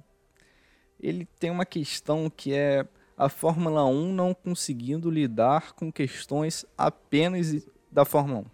ele 0.99 1.25
tem 1.39 1.49
uma 1.49 1.65
questão 1.65 2.29
que 2.29 2.53
é 2.53 2.85
a 3.17 3.29
Fórmula 3.29 3.85
1 3.85 4.13
não 4.13 4.33
conseguindo 4.33 5.09
lidar 5.09 5.73
com 5.73 5.91
questões 5.91 6.65
apenas 6.77 7.65
da 7.91 8.05
Fórmula 8.05 8.39
1. 8.39 8.45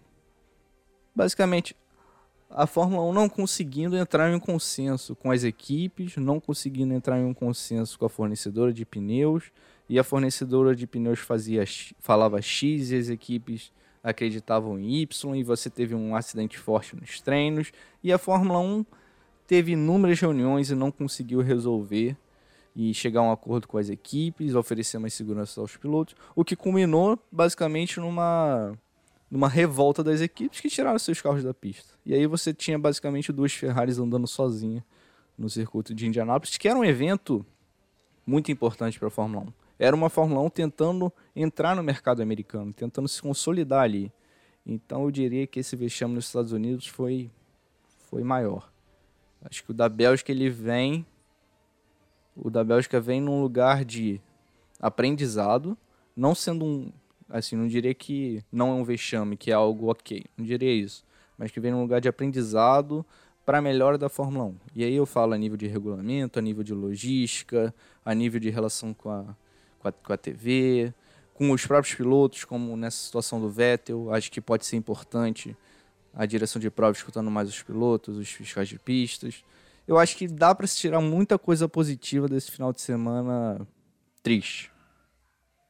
Basicamente, 1.14 1.76
a 2.50 2.66
Fórmula 2.66 3.02
1 3.10 3.12
não 3.12 3.28
conseguindo 3.28 3.96
entrar 3.96 4.30
em 4.30 4.36
um 4.36 4.40
consenso 4.40 5.14
com 5.14 5.30
as 5.30 5.44
equipes, 5.44 6.16
não 6.16 6.40
conseguindo 6.40 6.94
entrar 6.94 7.18
em 7.18 7.24
um 7.24 7.34
consenso 7.34 7.98
com 7.98 8.06
a 8.06 8.08
fornecedora 8.08 8.72
de 8.72 8.84
pneus, 8.84 9.50
e 9.88 9.98
a 9.98 10.04
fornecedora 10.04 10.74
de 10.74 10.86
pneus 10.86 11.20
fazia 11.20 11.64
falava 11.98 12.40
X 12.40 12.90
e 12.90 12.96
as 12.96 13.08
equipes 13.08 13.72
acreditavam 14.02 14.78
em 14.78 15.02
Y, 15.02 15.36
e 15.36 15.42
você 15.42 15.68
teve 15.68 15.94
um 15.94 16.14
acidente 16.14 16.58
forte 16.58 16.94
nos 16.94 17.20
treinos, 17.20 17.72
e 18.02 18.12
a 18.12 18.18
Fórmula 18.18 18.60
1 18.60 18.84
teve 19.46 19.72
inúmeras 19.72 20.20
reuniões 20.20 20.70
e 20.70 20.74
não 20.74 20.90
conseguiu 20.90 21.40
resolver 21.40 22.16
e 22.74 22.92
chegar 22.92 23.20
a 23.20 23.24
um 23.24 23.32
acordo 23.32 23.66
com 23.66 23.78
as 23.78 23.88
equipes, 23.88 24.54
oferecer 24.54 24.98
mais 24.98 25.14
segurança 25.14 25.60
aos 25.60 25.76
pilotos, 25.76 26.14
o 26.34 26.44
que 26.44 26.54
culminou 26.54 27.18
basicamente 27.32 27.98
numa, 27.98 28.76
numa 29.30 29.48
revolta 29.48 30.02
das 30.02 30.20
equipes 30.20 30.60
que 30.60 30.68
tiraram 30.68 30.98
seus 30.98 31.20
carros 31.20 31.42
da 31.42 31.52
pista. 31.52 31.94
E 32.04 32.14
aí 32.14 32.26
você 32.26 32.54
tinha 32.54 32.78
basicamente 32.78 33.32
duas 33.32 33.52
Ferraris 33.52 33.98
andando 33.98 34.26
sozinha 34.26 34.84
no 35.36 35.50
circuito 35.50 35.94
de 35.94 36.06
Indianápolis, 36.06 36.56
que 36.56 36.68
era 36.68 36.78
um 36.78 36.84
evento 36.84 37.44
muito 38.26 38.50
importante 38.50 38.98
para 38.98 39.08
a 39.08 39.10
Fórmula 39.10 39.44
1. 39.44 39.52
Era 39.78 39.94
uma 39.94 40.08
Fórmula 40.08 40.40
1 40.42 40.50
tentando 40.50 41.12
entrar 41.34 41.76
no 41.76 41.82
mercado 41.82 42.22
americano, 42.22 42.72
tentando 42.72 43.08
se 43.08 43.20
consolidar 43.20 43.82
ali. 43.82 44.12
Então 44.64 45.04
eu 45.04 45.10
diria 45.10 45.46
que 45.46 45.60
esse 45.60 45.76
vexame 45.76 46.14
nos 46.14 46.26
Estados 46.26 46.52
Unidos 46.52 46.86
foi, 46.86 47.30
foi 48.10 48.22
maior. 48.22 48.70
Acho 49.42 49.62
que 49.62 49.70
o 49.70 49.74
da 49.74 49.88
Bélgica 49.88 50.32
ele 50.32 50.48
vem 50.48 51.06
o 52.36 52.50
da 52.50 52.62
Bélgica 52.62 53.00
vem 53.00 53.20
num 53.20 53.40
lugar 53.40 53.84
de 53.84 54.20
aprendizado, 54.78 55.76
não 56.14 56.34
sendo 56.34 56.64
um, 56.64 56.92
assim, 57.28 57.56
não 57.56 57.66
diria 57.66 57.94
que 57.94 58.42
não 58.50 58.70
é 58.70 58.74
um 58.74 58.84
vexame, 58.84 59.36
que 59.36 59.50
é 59.50 59.54
algo 59.54 59.90
ok, 59.90 60.24
não 60.36 60.44
diria 60.44 60.72
isso, 60.72 61.04
mas 61.36 61.50
que 61.50 61.60
vem 61.60 61.72
num 61.72 61.82
lugar 61.82 62.00
de 62.00 62.08
aprendizado 62.08 63.04
para 63.44 63.58
a 63.58 63.62
melhora 63.62 63.96
da 63.96 64.08
Fórmula 64.08 64.46
1. 64.46 64.56
E 64.74 64.84
aí 64.84 64.94
eu 64.94 65.06
falo 65.06 65.32
a 65.32 65.38
nível 65.38 65.56
de 65.56 65.66
regulamento, 65.66 66.38
a 66.38 66.42
nível 66.42 66.64
de 66.64 66.74
logística, 66.74 67.74
a 68.04 68.14
nível 68.14 68.40
de 68.40 68.50
relação 68.50 68.92
com 68.92 69.10
a, 69.10 69.24
com 69.78 69.88
a, 69.88 69.92
com 69.92 70.12
a 70.12 70.16
TV, 70.16 70.92
com 71.34 71.50
os 71.50 71.66
próprios 71.66 71.94
pilotos, 71.94 72.44
como 72.44 72.76
nessa 72.76 72.98
situação 72.98 73.40
do 73.40 73.48
Vettel, 73.48 74.12
acho 74.12 74.30
que 74.30 74.40
pode 74.40 74.66
ser 74.66 74.76
importante 74.76 75.56
a 76.14 76.24
direção 76.24 76.60
de 76.60 76.70
prova 76.70 76.92
escutando 76.92 77.30
mais 77.30 77.48
os 77.48 77.62
pilotos, 77.62 78.16
os 78.16 78.28
fiscais 78.28 78.68
de 78.68 78.78
pistas 78.78 79.44
eu 79.86 79.98
acho 79.98 80.16
que 80.16 80.26
dá 80.26 80.54
para 80.54 80.66
se 80.66 80.76
tirar 80.76 81.00
muita 81.00 81.38
coisa 81.38 81.68
positiva 81.68 82.28
desse 82.28 82.50
final 82.50 82.72
de 82.72 82.80
semana 82.80 83.66
triste. 84.22 84.72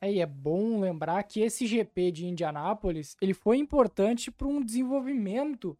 É, 0.00 0.12
e 0.12 0.20
é 0.20 0.26
bom 0.26 0.80
lembrar 0.80 1.22
que 1.22 1.40
esse 1.40 1.66
GP 1.66 2.12
de 2.12 2.26
Indianápolis, 2.26 3.16
ele 3.20 3.32
foi 3.32 3.58
importante 3.58 4.30
para 4.30 4.46
um 4.46 4.62
desenvolvimento 4.62 5.76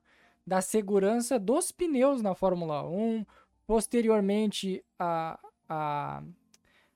da 0.46 0.60
segurança 0.60 1.38
dos 1.38 1.72
pneus 1.72 2.22
na 2.22 2.34
Fórmula 2.34 2.82
1. 2.88 3.26
Posteriormente, 3.66 4.84
a, 4.98 5.38
a, 5.68 6.22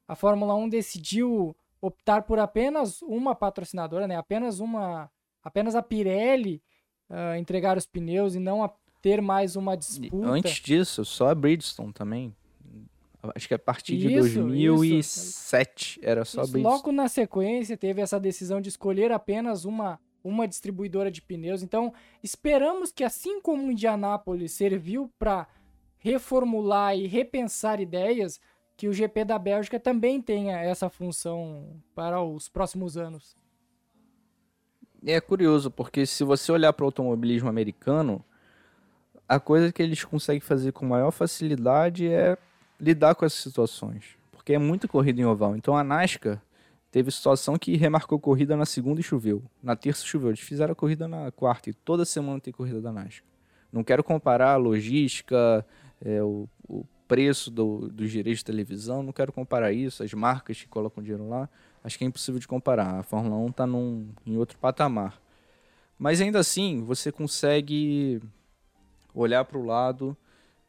a 0.07 0.14
Fórmula 0.14 0.55
1 0.55 0.68
decidiu 0.68 1.55
optar 1.81 2.23
por 2.23 2.39
apenas 2.39 3.03
uma 3.03 3.35
patrocinadora, 3.35 4.07
né? 4.07 4.16
apenas 4.16 4.61
uma 4.61 5.11
apenas 5.43 5.75
a 5.75 5.83
Pirelli 5.83 6.62
uh, 7.09 7.35
entregar 7.37 7.77
os 7.77 7.87
pneus 7.87 8.35
e 8.35 8.39
não 8.39 8.62
a 8.62 8.71
ter 9.01 9.23
mais 9.23 9.57
uma 9.57 9.77
disputa. 9.77 10.29
Antes 10.29 10.57
disso, 10.57 11.05
só 11.05 11.31
a 11.31 11.35
Bridgestone 11.35 11.93
também. 11.93 12.35
Acho 13.35 13.49
que 13.49 13.55
a 13.55 13.59
partir 13.59 13.99
de 13.99 14.07
isso, 14.12 14.41
2007 14.41 15.99
isso. 15.99 16.01
era 16.03 16.25
só 16.25 16.43
isso, 16.43 16.53
Bridgestone. 16.53 16.77
Logo 16.77 16.93
na 16.93 17.09
sequência 17.09 17.77
teve 17.77 18.01
essa 18.01 18.18
decisão 18.18 18.61
de 18.61 18.68
escolher 18.68 19.12
apenas 19.12 19.64
uma 19.64 19.99
uma 20.23 20.47
distribuidora 20.47 21.11
de 21.11 21.23
pneus. 21.23 21.62
Então, 21.62 21.93
esperamos 22.23 22.93
que 22.93 23.03
assim 23.03 23.41
como 23.41 23.66
o 23.66 23.73
Indianápolis 23.73 24.53
serviu 24.53 25.11
para 25.18 25.47
reformular 25.99 26.97
e 26.97 27.07
repensar 27.07 27.81
ideias, 27.81 28.41
que 28.77 28.89
o 28.89 28.93
GP 28.93 29.25
da 29.25 29.39
Bélgica 29.39 29.79
também 29.79 30.21
tenha 30.21 30.59
essa 30.59 30.89
função 30.89 31.81
para 31.95 32.23
os 32.23 32.49
próximos 32.49 32.97
anos. 32.97 33.37
É 35.05 35.21
curioso, 35.21 35.71
porque 35.71 36.07
se 36.07 36.25
você 36.25 36.51
olhar 36.53 36.73
para 36.73 36.85
o 36.85 36.87
automobilismo 36.87 37.49
americano, 37.49 38.25
a 39.29 39.39
coisa 39.39 39.73
que 39.73 39.83
eles 39.83 40.03
conseguem 40.05 40.41
fazer 40.41 40.73
com 40.73 40.87
maior 40.87 41.11
facilidade 41.11 42.09
é 42.09 42.37
lidar 42.81 43.14
com 43.14 43.24
essas 43.24 43.41
situações. 43.41 44.16
Porque 44.33 44.55
é 44.55 44.59
muito 44.59 44.89
corrida 44.89 45.20
em 45.20 45.24
oval. 45.24 45.57
Então 45.57 45.76
a 45.76 45.85
NASCAR 45.85 46.43
teve 46.91 47.11
situação 47.11 47.57
que 47.57 47.76
remarcou 47.76 48.18
corrida 48.18 48.57
na 48.57 48.66
segunda 48.66 49.01
e 49.01 49.05
choveu. 49.05 49.43
Na 49.62 49.76
terça 49.76 50.05
choveu. 50.05 50.31
Eles 50.31 50.41
fizeram 50.41 50.72
a 50.72 50.74
corrida 50.74 51.07
na 51.07 51.31
quarta 51.31 51.70
e 51.70 51.74
toda 51.74 52.05
semana 52.05 52.41
tem 52.41 52.53
corrida 52.53 52.81
da 52.81 52.93
NASCAR. 52.93 53.24
Não 53.72 53.85
quero 53.85 54.03
comparar 54.03 54.55
a 54.55 54.57
logística, 54.57 55.64
é, 56.05 56.22
o, 56.22 56.49
o, 56.68 56.85
preço 57.07 57.51
do, 57.51 57.89
dos 57.89 58.09
direitos 58.09 58.39
de 58.39 58.45
televisão, 58.45 59.03
não 59.03 59.12
quero 59.12 59.33
comparar 59.33 59.72
isso, 59.72 60.05
as 60.05 60.14
marcas 60.14 60.61
que 60.61 60.68
colocam 60.68 61.03
dinheiro 61.03 61.28
lá. 61.28 61.49
Acho 61.83 61.99
que 61.99 62.05
é 62.05 62.07
impossível 62.07 62.39
de 62.39 62.47
comparar. 62.47 63.01
A 63.01 63.03
Fórmula 63.03 63.37
1 63.37 63.49
está 63.49 63.66
em 63.66 64.37
outro 64.37 64.57
patamar. 64.59 65.20
Mas 65.99 66.20
ainda 66.20 66.39
assim, 66.39 66.85
você 66.85 67.11
consegue 67.11 68.22
olhar 69.12 69.45
para 69.45 69.59
o 69.59 69.64
lado 69.64 70.16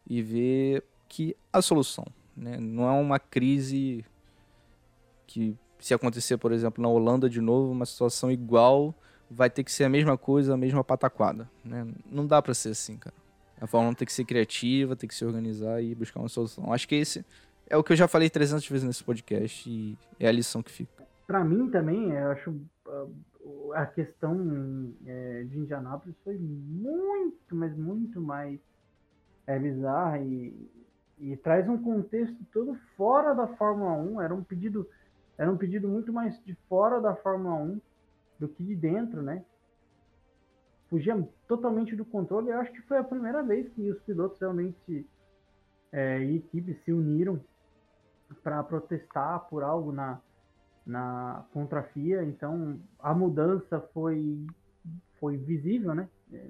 e 0.08 0.22
ver 0.22 0.84
que 1.12 1.36
a 1.52 1.62
solução 1.62 2.06
né? 2.38 2.58
não 2.58 2.88
é 2.88 2.92
uma 2.92 3.20
crise 3.20 4.06
que 5.28 5.58
se 5.78 5.94
acontecer, 5.94 6.38
por 6.38 6.54
exemplo, 6.54 6.82
na 6.82 6.88
Holanda 6.88 7.30
de 7.30 7.42
novo, 7.42 7.70
uma 7.70 7.86
situação 7.86 8.32
igual, 8.32 8.96
vai 9.30 9.50
ter 9.50 9.66
que 9.66 9.72
ser 9.74 9.84
a 9.84 9.90
mesma 9.90 10.18
coisa, 10.18 10.54
a 10.54 10.58
mesma 10.58 10.86
pataquada. 10.86 11.50
Né? 11.66 11.86
Não 12.10 12.26
dá 12.26 12.42
para 12.42 12.54
ser 12.54 12.70
assim, 12.70 12.96
cara. 12.96 13.16
A 13.60 13.68
Fórmula 13.68 13.92
1 13.92 13.96
tem 13.96 14.06
que 14.06 14.14
ser 14.14 14.24
criativa, 14.24 14.96
tem 14.96 15.08
que 15.08 15.14
se 15.14 15.26
organizar 15.26 15.84
e 15.84 15.94
buscar 15.94 16.22
uma 16.22 16.30
solução. 16.30 16.72
Acho 16.72 16.88
que 16.88 16.96
esse 16.96 17.26
é 17.70 17.76
o 17.76 17.84
que 17.84 17.92
eu 17.92 17.98
já 17.98 18.08
falei 18.08 18.30
300 18.30 18.66
vezes 18.70 18.88
nesse 18.88 19.04
podcast 19.04 19.70
e 19.70 19.98
é 20.18 20.30
a 20.30 20.32
lição 20.32 20.64
que 20.64 20.72
fica. 20.72 21.06
Para 21.28 21.44
mim 21.44 21.70
também, 21.70 22.12
eu 22.12 22.32
acho 22.32 22.52
uh, 22.88 23.74
a 23.74 23.86
questão 23.86 24.94
é, 25.06 25.44
de 25.44 25.60
Indianápolis 25.60 26.16
foi 26.24 26.38
muito, 26.38 27.54
mas 27.54 27.76
muito 27.76 28.22
mais 28.22 28.60
é, 29.46 29.60
bizarra 29.60 30.20
e, 30.20 30.70
e 31.22 31.38
traz 31.38 31.70
um 31.70 31.78
contexto 31.78 32.44
todo 32.52 32.76
fora 32.98 33.36
da 33.36 33.48
Fórmula 33.48 33.92
1. 33.92 34.22
Era 34.22 34.34
um 34.34 34.44
pedido, 34.44 34.90
era 35.38 35.52
um 35.52 35.56
pedido 35.56 35.88
muito 35.88 36.12
mais 36.12 36.44
de 36.44 36.56
fora 36.68 37.00
da 37.00 37.16
Fórmula 37.16 37.56
1 37.56 37.82
do 38.40 38.48
que 38.48 38.64
de 38.64 38.76
dentro, 38.76 39.22
né? 39.22 39.46
Fugia 40.90 41.16
totalmente 41.48 41.96
do 41.96 42.04
controle. 42.04 42.50
Eu 42.50 42.60
acho 42.60 42.72
que 42.72 42.82
foi 42.82 42.98
a 42.98 43.04
primeira 43.04 43.44
vez 43.44 43.72
que 43.74 43.92
os 43.92 44.02
pilotos 44.02 44.40
realmente 44.40 45.08
é, 45.92 46.24
e 46.24 46.38
equipes 46.38 46.84
se 46.84 46.92
uniram 46.92 47.40
para 48.44 48.64
protestar 48.64 49.48
por 49.48 49.62
algo 49.62 49.92
na, 49.92 50.20
na 50.84 51.46
contra 51.54 51.84
FIA. 51.84 52.24
Então 52.24 52.80
a 53.00 53.14
mudança 53.14 53.80
foi 53.94 54.44
foi 55.20 55.38
visível, 55.38 55.94
né? 55.94 56.10
É, 56.34 56.50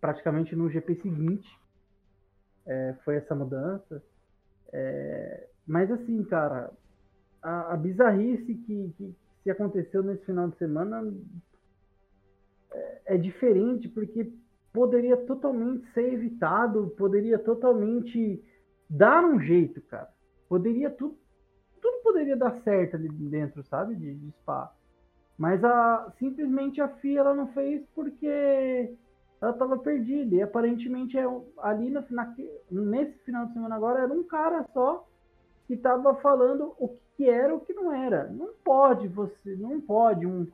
praticamente 0.00 0.54
no 0.54 0.70
GP 0.70 0.94
seguinte 1.02 1.48
é, 2.68 2.94
foi 3.04 3.16
essa 3.16 3.34
mudança. 3.34 4.02
É, 4.72 5.48
mas 5.66 5.90
assim, 5.90 6.22
cara, 6.24 6.70
a, 7.42 7.72
a 7.72 7.76
bizarrice 7.76 8.54
que, 8.54 8.94
que, 8.96 9.14
se 9.42 9.50
aconteceu 9.50 10.02
nesse 10.02 10.24
final 10.26 10.48
de 10.48 10.58
semana 10.58 11.10
é, 12.70 13.14
é 13.14 13.18
diferente 13.18 13.88
porque 13.88 14.30
poderia 14.72 15.16
totalmente 15.16 15.90
ser 15.92 16.12
evitado, 16.12 16.94
poderia 16.98 17.38
totalmente 17.38 18.44
dar 18.88 19.24
um 19.24 19.40
jeito, 19.40 19.80
cara. 19.82 20.08
Poderia 20.48 20.90
tudo, 20.90 21.16
tudo 21.80 22.02
poderia 22.02 22.36
dar 22.36 22.60
certo 22.62 22.96
ali 22.96 23.08
dentro, 23.08 23.62
sabe, 23.64 23.94
de, 23.94 24.14
de 24.14 24.30
Spa. 24.32 24.74
Mas 25.38 25.64
a 25.64 26.12
simplesmente 26.18 26.80
a 26.80 26.88
FIA 26.88 27.20
ela 27.20 27.34
não 27.34 27.46
fez 27.48 27.86
porque 27.94 28.94
ela 29.40 29.52
estava 29.52 29.78
perdida. 29.78 30.34
E 30.34 30.42
aparentemente 30.42 31.18
é 31.18 31.24
ali 31.58 31.90
no, 31.90 32.04
na, 32.10 32.34
nesse 32.70 33.18
final 33.24 33.46
de 33.46 33.52
semana 33.52 33.76
agora 33.76 34.02
era 34.02 34.12
um 34.12 34.24
cara 34.24 34.66
só 34.72 35.06
que 35.66 35.74
estava 35.74 36.14
falando 36.16 36.74
o 36.78 36.96
que 37.16 37.28
era 37.28 37.54
o 37.54 37.60
que 37.60 37.72
não 37.72 37.92
era. 37.92 38.28
Não 38.28 38.50
pode 38.64 39.06
você, 39.08 39.54
não 39.56 39.80
pode 39.80 40.26
um, 40.26 40.46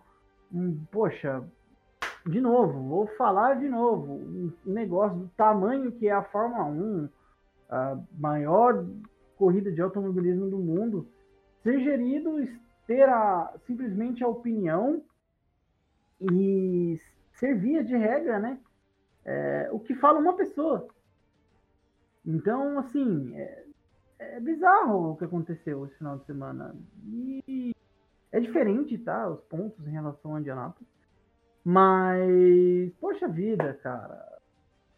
um 0.53 0.77
poxa, 0.91 1.43
de 2.27 2.41
novo, 2.41 2.89
vou 2.89 3.07
falar 3.19 3.55
de 3.55 3.69
novo, 3.69 4.15
um 4.15 4.53
negócio 4.65 5.19
do 5.19 5.29
tamanho 5.37 5.93
que 5.93 6.09
é 6.09 6.13
a 6.13 6.23
Fórmula 6.23 6.65
1, 6.65 7.09
a 7.69 7.99
maior 8.19 8.85
corrida 9.37 9.71
de 9.71 9.83
automobilismo 9.83 10.49
do 10.49 10.59
mundo, 10.59 11.07
ser 11.63 11.81
gerido, 11.81 12.49
ter 12.87 13.09
a, 13.09 13.53
simplesmente 13.67 14.25
a 14.25 14.29
opinião 14.29 15.03
e 16.21 16.99
ser 17.35 17.55
via 17.59 17.85
de 17.85 17.97
regra, 17.97 18.39
né? 18.39 18.59
É, 19.25 19.69
o 19.73 19.79
que 19.79 19.95
fala 19.95 20.19
uma 20.19 20.37
pessoa. 20.37 20.87
Então, 22.25 22.79
assim, 22.79 23.35
é, 23.37 23.65
é, 24.19 24.41
bizarro 24.41 25.13
o 25.13 25.17
que 25.17 25.25
aconteceu 25.25 25.85
esse 25.85 25.97
final 25.97 26.19
de 26.19 26.25
semana. 26.25 26.75
E 27.07 27.75
é 28.33 28.41
diferente, 28.41 28.99
tá? 28.99 29.29
Os 29.29 29.41
pontos 29.43 29.87
em 29.87 29.91
relação 29.91 30.35
a 30.35 30.41
Indianápolis. 30.41 30.89
Mas, 31.65 32.93
poxa 33.01 33.29
vida, 33.29 33.75
cara. 33.83 34.33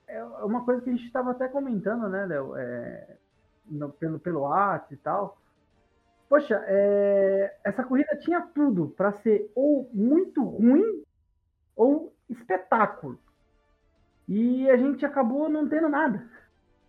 É 0.09 0.23
uma 0.25 0.65
coisa 0.65 0.81
que 0.83 0.91
a 0.91 0.93
gente 0.93 1.07
estava 1.07 1.33
até 1.33 1.49
comentando, 1.49 2.09
né, 2.09 2.27
Léo? 2.27 2.57
É, 2.57 3.17
no, 3.67 3.91
pelo, 3.91 4.19
pelo 4.19 4.47
arte 4.47 4.95
e 4.95 4.97
tal. 4.97 5.39
Poxa, 6.29 6.63
é, 6.67 7.57
essa 7.65 7.85
corrida 7.85 8.17
tinha 8.17 8.41
tudo 8.41 8.89
para 8.97 9.13
ser 9.13 9.51
ou 9.55 9.89
muito 9.93 10.43
ruim 10.43 11.03
ou 11.77 12.13
espetáculo. 12.29 13.19
E 14.29 14.69
a 14.71 14.77
gente 14.77 15.05
acabou 15.05 15.49
não 15.49 15.69
tendo 15.69 15.89
nada. 15.89 16.27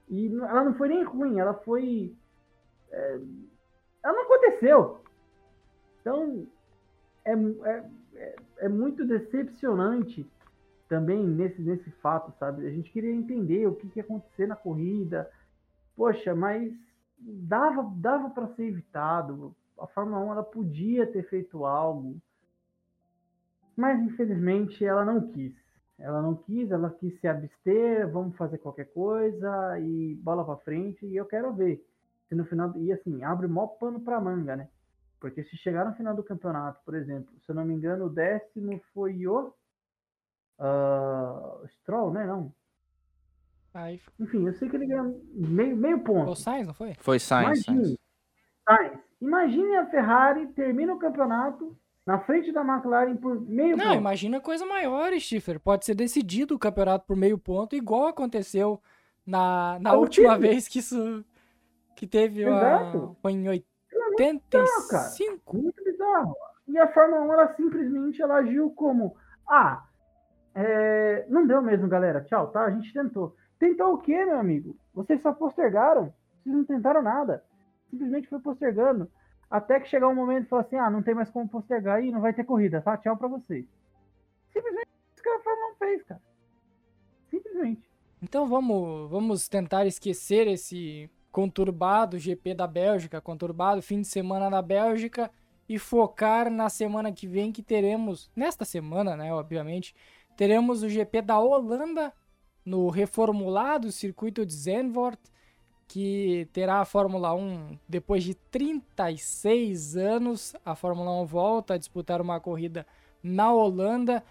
E 0.09 0.27
ela 0.27 0.63
não 0.63 0.73
foi 0.73 0.87
nem 0.87 1.03
ruim, 1.03 1.39
ela 1.39 1.53
foi. 1.53 2.15
É, 2.91 3.19
ela 4.03 4.13
não 4.13 4.23
aconteceu. 4.23 5.01
Então, 6.01 6.47
é, 7.25 7.33
é, 7.33 7.89
é, 8.15 8.35
é 8.59 8.69
muito 8.69 9.05
decepcionante 9.05 10.25
também 10.87 11.21
nesse, 11.27 11.61
nesse 11.61 11.91
fato, 11.91 12.31
sabe? 12.39 12.65
A 12.65 12.71
gente 12.71 12.91
queria 12.91 13.11
entender 13.11 13.67
o 13.67 13.75
que, 13.75 13.89
que 13.89 13.99
ia 13.99 14.03
acontecer 14.03 14.47
na 14.47 14.55
corrida. 14.55 15.29
Poxa, 15.95 16.33
mas 16.33 16.73
dava, 17.19 17.83
dava 17.97 18.29
para 18.29 18.47
ser 18.55 18.63
evitado. 18.67 19.53
A 19.77 19.85
Fórmula 19.87 20.19
1 20.19 20.31
ela 20.31 20.43
podia 20.43 21.05
ter 21.05 21.23
feito 21.23 21.65
algo, 21.65 22.19
mas 23.75 24.01
infelizmente 24.01 24.83
ela 24.83 25.03
não 25.03 25.31
quis. 25.31 25.53
Ela 25.99 26.21
não 26.21 26.35
quis, 26.35 26.69
ela 26.69 26.91
quis 26.91 27.19
se 27.19 27.27
abster, 27.27 28.09
vamos 28.11 28.35
fazer 28.37 28.59
qualquer 28.59 28.85
coisa 28.93 29.79
e 29.79 30.15
bola 30.15 30.45
para 30.45 30.57
frente. 30.57 31.05
E 31.05 31.15
eu 31.15 31.25
quero 31.25 31.51
ver 31.53 31.83
se 32.29 32.35
no 32.35 32.45
final 32.45 32.71
e 32.77 32.91
assim 32.91 33.23
abre 33.23 33.47
mó 33.47 33.65
pano 33.67 33.99
para 33.99 34.21
manga, 34.21 34.55
né? 34.55 34.69
Porque 35.19 35.43
se 35.43 35.57
chegar 35.57 35.85
no 35.85 35.95
final 35.95 36.15
do 36.15 36.23
campeonato, 36.23 36.79
por 36.85 36.93
exemplo, 36.93 37.33
se 37.43 37.51
eu 37.51 37.55
não 37.55 37.65
me 37.65 37.73
engano, 37.73 38.05
o 38.05 38.09
décimo 38.09 38.79
foi 38.93 39.25
o 39.25 39.51
uh, 40.59 41.67
Stroll, 41.79 42.13
né? 42.13 42.25
Não. 42.25 42.53
Aí... 43.73 43.99
Enfim, 44.19 44.45
eu 44.45 44.53
sei 44.53 44.69
que 44.69 44.75
ele 44.75 44.85
ganhou 44.85 45.19
meio, 45.33 45.75
meio 45.75 45.99
ponto. 46.03 46.25
Foi 46.25 46.33
o 46.33 46.35
Sainz, 46.35 46.67
não 46.67 46.73
foi? 46.75 46.93
Foi 46.99 47.19
Sainz. 47.19 47.67
Imagine, 47.67 47.99
Sainz. 48.67 48.99
Imagine 49.19 49.75
a 49.77 49.85
Ferrari 49.87 50.47
termina 50.49 50.93
o 50.93 50.99
campeonato 50.99 51.75
na 52.07 52.17
frente 52.19 52.53
da 52.53 52.61
McLaren 52.61 53.17
por 53.17 53.41
meio 53.41 53.75
Não, 53.75 53.87
ponto. 53.87 53.97
imagina 53.97 54.39
coisa 54.39 54.65
maior, 54.65 55.11
Stifler. 55.19 55.59
Pode 55.59 55.85
ser 55.85 55.93
decidido 55.93 56.55
o 56.55 56.59
campeonato 56.59 57.05
por 57.05 57.17
meio 57.17 57.37
ponto, 57.37 57.75
igual 57.75 58.07
aconteceu 58.07 58.81
na, 59.25 59.77
na 59.81 59.91
última 59.91 60.39
vez 60.39 60.69
que 60.69 60.79
isso 60.79 61.25
que 61.97 62.07
teve 62.07 62.43
Exato. 62.43 63.17
A, 63.17 63.21
foi 63.21 63.33
em 63.33 63.49
85. 63.49 64.87
Cara. 64.89 65.61
Muito 65.61 65.83
bizarro. 65.83 66.33
E 66.69 66.79
a 66.79 66.87
Fórmula 66.93 67.23
1 67.23 67.33
ela 67.33 67.55
simplesmente 67.55 68.21
ela 68.21 68.35
agiu 68.35 68.69
como 68.71 69.17
ah, 69.45 69.83
é, 70.55 71.25
não 71.27 71.45
deu 71.45 71.61
mesmo, 71.61 71.89
galera. 71.89 72.21
Tchau, 72.21 72.47
tá? 72.47 72.63
A 72.63 72.71
gente 72.71 72.93
tentou. 72.93 73.35
Tentou 73.59 73.93
o 73.93 73.97
quê, 73.97 74.25
meu 74.25 74.39
amigo? 74.39 74.77
Vocês 74.93 75.21
só 75.21 75.33
postergaram. 75.33 76.13
Vocês 76.41 76.55
não 76.55 76.63
tentaram 76.63 77.01
nada. 77.01 77.43
Simplesmente 77.89 78.29
foi 78.29 78.39
postergando. 78.39 79.11
Até 79.49 79.79
que 79.79 79.87
chegar 79.87 80.07
um 80.07 80.15
momento 80.15 80.45
e 80.45 80.49
falar 80.49 80.63
assim: 80.63 80.75
ah, 80.75 80.89
não 80.89 81.01
tem 81.01 81.15
mais 81.15 81.29
como 81.29 81.47
postergar 81.47 82.03
e 82.03 82.11
não 82.11 82.21
vai 82.21 82.33
ter 82.33 82.43
corrida, 82.43 82.81
tá? 82.81 82.97
Tchau 82.97 83.15
pra 83.15 83.27
vocês. 83.27 83.65
Simplesmente 84.51 84.89
isso 85.13 85.23
que 85.23 85.29
a 85.29 85.39
Fórmula 85.39 85.71
1 85.73 85.75
fez, 85.75 86.03
cara. 86.03 86.21
Simplesmente. 87.29 87.89
Então 88.21 88.47
vamos, 88.47 89.09
vamos 89.09 89.47
tentar 89.47 89.85
esquecer 89.85 90.47
esse 90.47 91.09
conturbado 91.31 92.17
GP 92.17 92.55
da 92.55 92.65
Bélgica, 92.65 93.21
conturbado 93.21 93.81
fim 93.81 94.01
de 94.01 94.07
semana 94.07 94.49
da 94.49 94.61
Bélgica 94.61 95.31
e 95.69 95.77
focar 95.77 96.49
na 96.49 96.69
semana 96.69 97.11
que 97.11 97.27
vem 97.27 97.51
que 97.51 97.61
teremos, 97.61 98.31
nesta 98.35 98.65
semana, 98.65 99.15
né, 99.15 99.33
obviamente, 99.33 99.93
teremos 100.35 100.81
o 100.81 100.89
GP 100.89 101.21
da 101.21 101.39
Holanda 101.39 102.13
no 102.65 102.89
reformulado 102.89 103.91
circuito 103.91 104.45
de 104.45 104.53
Zandvoort 104.53 105.19
que 105.87 106.47
terá 106.51 106.81
a 106.81 106.85
Fórmula 106.85 107.33
1 107.33 107.79
depois 107.87 108.23
de 108.23 108.35
36 108.35 109.95
anos. 109.95 110.55
A 110.65 110.75
Fórmula 110.75 111.11
1 111.21 111.25
volta 111.25 111.73
a 111.75 111.77
disputar 111.77 112.21
uma 112.21 112.39
corrida 112.39 112.85
na 113.23 113.51
Holanda. 113.51 114.23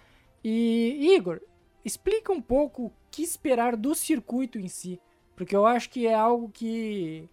E 0.44 1.14
Igor, 1.16 1.40
explica 1.84 2.32
um 2.32 2.42
pouco 2.42 2.86
o 2.86 2.92
que 3.11 3.22
esperar 3.22 3.76
do 3.76 3.94
circuito 3.94 4.59
em 4.59 4.68
si, 4.68 5.00
porque 5.34 5.57
eu 5.57 5.64
acho 5.64 5.88
que 5.88 6.07
é 6.07 6.14
algo 6.14 6.50
que 6.50 7.28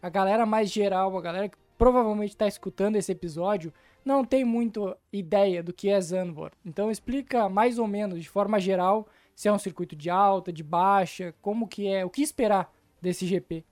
a 0.00 0.08
galera 0.08 0.46
mais 0.46 0.70
geral, 0.70 1.16
a 1.16 1.20
galera 1.20 1.48
que 1.48 1.58
provavelmente 1.76 2.30
está 2.30 2.46
escutando 2.46 2.96
esse 2.96 3.10
episódio, 3.10 3.72
não 4.04 4.24
tem 4.24 4.44
muito 4.44 4.96
ideia 5.12 5.62
do 5.62 5.72
que 5.72 5.88
é 5.88 6.00
Zandvoort. 6.00 6.56
Então 6.64 6.90
explica 6.90 7.48
mais 7.48 7.78
ou 7.78 7.86
menos, 7.86 8.22
de 8.22 8.28
forma 8.28 8.60
geral, 8.60 9.08
se 9.34 9.48
é 9.48 9.52
um 9.52 9.58
circuito 9.58 9.96
de 9.96 10.08
alta, 10.08 10.52
de 10.52 10.62
baixa, 10.62 11.34
como 11.42 11.66
que 11.66 11.88
é, 11.88 12.04
o 12.04 12.10
que 12.10 12.22
esperar 12.22 12.72
desse 13.04 13.26
GP? 13.26 13.62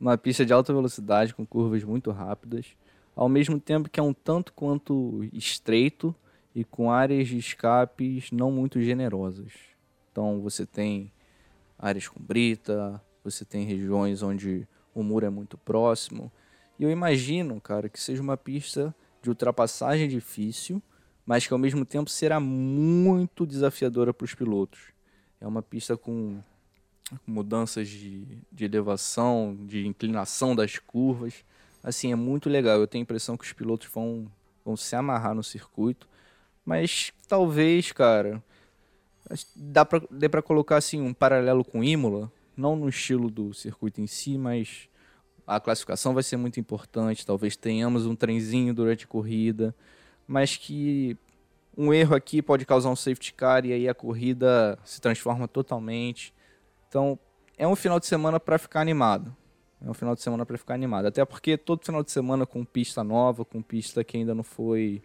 Uma 0.00 0.18
pista 0.18 0.44
de 0.44 0.52
alta 0.52 0.72
velocidade 0.72 1.34
com 1.34 1.46
curvas 1.46 1.84
muito 1.84 2.10
rápidas, 2.10 2.66
ao 3.14 3.28
mesmo 3.28 3.60
tempo 3.60 3.88
que 3.88 4.00
é 4.00 4.02
um 4.02 4.12
tanto 4.12 4.52
quanto 4.52 5.22
estreito 5.32 6.14
e 6.54 6.64
com 6.64 6.90
áreas 6.90 7.28
de 7.28 7.36
escapes 7.36 8.32
não 8.32 8.50
muito 8.50 8.80
generosas. 8.80 9.52
Então 10.10 10.40
você 10.40 10.66
tem 10.66 11.12
áreas 11.78 12.08
com 12.08 12.20
brita, 12.20 13.00
você 13.22 13.44
tem 13.44 13.64
regiões 13.64 14.22
onde 14.22 14.66
o 14.94 15.02
muro 15.02 15.26
é 15.26 15.30
muito 15.30 15.56
próximo. 15.58 16.32
E 16.78 16.84
eu 16.84 16.90
imagino, 16.90 17.60
cara, 17.60 17.88
que 17.88 18.00
seja 18.00 18.22
uma 18.22 18.36
pista 18.36 18.94
de 19.22 19.28
ultrapassagem 19.28 20.08
difícil, 20.08 20.82
mas 21.24 21.46
que 21.46 21.52
ao 21.52 21.58
mesmo 21.58 21.84
tempo 21.84 22.10
será 22.10 22.40
muito 22.40 23.46
desafiadora 23.46 24.12
para 24.12 24.24
os 24.24 24.34
pilotos. 24.34 24.80
É 25.40 25.46
uma 25.46 25.62
pista 25.62 25.96
com 25.96 26.42
mudanças 27.26 27.88
de, 27.88 28.26
de 28.50 28.64
elevação, 28.64 29.56
de 29.66 29.86
inclinação 29.86 30.54
das 30.54 30.78
curvas. 30.78 31.44
Assim, 31.82 32.12
é 32.12 32.16
muito 32.16 32.48
legal. 32.48 32.78
Eu 32.78 32.86
tenho 32.86 33.02
a 33.02 33.04
impressão 33.04 33.36
que 33.36 33.44
os 33.44 33.52
pilotos 33.52 33.88
vão, 33.92 34.30
vão 34.64 34.76
se 34.76 34.94
amarrar 34.94 35.34
no 35.34 35.42
circuito. 35.42 36.08
Mas 36.64 37.12
talvez, 37.28 37.90
cara, 37.92 38.42
dá 39.54 39.84
pra, 39.84 40.00
dê 40.10 40.28
pra 40.28 40.42
colocar 40.42 40.76
assim 40.76 41.00
um 41.00 41.12
paralelo 41.12 41.64
com 41.64 41.82
Imola, 41.82 42.30
não 42.56 42.76
no 42.76 42.88
estilo 42.88 43.30
do 43.30 43.52
circuito 43.52 44.00
em 44.00 44.06
si, 44.06 44.38
mas 44.38 44.88
a 45.46 45.58
classificação 45.58 46.14
vai 46.14 46.22
ser 46.22 46.36
muito 46.36 46.60
importante, 46.60 47.26
talvez 47.26 47.56
tenhamos 47.56 48.06
um 48.06 48.14
trenzinho 48.14 48.72
durante 48.72 49.04
a 49.04 49.08
corrida, 49.08 49.74
mas 50.26 50.56
que 50.56 51.16
um 51.76 51.92
erro 51.92 52.14
aqui 52.14 52.42
pode 52.42 52.64
causar 52.64 52.90
um 52.90 52.96
safety 52.96 53.32
car 53.32 53.64
e 53.64 53.72
aí 53.72 53.88
a 53.88 53.94
corrida 53.94 54.78
se 54.84 55.00
transforma 55.00 55.48
totalmente. 55.48 56.32
Então, 56.92 57.18
é 57.56 57.66
um 57.66 57.74
final 57.74 57.98
de 57.98 58.04
semana 58.04 58.38
para 58.38 58.58
ficar 58.58 58.82
animado. 58.82 59.34
É 59.82 59.88
um 59.88 59.94
final 59.94 60.14
de 60.14 60.20
semana 60.20 60.44
para 60.44 60.58
ficar 60.58 60.74
animado. 60.74 61.06
Até 61.06 61.24
porque 61.24 61.56
todo 61.56 61.86
final 61.86 62.02
de 62.02 62.10
semana 62.10 62.44
com 62.44 62.62
pista 62.66 63.02
nova, 63.02 63.46
com 63.46 63.62
pista 63.62 64.04
que 64.04 64.18
ainda 64.18 64.34
não 64.34 64.42
foi. 64.42 65.00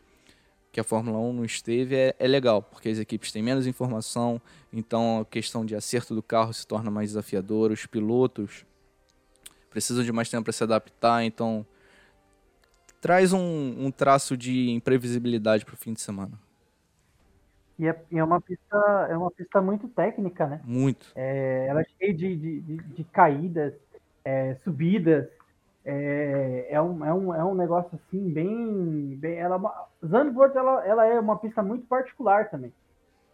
que 0.70 0.82
a 0.82 0.84
Fórmula 0.84 1.18
1 1.18 1.32
não 1.32 1.46
esteve, 1.46 1.96
é, 1.96 2.14
é 2.20 2.28
legal, 2.28 2.62
porque 2.62 2.90
as 2.90 3.00
equipes 3.00 3.32
têm 3.32 3.42
menos 3.42 3.66
informação, 3.66 4.40
então 4.72 5.22
a 5.22 5.26
questão 5.26 5.66
de 5.66 5.76
acerto 5.76 6.14
do 6.14 6.22
carro 6.22 6.54
se 6.54 6.68
torna 6.68 6.92
mais 6.92 7.12
desafiadora, 7.12 7.72
os 7.74 7.86
pilotos 7.86 8.66
precisam 9.70 10.04
de 10.04 10.12
mais 10.12 10.30
tempo 10.30 10.44
para 10.44 10.52
se 10.52 10.64
adaptar, 10.66 11.24
então 11.24 11.66
traz 13.00 13.32
um, 13.32 13.76
um 13.86 13.90
traço 13.92 14.36
de 14.36 14.72
imprevisibilidade 14.72 15.64
para 15.64 15.74
o 15.74 15.78
fim 15.78 15.94
de 15.94 16.02
semana. 16.02 16.38
E 17.80 17.88
é, 17.88 17.96
é, 18.12 18.24
uma 18.24 18.42
pista, 18.42 19.08
é 19.10 19.16
uma 19.16 19.30
pista 19.30 19.62
muito 19.62 19.88
técnica, 19.90 20.48
né? 20.48 20.62
Muito. 20.64 21.12
É, 21.16 21.68
ela 21.68 21.82
é 21.82 21.86
cheia 21.86 22.14
de, 22.14 22.36
de, 22.36 22.62
de, 22.62 22.78
de 22.78 23.04
caídas, 23.04 23.74
é, 24.26 24.56
subidas. 24.56 25.28
É, 25.86 26.68
é, 26.72 26.82
um, 26.82 27.06
é, 27.06 27.14
um, 27.14 27.36
é 27.36 27.46
um 27.46 27.54
negócio 27.54 27.92
assim, 27.96 28.30
bem. 28.32 29.16
bem 29.18 29.38
ela, 29.38 29.56
é 30.04 30.08
Zandvoort 30.08 30.56
ela, 30.58 30.86
ela 30.86 31.06
é 31.06 31.20
uma 31.20 31.38
pista 31.38 31.62
muito 31.62 31.86
particular 31.86 32.50
também. 32.50 32.74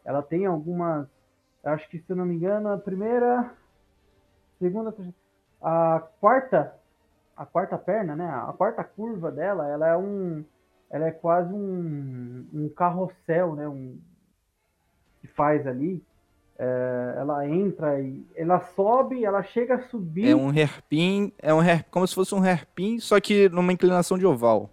Ela 0.04 0.22
tem 0.22 0.46
algumas. 0.46 1.08
Acho 1.64 1.90
que, 1.90 2.00
se 2.00 2.12
eu 2.12 2.16
não 2.16 2.26
me 2.26 2.36
engano, 2.36 2.70
a 2.70 2.78
primeira. 2.78 3.50
Segunda, 4.60 4.92
terceira, 4.92 5.18
a 5.62 6.04
quarta. 6.20 6.76
A 7.36 7.46
quarta 7.46 7.78
perna, 7.78 8.16
né? 8.16 8.28
A 8.28 8.54
quarta 8.54 8.84
curva 8.84 9.32
dela, 9.32 9.68
ela 9.70 9.88
é 9.88 9.98
um. 9.98 10.44
Ela 10.92 11.08
é 11.08 11.12
quase 11.12 11.52
um, 11.52 12.46
um 12.54 12.70
carrossel, 12.70 13.56
né? 13.56 13.68
Um, 13.68 14.00
que 15.24 15.28
faz 15.28 15.66
ali, 15.66 16.04
é, 16.60 17.16
ela 17.18 17.48
entra 17.48 18.00
e 18.02 18.26
ela 18.36 18.60
sobe, 18.60 19.24
ela 19.24 19.42
chega 19.42 19.76
a 19.76 19.80
subir. 19.88 20.28
É 20.28 20.36
um 20.36 20.50
hairpin, 20.50 21.32
é 21.40 21.54
um 21.54 21.62
hair, 21.62 21.86
como 21.90 22.06
se 22.06 22.14
fosse 22.14 22.36
um 22.36 22.44
hairpin, 22.44 23.00
só 23.00 23.22
que 23.22 23.48
numa 23.48 23.72
inclinação 23.72 24.18
de 24.18 24.26
oval. 24.26 24.70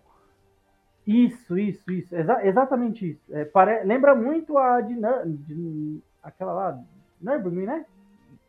Isso, 1.06 1.56
isso, 1.56 1.90
isso, 1.90 2.14
Exa 2.14 2.44
exatamente 2.44 3.12
isso. 3.12 3.22
É, 3.30 3.44
pare... 3.44 3.84
Lembra 3.84 4.14
muito 4.14 4.58
a 4.58 4.80
de, 4.80 4.96
de, 5.24 6.00
aquela 6.20 6.52
lá, 6.52 6.78
Nürburgring, 7.20 7.66
né? 7.66 7.86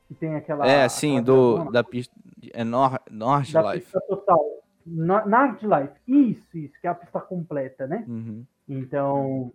Que 0.08 0.16
tem 0.16 0.36
aquela. 0.36 0.68
É, 0.68 0.90
sim, 0.90 1.22
do 1.22 1.72
da 1.72 1.84
pista 1.84 2.14
é 2.52 2.64
Nord, 2.64 3.00
Nord 3.10 3.54
da 3.54 3.74
Life. 3.74 3.86
Pista 3.86 4.02
total. 4.02 4.44
Nord 4.86 5.66
Life, 5.66 5.94
isso, 6.08 6.58
isso, 6.58 6.74
que 6.82 6.88
é 6.88 6.90
a 6.90 6.96
pista 6.96 7.22
completa, 7.22 7.86
né? 7.86 8.04
Uhum. 8.08 8.44
Então, 8.68 9.54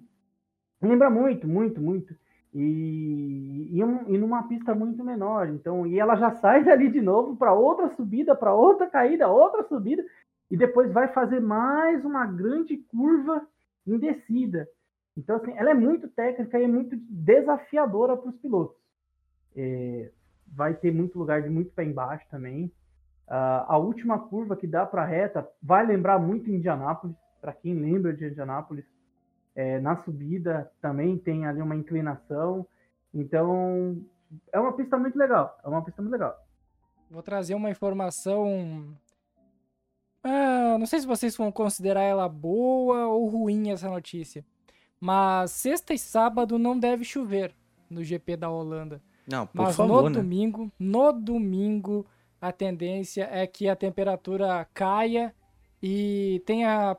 lembra 0.80 1.10
muito, 1.10 1.48
muito, 1.48 1.80
muito 1.80 2.14
e, 2.58 3.68
e, 3.70 3.80
e, 3.80 4.18
numa 4.18 4.44
pista 4.44 4.74
muito 4.74 5.04
menor. 5.04 5.50
Então, 5.50 5.86
e 5.86 6.00
ela 6.00 6.16
já 6.16 6.30
sai 6.36 6.64
dali 6.64 6.90
de 6.90 7.02
novo 7.02 7.36
para 7.36 7.52
outra 7.52 7.94
subida, 7.94 8.34
para 8.34 8.54
outra 8.54 8.88
caída, 8.88 9.28
outra 9.28 9.62
subida, 9.64 10.02
e 10.50 10.56
depois 10.56 10.90
vai 10.90 11.08
fazer 11.08 11.38
mais 11.38 12.02
uma 12.02 12.24
grande 12.24 12.78
curva 12.78 13.46
em 13.86 13.98
descida. 13.98 14.66
Então, 15.16 15.36
assim, 15.36 15.52
ela 15.56 15.70
é 15.70 15.74
muito 15.74 16.08
técnica 16.08 16.58
e 16.58 16.64
é 16.64 16.68
muito 16.68 16.96
desafiadora 16.96 18.16
para 18.16 18.30
os 18.30 18.36
pilotos. 18.36 18.76
É, 19.54 20.10
vai 20.46 20.72
ter 20.72 20.92
muito 20.92 21.18
lugar 21.18 21.42
de 21.42 21.50
muito 21.50 21.72
pé 21.72 21.84
embaixo 21.84 22.26
também. 22.30 22.66
Uh, 23.28 23.66
a 23.66 23.76
última 23.76 24.18
curva 24.18 24.56
que 24.56 24.66
dá 24.66 24.86
para 24.86 25.02
a 25.02 25.06
reta 25.06 25.46
vai 25.62 25.84
lembrar 25.84 26.18
muito 26.18 26.50
Indianápolis, 26.50 27.16
para 27.40 27.52
quem 27.52 27.74
lembra 27.74 28.14
de 28.14 28.26
Indianápolis, 28.26 28.84
é, 29.56 29.80
na 29.80 29.96
subida 30.04 30.70
também 30.82 31.16
tem 31.16 31.46
ali 31.46 31.62
uma 31.62 31.74
inclinação. 31.74 32.66
Então, 33.12 34.00
é 34.52 34.60
uma 34.60 34.74
pista 34.74 34.98
muito 34.98 35.18
legal. 35.18 35.58
É 35.64 35.68
uma 35.68 35.82
pista 35.82 36.02
muito 36.02 36.12
legal. 36.12 36.36
Vou 37.10 37.22
trazer 37.22 37.54
uma 37.54 37.70
informação. 37.70 38.94
Ah, 40.22 40.76
não 40.78 40.84
sei 40.84 41.00
se 41.00 41.06
vocês 41.06 41.34
vão 41.34 41.50
considerar 41.50 42.02
ela 42.02 42.28
boa 42.28 43.06
ou 43.06 43.26
ruim 43.28 43.70
essa 43.70 43.88
notícia. 43.88 44.44
Mas 45.00 45.52
sexta 45.52 45.94
e 45.94 45.98
sábado 45.98 46.58
não 46.58 46.78
deve 46.78 47.04
chover 47.04 47.54
no 47.88 48.04
GP 48.04 48.36
da 48.36 48.50
Holanda. 48.50 49.00
Não, 49.26 49.46
por 49.46 49.62
Mas 49.62 49.76
favor, 49.76 50.02
no 50.04 50.10
né? 50.10 50.16
domingo, 50.16 50.70
no 50.78 51.12
domingo, 51.12 52.06
a 52.40 52.52
tendência 52.52 53.28
é 53.30 53.46
que 53.46 53.68
a 53.68 53.76
temperatura 53.76 54.66
caia 54.74 55.34
e 55.82 56.42
tenha 56.46 56.96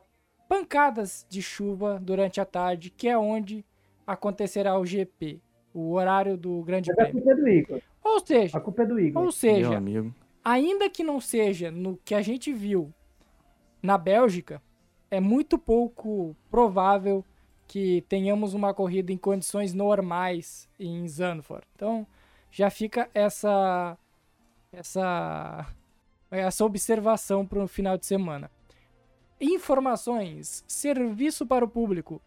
pancadas 0.48 1.26
de 1.28 1.42
chuva 1.42 2.00
durante 2.00 2.40
a 2.40 2.44
tarde, 2.44 2.90
que 2.90 3.06
é 3.06 3.16
onde 3.16 3.64
acontecerá 4.06 4.78
o 4.78 4.86
GP, 4.86 5.40
o 5.74 5.92
horário 5.92 6.36
do 6.36 6.62
Grande 6.62 6.92
Prêmio. 6.94 7.10
A 7.10 7.12
culpa 7.12 7.30
é 7.30 7.34
do 7.34 7.48
Igor. 7.48 7.80
Ou 8.02 8.26
seja, 8.26 8.56
a 8.56 8.60
culpa 8.60 8.82
é 8.82 8.86
do 8.86 8.98
Igor. 8.98 9.22
Ou 9.22 9.30
seja, 9.30 9.82
ainda 10.42 10.88
que 10.88 11.04
não 11.04 11.20
seja 11.20 11.70
no 11.70 11.98
que 11.98 12.14
a 12.14 12.22
gente 12.22 12.52
viu 12.52 12.92
na 13.82 13.98
Bélgica, 13.98 14.62
é 15.10 15.20
muito 15.20 15.58
pouco 15.58 16.34
provável 16.50 17.24
que 17.66 18.02
tenhamos 18.08 18.54
uma 18.54 18.72
corrida 18.72 19.12
em 19.12 19.18
condições 19.18 19.74
normais 19.74 20.66
em 20.78 21.06
Zandvoort. 21.06 21.66
Então, 21.74 22.06
já 22.50 22.70
fica 22.70 23.10
essa 23.12 23.96
essa 24.72 25.66
essa 26.30 26.64
observação 26.64 27.46
para 27.46 27.62
o 27.62 27.68
final 27.68 27.98
de 27.98 28.06
semana. 28.06 28.50
Informações. 29.40 30.64
Serviço 30.66 31.46
para 31.46 31.64
o 31.64 31.68
público. 31.68 32.20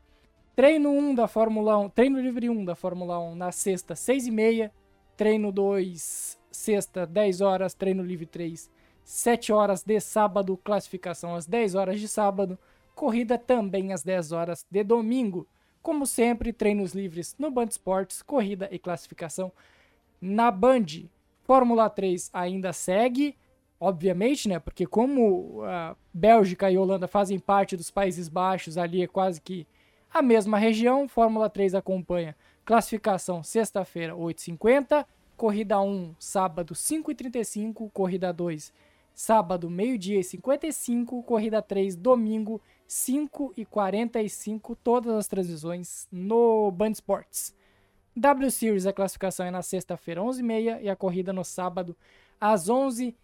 Treino 0.56 0.92
1 0.92 1.16
da 1.16 1.28
Fórmula 1.28 1.78
1. 1.78 1.90
Treino 1.90 2.22
livre 2.22 2.50
1 2.50 2.64
da 2.64 2.74
Fórmula 2.74 3.20
1 3.20 3.36
na 3.36 3.52
sexta, 3.52 3.96
6 3.96 4.28
e 4.28 4.32
meia. 4.32 4.72
Treino 5.18 5.52
2, 5.52 6.40
sexta, 6.50 7.06
10 7.06 7.42
horas. 7.42 7.74
Treino 7.74 8.02
livre 8.02 8.26
3, 8.26 8.72
7 9.04 9.52
horas 9.52 9.84
de 9.84 10.00
sábado. 10.00 10.56
Classificação 10.64 11.36
às 11.36 11.46
10 11.46 11.76
horas 11.76 12.00
de 12.00 12.08
sábado. 12.08 12.58
Corrida 12.96 13.38
também 13.38 13.92
às 13.92 14.04
10 14.04 14.32
horas 14.32 14.66
de 14.72 14.82
domingo. 14.82 15.46
Como 15.82 16.06
sempre, 16.06 16.54
treinos 16.54 16.94
livres 16.94 17.36
no 17.38 17.52
Band 17.52 17.66
Esportes, 17.66 18.22
corrida 18.22 18.70
e 18.72 18.80
classificação 18.80 19.52
na 20.22 20.50
Band. 20.50 21.10
Fórmula 21.44 21.90
3 21.90 22.30
ainda 22.32 22.72
segue 22.72 23.36
obviamente, 23.82 24.48
né? 24.48 24.60
Porque 24.60 24.86
como 24.86 25.64
a 25.64 25.96
Bélgica 26.14 26.70
e 26.70 26.78
a 26.78 26.80
Holanda 26.80 27.08
fazem 27.08 27.40
parte 27.40 27.76
dos 27.76 27.90
Países 27.90 28.30
Baixos, 28.30 28.78
ali 28.78 29.02
é 29.02 29.08
quase 29.08 29.42
que 29.42 29.68
a 30.14 30.22
mesma 30.22 30.60
região, 30.60 31.08
Fórmula 31.08 31.50
3 31.50 31.74
acompanha. 31.74 32.36
Classificação 32.64 33.42
sexta-feira 33.42 34.14
8h50, 34.14 35.04
corrida 35.36 35.82
1 35.82 36.16
sábado 36.20 36.76
5h35, 36.76 37.90
corrida 37.92 38.32
2 38.32 38.72
sábado 39.14 39.70
meio-dia 39.70 40.20
e 40.20 40.24
55, 40.24 41.22
corrida 41.24 41.62
3 41.62 41.96
domingo 41.96 42.62
5 42.88 43.54
e 43.58 43.66
45, 43.66 44.76
todas 44.76 45.14
as 45.14 45.28
transmissões 45.28 46.08
no 46.12 46.72
Band 46.72 46.92
Sports. 46.92 47.54
W 48.16 48.52
Series 48.52 48.86
a 48.86 48.94
classificação 48.94 49.46
é 49.46 49.52
na 49.52 49.62
sexta-feira 49.62 50.22
11h30 50.22 50.82
e 50.84 50.90
a 50.90 50.96
corrida 50.96 51.34
no 51.34 51.44
sábado 51.44 51.96
às 52.40 52.70
11 52.70 53.06
e 53.06 53.06
meia. 53.06 53.22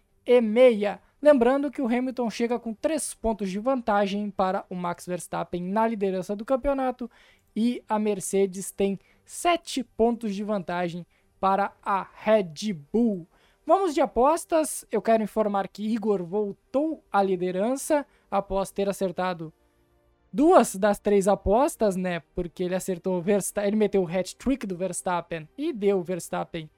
Lembrando 1.20 1.70
que 1.70 1.82
o 1.82 1.86
Hamilton 1.86 2.30
chega 2.30 2.58
com 2.60 2.72
três 2.72 3.12
pontos 3.12 3.50
de 3.50 3.58
vantagem 3.58 4.30
para 4.30 4.64
o 4.70 4.74
Max 4.74 5.04
Verstappen 5.04 5.62
na 5.62 5.86
liderança 5.86 6.36
do 6.36 6.44
campeonato 6.44 7.10
e 7.56 7.82
a 7.88 7.98
Mercedes 7.98 8.70
tem 8.70 9.00
sete 9.24 9.82
pontos 9.82 10.34
de 10.34 10.44
vantagem 10.44 11.04
para 11.40 11.72
a 11.82 12.06
Red 12.14 12.72
Bull. 12.92 13.26
Vamos 13.66 13.94
de 13.94 14.00
apostas. 14.00 14.86
Eu 14.92 15.02
quero 15.02 15.22
informar 15.22 15.66
que 15.66 15.82
Igor 15.82 16.24
voltou 16.24 17.04
à 17.10 17.22
liderança 17.22 18.06
após 18.30 18.70
ter 18.70 18.88
acertado 18.88 19.52
duas 20.32 20.76
das 20.76 21.00
três 21.00 21.26
apostas, 21.26 21.96
né? 21.96 22.20
Porque 22.34 22.62
ele 22.62 22.74
acertou 22.74 23.20
Verstappen, 23.20 23.68
ele 23.68 23.76
meteu 23.76 24.02
o 24.02 24.08
hat-trick 24.08 24.66
do 24.66 24.76
Verstappen 24.76 25.48
e 25.58 25.72
deu 25.72 26.00
Verstappen 26.02 26.70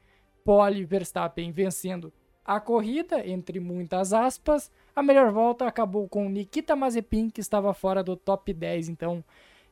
pole 0.45 0.85
Verstappen 0.85 1.53
vencendo 1.53 2.13
a 2.51 2.59
corrida, 2.59 3.25
entre 3.25 3.61
muitas 3.61 4.13
aspas, 4.13 4.73
a 4.95 5.05
melhor 5.05 5.31
volta 5.31 5.67
acabou 5.67 6.09
com 6.09 6.29
Nikita 6.29 6.75
Mazepin, 6.75 7.31
que 7.31 7.41
estava 7.41 7.73
fora 7.73 8.03
do 8.03 8.17
top 8.17 8.53
10. 8.53 8.89
Então, 8.89 9.25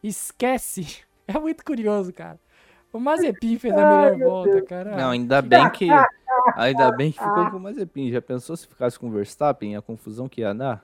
esquece. 0.02 1.06
É 1.30 1.38
muito 1.38 1.62
curioso, 1.62 2.10
cara. 2.10 2.40
O 2.90 2.98
Mazepin 2.98 3.58
fez 3.58 3.74
a 3.74 3.76
melhor 3.84 4.12
Ai, 4.12 4.18
volta, 4.18 4.62
cara. 4.62 4.96
Não, 4.96 5.10
ainda 5.10 5.42
bem 5.42 5.68
que 5.68 5.86
Ainda 6.56 6.90
bem 6.92 7.12
que 7.12 7.18
ficou 7.18 7.50
com 7.52 7.58
o 7.58 7.60
Mazepin. 7.60 8.10
Já 8.10 8.22
pensou 8.22 8.56
se 8.56 8.66
ficasse 8.66 8.98
com 8.98 9.08
o 9.08 9.10
Verstappen, 9.10 9.76
a 9.76 9.82
confusão 9.82 10.26
que 10.26 10.40
ia 10.40 10.54
dar? 10.54 10.82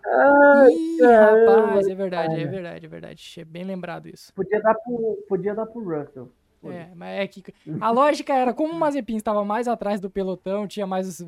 Ih, 0.70 1.00
rapaz, 1.00 1.88
é 1.88 1.94
verdade, 1.94 2.42
é 2.42 2.46
verdade, 2.46 2.84
é 2.84 2.88
verdade. 2.90 3.34
É 3.38 3.44
bem 3.46 3.64
lembrado 3.64 4.06
isso. 4.06 4.34
Podia 4.34 4.60
dar 4.60 4.74
pro, 4.74 5.24
podia 5.26 5.54
dar 5.54 5.64
pro 5.64 5.82
Russell. 5.82 6.30
É, 6.66 6.88
mas 6.94 7.20
é 7.20 7.26
que 7.26 7.42
a 7.80 7.90
lógica 7.90 8.34
era 8.34 8.52
como 8.52 8.74
o 8.74 8.78
Mazepin 8.78 9.16
estava 9.16 9.42
mais 9.44 9.66
atrás 9.66 9.98
do 9.98 10.10
pelotão, 10.10 10.66
tinha 10.66 10.86
mais. 10.86 11.22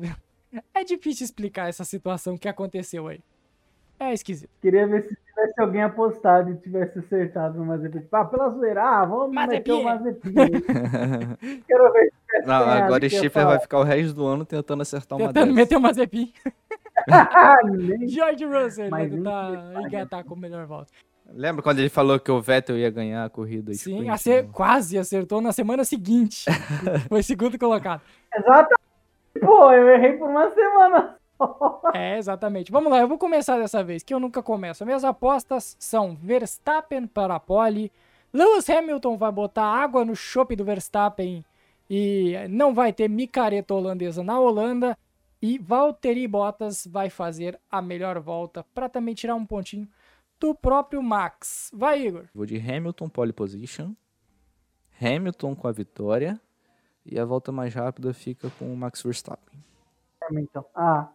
É 0.73 0.83
difícil 0.83 1.25
explicar 1.25 1.67
essa 1.69 1.83
situação 1.83 2.37
que 2.37 2.47
aconteceu 2.47 3.07
aí. 3.07 3.19
É 3.99 4.13
esquisito. 4.13 4.49
Queria 4.61 4.85
ver 4.87 5.01
se 5.03 5.15
tivesse 5.15 5.59
alguém 5.59 5.81
apostado 5.81 6.51
e 6.51 6.55
tivesse 6.57 6.99
acertado 6.99 7.57
no 7.57 7.65
Mazepin. 7.65 8.03
Ah, 8.11 8.25
pela 8.25 8.49
zoeira, 8.51 8.83
ah, 8.83 9.05
vamos 9.05 9.35
meter 9.35 9.71
o 9.71 9.83
Mazepin. 9.83 10.31
Mazepin. 10.33 10.63
Quero 11.67 11.93
ver 11.93 12.03
se 12.05 12.11
tivesse 12.27 12.47
Não, 12.47 12.55
agora 12.69 13.05
o 13.05 13.09
Stifler 13.09 13.31
falo. 13.31 13.47
vai 13.49 13.59
ficar 13.59 13.79
o 13.79 13.83
resto 13.83 14.13
do 14.13 14.25
ano 14.27 14.45
tentando 14.45 14.81
acertar 14.81 15.17
uma 15.17 15.27
Tentando 15.27 15.45
dessas. 15.45 15.55
meter 15.55 15.75
o 15.77 15.81
Mazepin. 15.81 16.31
George 18.07 18.45
Russell, 18.45 18.89
vai 18.89 19.09
tentar 19.09 19.73
engatar 19.81 20.23
com 20.23 20.33
a 20.35 20.37
melhor 20.37 20.65
volta. 20.65 20.91
Lembra 21.29 21.61
quando 21.61 21.79
ele 21.79 21.89
falou 21.89 22.19
que 22.19 22.31
o 22.31 22.41
Vettel 22.41 22.77
ia 22.77 22.89
ganhar 22.89 23.25
a 23.25 23.29
corrida? 23.29 23.73
Sim, 23.73 23.93
sprint, 23.95 24.09
acer- 24.09 24.43
né? 24.45 24.49
quase 24.53 24.97
acertou 24.97 25.41
na 25.41 25.51
semana 25.51 25.83
seguinte. 25.83 26.45
Foi 27.09 27.21
segundo 27.21 27.57
colocado. 27.59 28.01
Exatamente. 28.33 28.76
Pô, 29.39 29.71
eu 29.71 29.89
errei 29.89 30.13
por 30.13 30.29
uma 30.29 30.49
semana 30.51 31.17
só. 31.37 31.81
É, 31.93 32.17
exatamente. 32.17 32.71
Vamos 32.71 32.91
lá, 32.91 32.99
eu 32.99 33.07
vou 33.07 33.17
começar 33.17 33.57
dessa 33.57 33.83
vez, 33.83 34.03
que 34.03 34.13
eu 34.13 34.19
nunca 34.19 34.41
começo. 34.41 34.85
Minhas 34.85 35.03
apostas 35.03 35.75
são 35.79 36.15
Verstappen 36.15 37.07
para 37.07 37.35
a 37.35 37.39
pole, 37.39 37.91
Lewis 38.33 38.69
Hamilton 38.69 39.17
vai 39.17 39.31
botar 39.31 39.65
água 39.65 40.03
no 40.03 40.15
chope 40.15 40.55
do 40.55 40.65
Verstappen 40.65 41.43
e 41.89 42.33
não 42.49 42.73
vai 42.73 42.91
ter 42.91 43.09
micareta 43.09 43.73
holandesa 43.73 44.21
na 44.21 44.37
Holanda, 44.39 44.97
e 45.41 45.57
Valtteri 45.57 46.27
Bottas 46.27 46.85
vai 46.85 47.09
fazer 47.09 47.59
a 47.69 47.81
melhor 47.81 48.19
volta 48.19 48.65
para 48.73 48.89
também 48.89 49.13
tirar 49.13 49.35
um 49.35 49.45
pontinho 49.45 49.87
do 50.39 50.53
próprio 50.53 51.01
Max. 51.01 51.71
Vai, 51.73 52.05
Igor. 52.05 52.25
Vou 52.33 52.45
de 52.45 52.57
Hamilton 52.57 53.07
pole 53.07 53.31
position, 53.31 53.93
Hamilton 54.99 55.55
com 55.55 55.67
a 55.67 55.71
vitória 55.71 56.39
e 57.09 57.19
a 57.19 57.25
volta 57.25 57.51
mais 57.51 57.73
rápida 57.73 58.13
fica 58.13 58.49
com 58.59 58.71
o 58.71 58.77
Max 58.77 59.01
Verstappen. 59.01 59.59
Hamilton. 60.29 60.65
Ah. 60.75 61.09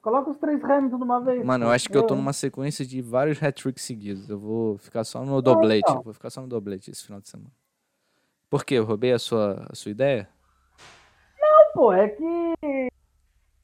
Coloca 0.00 0.30
os 0.30 0.38
três 0.38 0.62
Hamilton 0.64 0.96
de 0.96 1.04
uma 1.04 1.20
vez. 1.20 1.44
Mano, 1.44 1.66
eu 1.66 1.70
acho 1.70 1.88
que 1.88 1.96
eu 1.96 2.06
tô 2.06 2.16
numa 2.16 2.32
sequência 2.32 2.84
de 2.84 3.00
vários 3.00 3.40
hat-tricks 3.40 3.84
seguidos. 3.84 4.28
Eu 4.28 4.38
vou 4.38 4.76
ficar 4.78 5.04
só 5.04 5.24
no 5.24 5.40
doblete. 5.40 5.88
então. 5.88 6.02
Vou 6.02 6.12
ficar 6.12 6.30
só 6.30 6.40
no 6.40 6.48
doblete 6.48 6.90
esse 6.90 7.04
final 7.04 7.20
de 7.20 7.28
semana. 7.28 7.52
Por 8.50 8.64
quê? 8.64 8.74
Eu 8.74 8.84
roubei 8.84 9.12
a 9.12 9.18
sua, 9.18 9.64
a 9.70 9.74
sua 9.74 9.92
ideia? 9.92 10.28
Pô, 11.74 11.92
é 11.92 12.08
que. 12.08 12.90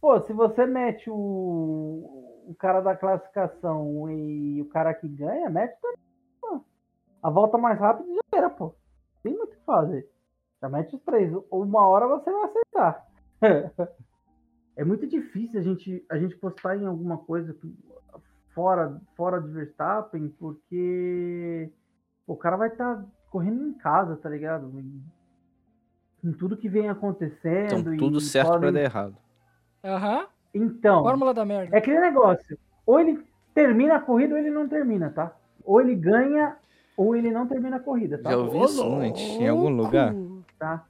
Pô, 0.00 0.20
se 0.22 0.32
você 0.32 0.64
mete 0.64 1.10
o, 1.10 1.14
o 2.46 2.54
cara 2.58 2.80
da 2.80 2.96
classificação 2.96 4.10
e 4.10 4.62
o 4.62 4.64
cara 4.66 4.94
que 4.94 5.06
ganha, 5.06 5.50
mete 5.50 5.76
também. 5.80 5.98
pô. 6.40 6.64
A 7.22 7.30
volta 7.30 7.58
mais 7.58 7.78
rápida 7.78 8.08
já 8.14 8.38
era, 8.38 8.50
pô. 8.50 8.74
Tem 9.22 9.32
muito 9.36 9.52
o 9.52 9.56
que 9.56 9.64
fazer. 9.64 10.08
Já 10.60 10.68
mete 10.68 10.96
os 10.96 11.02
três. 11.02 11.32
Uma 11.50 11.86
hora 11.86 12.06
você 12.08 12.30
vai 12.30 12.44
acertar. 12.44 13.06
é 14.76 14.84
muito 14.84 15.06
difícil 15.06 15.60
a 15.60 15.62
gente, 15.62 16.04
a 16.10 16.18
gente 16.18 16.36
postar 16.36 16.76
em 16.76 16.86
alguma 16.86 17.18
coisa 17.18 17.52
que- 17.54 17.74
fora, 18.54 19.00
fora 19.16 19.40
de 19.40 19.48
Verstappen, 19.52 20.28
porque 20.38 21.70
o 22.26 22.34
cara 22.36 22.56
vai 22.56 22.68
estar 22.68 23.04
correndo 23.30 23.68
em 23.68 23.72
casa, 23.74 24.16
tá 24.16 24.28
ligado? 24.28 24.72
E 24.80 25.00
Com 26.20 26.32
tudo 26.32 26.56
que 26.56 26.68
vem 26.68 26.88
acontecendo. 26.88 27.78
Então, 27.80 27.94
e 27.94 27.98
tudo 27.98 28.20
certo 28.20 28.48
pra 28.48 28.56
podem- 28.58 28.72
dar 28.72 28.80
errado. 28.80 29.16
Aham. 29.84 30.26
Então, 30.52 31.02
Fórmula 31.04 31.32
da 31.32 31.44
merda. 31.44 31.76
é 31.76 31.78
aquele 31.78 32.00
negócio. 32.00 32.58
Ou 32.84 32.98
ele 32.98 33.22
termina 33.54 33.96
a 33.96 34.00
corrida 34.00 34.34
ou 34.34 34.40
ele 34.40 34.50
não 34.50 34.66
termina, 34.68 35.10
tá? 35.10 35.36
Ou 35.64 35.80
ele 35.80 35.94
ganha 35.94 36.56
ou 36.96 37.14
ele 37.14 37.30
não 37.30 37.46
termina 37.46 37.76
a 37.76 37.80
corrida, 37.80 38.18
tá? 38.18 38.30
Já 38.30 38.36
ouvi 38.38 38.58
isso 38.64 38.82
antes, 38.96 39.22
em 39.22 39.46
algum 39.48 39.68
lugar? 39.68 40.12
Tá? 40.58 40.84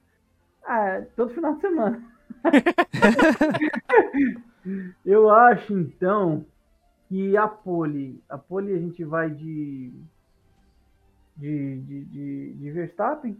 Ah, 0.64 1.02
todo 1.16 1.34
final 1.34 1.56
de 1.56 1.62
semana. 1.62 2.02
Eu 5.04 5.30
acho, 5.30 5.76
então, 5.78 6.44
que 7.08 7.36
a 7.36 7.48
pole, 7.48 8.22
a 8.28 8.38
pole 8.38 8.72
a 8.74 8.78
gente 8.78 9.04
vai 9.04 9.30
de 9.30 9.92
de, 11.36 11.80
de, 11.82 12.04
de, 12.06 12.54
de 12.54 12.70
Verstappen, 12.72 13.36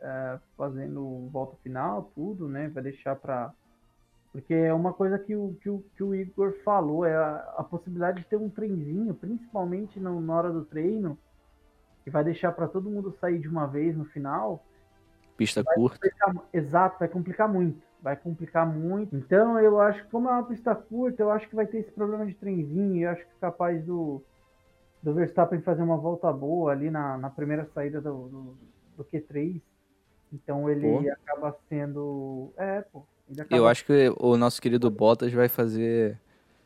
é, 0.00 0.38
fazendo 0.56 1.28
volta 1.30 1.56
final, 1.62 2.10
tudo, 2.14 2.48
né? 2.48 2.68
Vai 2.68 2.82
deixar 2.82 3.16
para 3.16 3.52
porque 4.32 4.54
é 4.54 4.74
uma 4.74 4.92
coisa 4.92 5.18
que 5.18 5.34
o, 5.36 5.54
que 5.62 5.70
o, 5.70 5.82
que 5.96 6.04
o 6.04 6.14
Igor 6.14 6.54
falou, 6.64 7.06
é 7.06 7.16
a, 7.16 7.36
a 7.58 7.64
possibilidade 7.64 8.22
de 8.22 8.28
ter 8.28 8.36
um 8.36 8.50
trenzinho, 8.50 9.14
principalmente 9.14 9.98
no- 10.00 10.20
na 10.20 10.34
hora 10.36 10.52
do 10.52 10.64
treino, 10.64 11.16
que 12.04 12.10
vai 12.10 12.24
deixar 12.24 12.52
para 12.52 12.68
todo 12.68 12.90
mundo 12.90 13.16
sair 13.20 13.40
de 13.40 13.48
uma 13.48 13.66
vez 13.66 13.96
no 13.96 14.04
final. 14.06 14.64
Pista 15.36 15.62
curta. 15.62 15.98
complicar 15.98 16.34
Exato, 16.52 16.98
vai 16.98 17.08
complicar 17.08 17.48
muito. 17.48 17.82
Vai 18.00 18.16
complicar 18.16 18.66
muito. 18.66 19.14
Então, 19.16 19.58
eu 19.58 19.80
acho 19.80 20.04
que, 20.04 20.10
como 20.10 20.28
é 20.28 20.32
uma 20.32 20.44
pista 20.44 20.74
curta, 20.74 21.22
eu 21.22 21.30
acho 21.30 21.48
que 21.48 21.56
vai 21.56 21.66
ter 21.66 21.78
esse 21.78 21.90
problema 21.90 22.24
de 22.26 22.34
trenzinho. 22.34 23.04
Eu 23.04 23.10
acho 23.10 23.22
que 23.22 23.30
é 23.30 23.40
capaz 23.40 23.82
do, 23.84 24.22
do 25.02 25.14
Verstappen 25.14 25.60
fazer 25.60 25.82
uma 25.82 25.96
volta 25.96 26.32
boa 26.32 26.72
ali 26.72 26.90
na, 26.90 27.18
na 27.18 27.30
primeira 27.30 27.66
saída 27.74 28.00
do, 28.00 28.28
do, 28.28 28.58
do 28.96 29.04
Q3. 29.04 29.60
Então, 30.32 30.68
ele 30.70 31.02
Pô. 31.02 31.10
acaba 31.10 31.56
sendo. 31.68 32.52
É, 32.56 32.82
pô. 32.82 33.04
Acaba 33.32 33.56
Eu 33.56 33.66
acho 33.66 33.84
que 33.84 34.12
o 34.18 34.36
nosso 34.36 34.62
querido 34.62 34.90
Bottas 34.90 35.32
vai 35.32 35.48
fazer. 35.48 36.18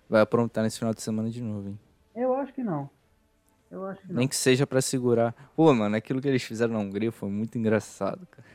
Vai 0.08 0.20
aprontar 0.20 0.64
nesse 0.64 0.78
final 0.78 0.92
de 0.92 1.00
semana 1.00 1.30
de 1.30 1.42
novo, 1.42 1.68
hein? 1.68 1.78
Eu 2.14 2.34
acho 2.34 2.52
que 2.52 2.62
não. 2.62 2.90
Eu 3.70 3.86
acho 3.86 4.02
que 4.02 4.08
não. 4.08 4.16
Nem 4.16 4.28
que 4.28 4.36
seja 4.36 4.66
pra 4.66 4.82
segurar. 4.82 5.34
Pô, 5.54 5.72
mano, 5.72 5.94
aquilo 5.96 6.20
que 6.20 6.28
eles 6.28 6.42
fizeram 6.42 6.74
na 6.74 6.80
Hungria 6.80 7.12
foi 7.12 7.28
muito 7.28 7.56
engraçado, 7.56 8.26
cara. 8.26 8.48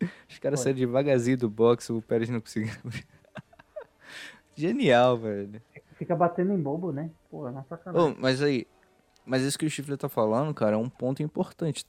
Os 0.28 0.38
caras 0.38 0.60
saíram 0.60 0.78
devagarzinho 0.78 1.38
do 1.38 1.50
box, 1.50 1.90
o 1.90 2.02
Pérez 2.02 2.28
não 2.28 2.40
conseguiu. 2.40 2.72
Genial, 4.54 5.18
velho. 5.18 5.60
Fica 5.96 6.14
batendo 6.14 6.52
em 6.52 6.60
bobo, 6.60 6.92
né? 6.92 7.10
Pô, 7.30 7.46
é 7.46 7.50
uma 7.50 7.64
sacanagem. 7.64 8.12
Ô, 8.12 8.16
mas 8.18 8.42
aí, 8.42 8.66
mas 9.24 9.42
isso 9.42 9.58
que 9.58 9.66
o 9.66 9.70
Chifre 9.70 9.96
tá 9.96 10.08
falando, 10.08 10.52
cara, 10.52 10.74
é 10.74 10.78
um 10.78 10.88
ponto 10.88 11.22
importante. 11.22 11.84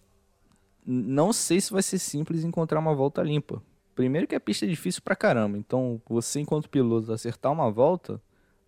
Não 0.85 1.33
sei 1.33 1.59
se 1.59 1.71
vai 1.71 1.83
ser 1.83 1.99
simples 1.99 2.43
encontrar 2.43 2.79
uma 2.79 2.95
volta 2.95 3.21
limpa. 3.21 3.61
Primeiro 3.95 4.27
que 4.27 4.35
a 4.35 4.39
pista 4.39 4.65
é 4.65 4.69
difícil 4.69 5.01
pra 5.01 5.15
caramba, 5.15 5.57
então 5.57 6.01
você 6.07 6.39
enquanto 6.39 6.69
piloto 6.69 7.11
acertar 7.11 7.51
uma 7.51 7.71
volta 7.71 8.21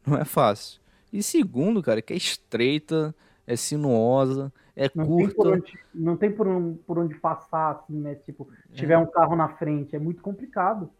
não 0.06 0.18
é 0.18 0.26
fácil. 0.26 0.82
E 1.12 1.22
segundo, 1.22 1.82
cara, 1.82 2.02
que 2.02 2.14
é 2.14 2.16
estreita, 2.16 3.14
é 3.48 3.56
sinuosa, 3.56 4.54
é 4.76 4.89
Não 4.93 5.16
tem, 5.18 5.28
por 5.30 5.36
curta. 5.36 5.50
onde, 5.52 5.80
não 5.95 6.18
tem 6.18 6.32
por, 6.32 6.48
um- 6.48 6.76
por 6.76 7.00
onde 7.00 7.16
passar, 7.16 7.72
assim, 7.72 8.00
né? 8.00 8.14
Tipo, 8.16 8.48
se 8.70 8.74
tiver 8.76 8.98
um 8.98 9.06
carro 9.08 9.36
na 9.36 9.48
frente, 9.50 9.95
é 9.95 10.00
muito 10.00 10.22
complicado. 10.22 10.91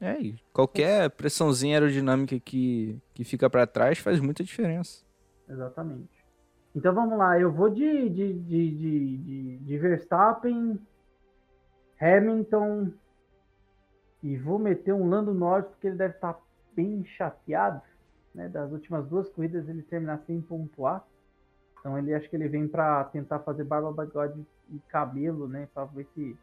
É, 0.00 0.20
e 0.20 0.36
qualquer 0.52 1.10
pressãozinha 1.10 1.76
aerodinâmica 1.76 2.38
que, 2.38 2.96
que 3.14 3.24
fica 3.24 3.50
pra 3.50 3.66
trás 3.66 3.98
faz 3.98 4.20
muita 4.20 4.44
diferença. 4.44 5.02
Exatamente. 5.48 6.08
Então 6.76 6.94
vamos 6.94 7.18
lá, 7.18 7.40
eu 7.40 7.50
vou 7.50 7.68
de, 7.70 8.08
de, 8.08 8.32
de, 8.34 8.70
de, 8.76 9.16
de, 9.16 9.56
de 9.58 9.78
Verstappen, 9.78 10.78
Hamilton 12.00 12.92
e 14.22 14.36
vou 14.36 14.58
meter 14.58 14.92
um 14.92 15.08
Lando 15.08 15.32
Norris 15.34 15.66
porque 15.66 15.86
ele 15.88 15.96
deve 15.96 16.14
estar 16.14 16.38
bem 16.74 17.04
chateado, 17.04 17.82
né? 18.34 18.48
Das 18.48 18.70
últimas 18.70 19.06
duas 19.08 19.28
corridas 19.28 19.68
ele 19.68 19.82
terminar 19.82 20.18
sem 20.26 20.40
pontuar. 20.40 21.04
Então 21.88 21.98
ele 21.98 22.12
acho 22.12 22.28
que 22.28 22.36
ele 22.36 22.48
vem 22.48 22.68
para 22.68 23.02
tentar 23.04 23.38
fazer 23.38 23.64
barba, 23.64 24.04
bigode 24.04 24.44
e 24.70 24.78
cabelo, 24.90 25.48
né? 25.48 25.66
Para 25.72 25.86
ver 25.86 26.06
se, 26.14 26.36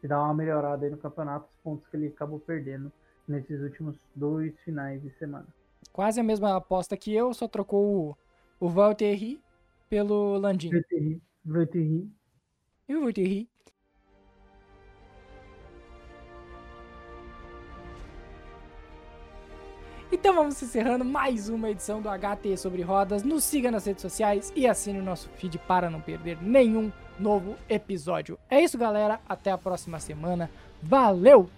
se 0.00 0.06
dá 0.06 0.22
uma 0.22 0.32
melhorada 0.32 0.86
aí 0.86 0.90
no 0.90 0.96
campeonato, 0.96 1.48
os 1.50 1.56
pontos 1.56 1.88
que 1.88 1.96
ele 1.96 2.06
acabou 2.06 2.38
perdendo 2.38 2.92
nesses 3.26 3.60
últimos 3.60 3.98
dois 4.14 4.56
finais 4.60 5.02
de 5.02 5.10
semana. 5.18 5.48
Quase 5.92 6.20
a 6.20 6.22
mesma 6.22 6.56
aposta 6.56 6.96
que 6.96 7.12
eu, 7.12 7.34
só 7.34 7.48
trocou 7.48 8.16
o, 8.60 8.66
o 8.66 8.68
Valtteri 8.68 9.40
pelo 9.88 10.38
Landinho. 10.38 10.74
Valtteri, 10.74 11.20
Valtteri. 11.44 12.10
E 12.88 12.94
o 12.94 13.00
Valtteri? 13.00 13.50
Então 20.14 20.32
vamos 20.32 20.62
encerrando 20.62 21.04
mais 21.04 21.48
uma 21.48 21.70
edição 21.70 22.00
do 22.00 22.08
HT 22.08 22.56
sobre 22.56 22.82
rodas. 22.82 23.24
Nos 23.24 23.42
siga 23.42 23.68
nas 23.68 23.84
redes 23.84 24.00
sociais 24.00 24.52
e 24.54 24.64
assine 24.64 25.00
o 25.00 25.02
nosso 25.02 25.28
feed 25.30 25.58
para 25.58 25.90
não 25.90 26.00
perder 26.00 26.38
nenhum 26.40 26.92
novo 27.18 27.56
episódio. 27.68 28.38
É 28.48 28.62
isso, 28.62 28.78
galera. 28.78 29.18
Até 29.28 29.50
a 29.50 29.58
próxima 29.58 29.98
semana. 29.98 30.48
Valeu! 30.80 31.50